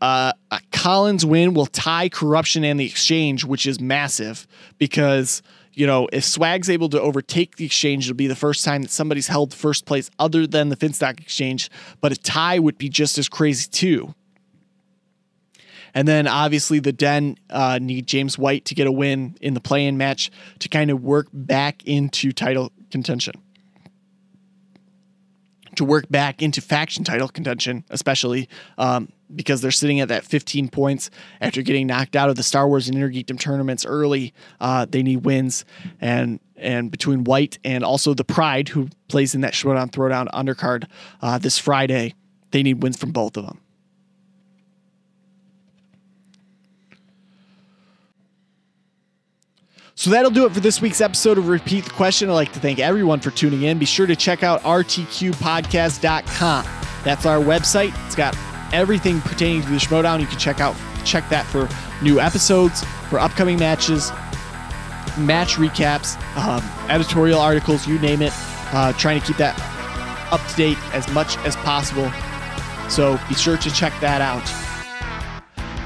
Uh, 0.00 0.32
a 0.50 0.60
Collins 0.72 1.24
win 1.24 1.54
will 1.54 1.66
tie 1.66 2.08
corruption 2.08 2.64
and 2.64 2.78
the 2.78 2.84
exchange, 2.84 3.44
which 3.44 3.66
is 3.66 3.80
massive 3.80 4.46
because 4.78 5.42
you 5.72 5.86
know 5.86 6.06
if 6.12 6.24
Swag's 6.24 6.68
able 6.68 6.90
to 6.90 7.00
overtake 7.00 7.56
the 7.56 7.64
exchange, 7.64 8.06
it'll 8.06 8.16
be 8.16 8.26
the 8.26 8.36
first 8.36 8.64
time 8.64 8.82
that 8.82 8.90
somebody's 8.90 9.28
held 9.28 9.54
first 9.54 9.86
place 9.86 10.10
other 10.18 10.46
than 10.46 10.68
the 10.68 10.76
Finstock 10.76 11.20
exchange. 11.20 11.70
But 12.00 12.12
a 12.12 12.16
tie 12.16 12.58
would 12.58 12.76
be 12.76 12.88
just 12.88 13.16
as 13.16 13.28
crazy 13.28 13.68
too. 13.70 14.14
And 15.94 16.06
then 16.06 16.26
obviously 16.26 16.78
the 16.78 16.92
Den 16.92 17.38
uh, 17.48 17.78
need 17.80 18.06
James 18.06 18.38
White 18.38 18.66
to 18.66 18.74
get 18.74 18.86
a 18.86 18.92
win 18.92 19.34
in 19.40 19.54
the 19.54 19.62
play-in 19.62 19.96
match 19.96 20.30
to 20.58 20.68
kind 20.68 20.90
of 20.90 21.02
work 21.02 21.28
back 21.32 21.82
into 21.86 22.32
title 22.32 22.70
contention. 22.90 23.32
To 25.76 25.84
work 25.84 26.08
back 26.10 26.42
into 26.42 26.60
faction 26.60 27.04
title 27.04 27.28
contention, 27.28 27.84
especially 27.90 28.48
um, 28.78 29.12
because 29.34 29.60
they're 29.60 29.70
sitting 29.70 30.00
at 30.00 30.08
that 30.08 30.24
15 30.24 30.68
points 30.68 31.10
after 31.40 31.62
getting 31.62 31.86
knocked 31.86 32.16
out 32.16 32.28
of 32.28 32.36
the 32.36 32.42
Star 32.42 32.66
Wars 32.66 32.88
and 32.88 32.96
Inner 32.96 33.10
Geekdom 33.10 33.38
tournaments 33.38 33.84
early. 33.84 34.32
Uh, 34.60 34.86
they 34.88 35.02
need 35.02 35.24
wins, 35.24 35.64
and 36.00 36.40
and 36.56 36.90
between 36.90 37.24
White 37.24 37.58
and 37.64 37.84
also 37.84 38.14
the 38.14 38.24
Pride, 38.24 38.68
who 38.68 38.88
plays 39.08 39.34
in 39.34 39.42
that 39.42 39.52
Schmoedown 39.52 39.90
Throwdown 39.90 40.28
undercard 40.32 40.84
uh, 41.20 41.38
this 41.38 41.58
Friday, 41.58 42.14
they 42.50 42.62
need 42.62 42.82
wins 42.82 42.96
from 42.96 43.12
both 43.12 43.36
of 43.36 43.46
them. 43.46 43.60
So 49.98 50.10
that'll 50.10 50.30
do 50.30 50.44
it 50.44 50.52
for 50.52 50.60
this 50.60 50.82
week's 50.82 51.00
episode 51.00 51.38
of 51.38 51.48
Repeat 51.48 51.84
the 51.84 51.90
Question. 51.90 52.28
I'd 52.28 52.34
like 52.34 52.52
to 52.52 52.60
thank 52.60 52.78
everyone 52.78 53.18
for 53.18 53.30
tuning 53.30 53.62
in. 53.62 53.78
Be 53.78 53.86
sure 53.86 54.06
to 54.06 54.14
check 54.14 54.42
out 54.42 54.60
rtqpodcast.com. 54.60 56.66
That's 57.02 57.24
our 57.24 57.38
website. 57.38 57.94
It's 58.04 58.14
got 58.14 58.36
everything 58.74 59.22
pertaining 59.22 59.62
to 59.62 59.70
the 59.70 59.76
Schmoedown. 59.76 60.20
You 60.20 60.26
can 60.26 60.38
check 60.38 60.60
out 60.60 60.76
check 61.06 61.26
that 61.30 61.46
for 61.46 61.66
new 62.02 62.20
episodes, 62.20 62.84
for 63.08 63.18
upcoming 63.18 63.58
matches, 63.58 64.10
match 65.16 65.54
recaps, 65.54 66.20
um, 66.36 66.62
editorial 66.90 67.40
articles, 67.40 67.86
you 67.86 67.98
name 68.00 68.20
it. 68.20 68.34
Uh, 68.74 68.92
trying 68.94 69.18
to 69.18 69.26
keep 69.26 69.38
that 69.38 69.58
up 70.30 70.46
to 70.50 70.56
date 70.56 70.76
as 70.92 71.08
much 71.14 71.38
as 71.38 71.56
possible. 71.56 72.12
So 72.90 73.18
be 73.30 73.34
sure 73.34 73.56
to 73.56 73.70
check 73.70 73.98
that 74.00 74.20
out. 74.20 74.65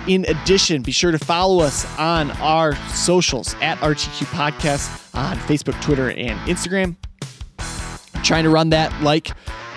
In 0.09 0.24
addition, 0.26 0.82
be 0.82 0.92
sure 0.92 1.12
to 1.12 1.18
follow 1.18 1.62
us 1.62 1.86
on 1.98 2.30
our 2.32 2.74
socials 2.88 3.55
at 3.61 3.78
RTQ 3.78 4.24
Podcast 4.26 5.14
on 5.14 5.36
Facebook, 5.38 5.80
Twitter, 5.82 6.11
and 6.11 6.38
Instagram. 6.48 6.96
I'm 8.14 8.22
trying 8.22 8.44
to 8.44 8.51
run 8.51 8.70
that 8.70 9.03
like 9.03 9.30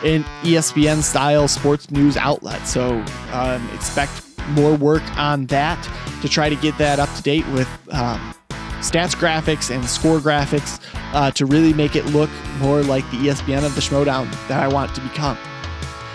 an 0.03 0.23
ESPN 0.43 1.01
style 1.01 1.47
sports 1.47 1.91
news 1.91 2.17
outlet. 2.17 2.65
So 2.67 3.03
um, 3.31 3.69
expect 3.73 4.23
more 4.49 4.75
work 4.75 5.03
on 5.17 5.45
that 5.47 5.81
to 6.21 6.29
try 6.29 6.49
to 6.49 6.55
get 6.55 6.77
that 6.77 6.99
up 6.99 7.13
to 7.15 7.21
date 7.21 7.47
with 7.49 7.67
um, 7.91 8.33
stats 8.79 9.15
graphics 9.15 9.73
and 9.73 9.83
score 9.85 10.19
graphics 10.19 10.79
uh, 11.13 11.31
to 11.31 11.45
really 11.45 11.73
make 11.73 11.95
it 11.95 12.05
look 12.07 12.29
more 12.59 12.81
like 12.81 13.09
the 13.11 13.17
ESPN 13.17 13.65
of 13.65 13.75
the 13.75 13.81
Schmoedown 13.81 14.29
that 14.47 14.61
I 14.61 14.67
want 14.67 14.91
it 14.91 14.95
to 14.95 15.01
become. 15.01 15.37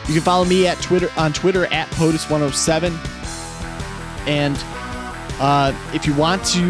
You 0.07 0.15
can 0.15 0.23
follow 0.23 0.45
me 0.45 0.67
at 0.67 0.81
Twitter 0.81 1.11
on 1.17 1.33
Twitter 1.33 1.67
at 1.67 1.89
POTUS107. 1.91 3.18
And 4.27 4.57
uh, 5.41 5.73
if 5.95 6.07
you 6.07 6.15
want 6.15 6.45
to 6.47 6.65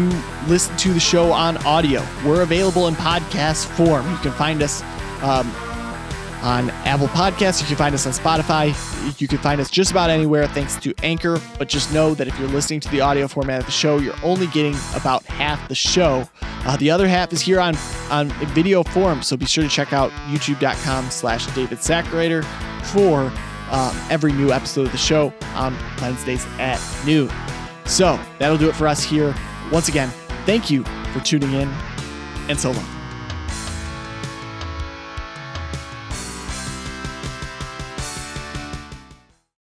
listen 0.47 0.75
to 0.77 0.93
the 0.93 0.99
show 0.99 1.31
on 1.31 1.57
audio, 1.65 2.05
we're 2.25 2.41
available 2.41 2.87
in 2.87 2.93
podcast 2.95 3.65
form. 3.65 4.09
You 4.09 4.17
can 4.17 4.31
find 4.33 4.61
us 4.61 4.81
um, 5.23 5.49
on 6.43 6.69
Apple 6.85 7.07
Podcasts. 7.07 7.61
You 7.61 7.67
can 7.67 7.75
find 7.75 7.95
us 7.95 8.05
on 8.05 8.13
Spotify. 8.13 8.67
You 9.19 9.27
can 9.27 9.39
find 9.39 9.59
us 9.59 9.69
just 9.69 9.91
about 9.91 10.09
anywhere 10.09 10.47
thanks 10.47 10.75
to 10.77 10.93
Anchor. 11.03 11.41
But 11.57 11.67
just 11.67 11.93
know 11.93 12.13
that 12.13 12.27
if 12.27 12.39
you're 12.39 12.47
listening 12.49 12.79
to 12.81 12.89
the 12.89 13.01
audio 13.01 13.27
format 13.27 13.61
of 13.61 13.65
the 13.65 13.71
show, 13.71 13.97
you're 13.97 14.15
only 14.23 14.47
getting 14.47 14.75
about 14.95 15.23
half 15.25 15.67
the 15.67 15.75
show. 15.75 16.29
Uh, 16.41 16.77
the 16.77 16.91
other 16.91 17.07
half 17.07 17.33
is 17.33 17.41
here 17.41 17.59
on 17.59 17.75
on 18.11 18.29
video 18.53 18.83
form. 18.83 19.23
So 19.23 19.35
be 19.35 19.45
sure 19.45 19.63
to 19.63 19.69
check 19.69 19.93
out 19.93 20.11
youtube.com 20.29 21.09
slash 21.09 21.47
David 21.55 21.79
Sackrider 21.79 22.43
for 22.85 23.31
um, 23.71 23.95
every 24.09 24.31
new 24.31 24.51
episode 24.51 24.87
of 24.87 24.91
the 24.91 24.97
show 24.97 25.33
on 25.55 25.75
Wednesdays 26.01 26.45
at 26.59 26.79
noon. 27.05 27.31
So 27.85 28.19
that'll 28.37 28.57
do 28.57 28.69
it 28.69 28.75
for 28.75 28.87
us 28.87 29.03
here. 29.03 29.35
Once 29.71 29.87
again, 29.87 30.09
thank 30.45 30.69
you 30.69 30.83
for 31.13 31.19
tuning 31.19 31.53
in, 31.53 31.67
and 32.47 32.59
so 32.59 32.71
long. 32.71 32.98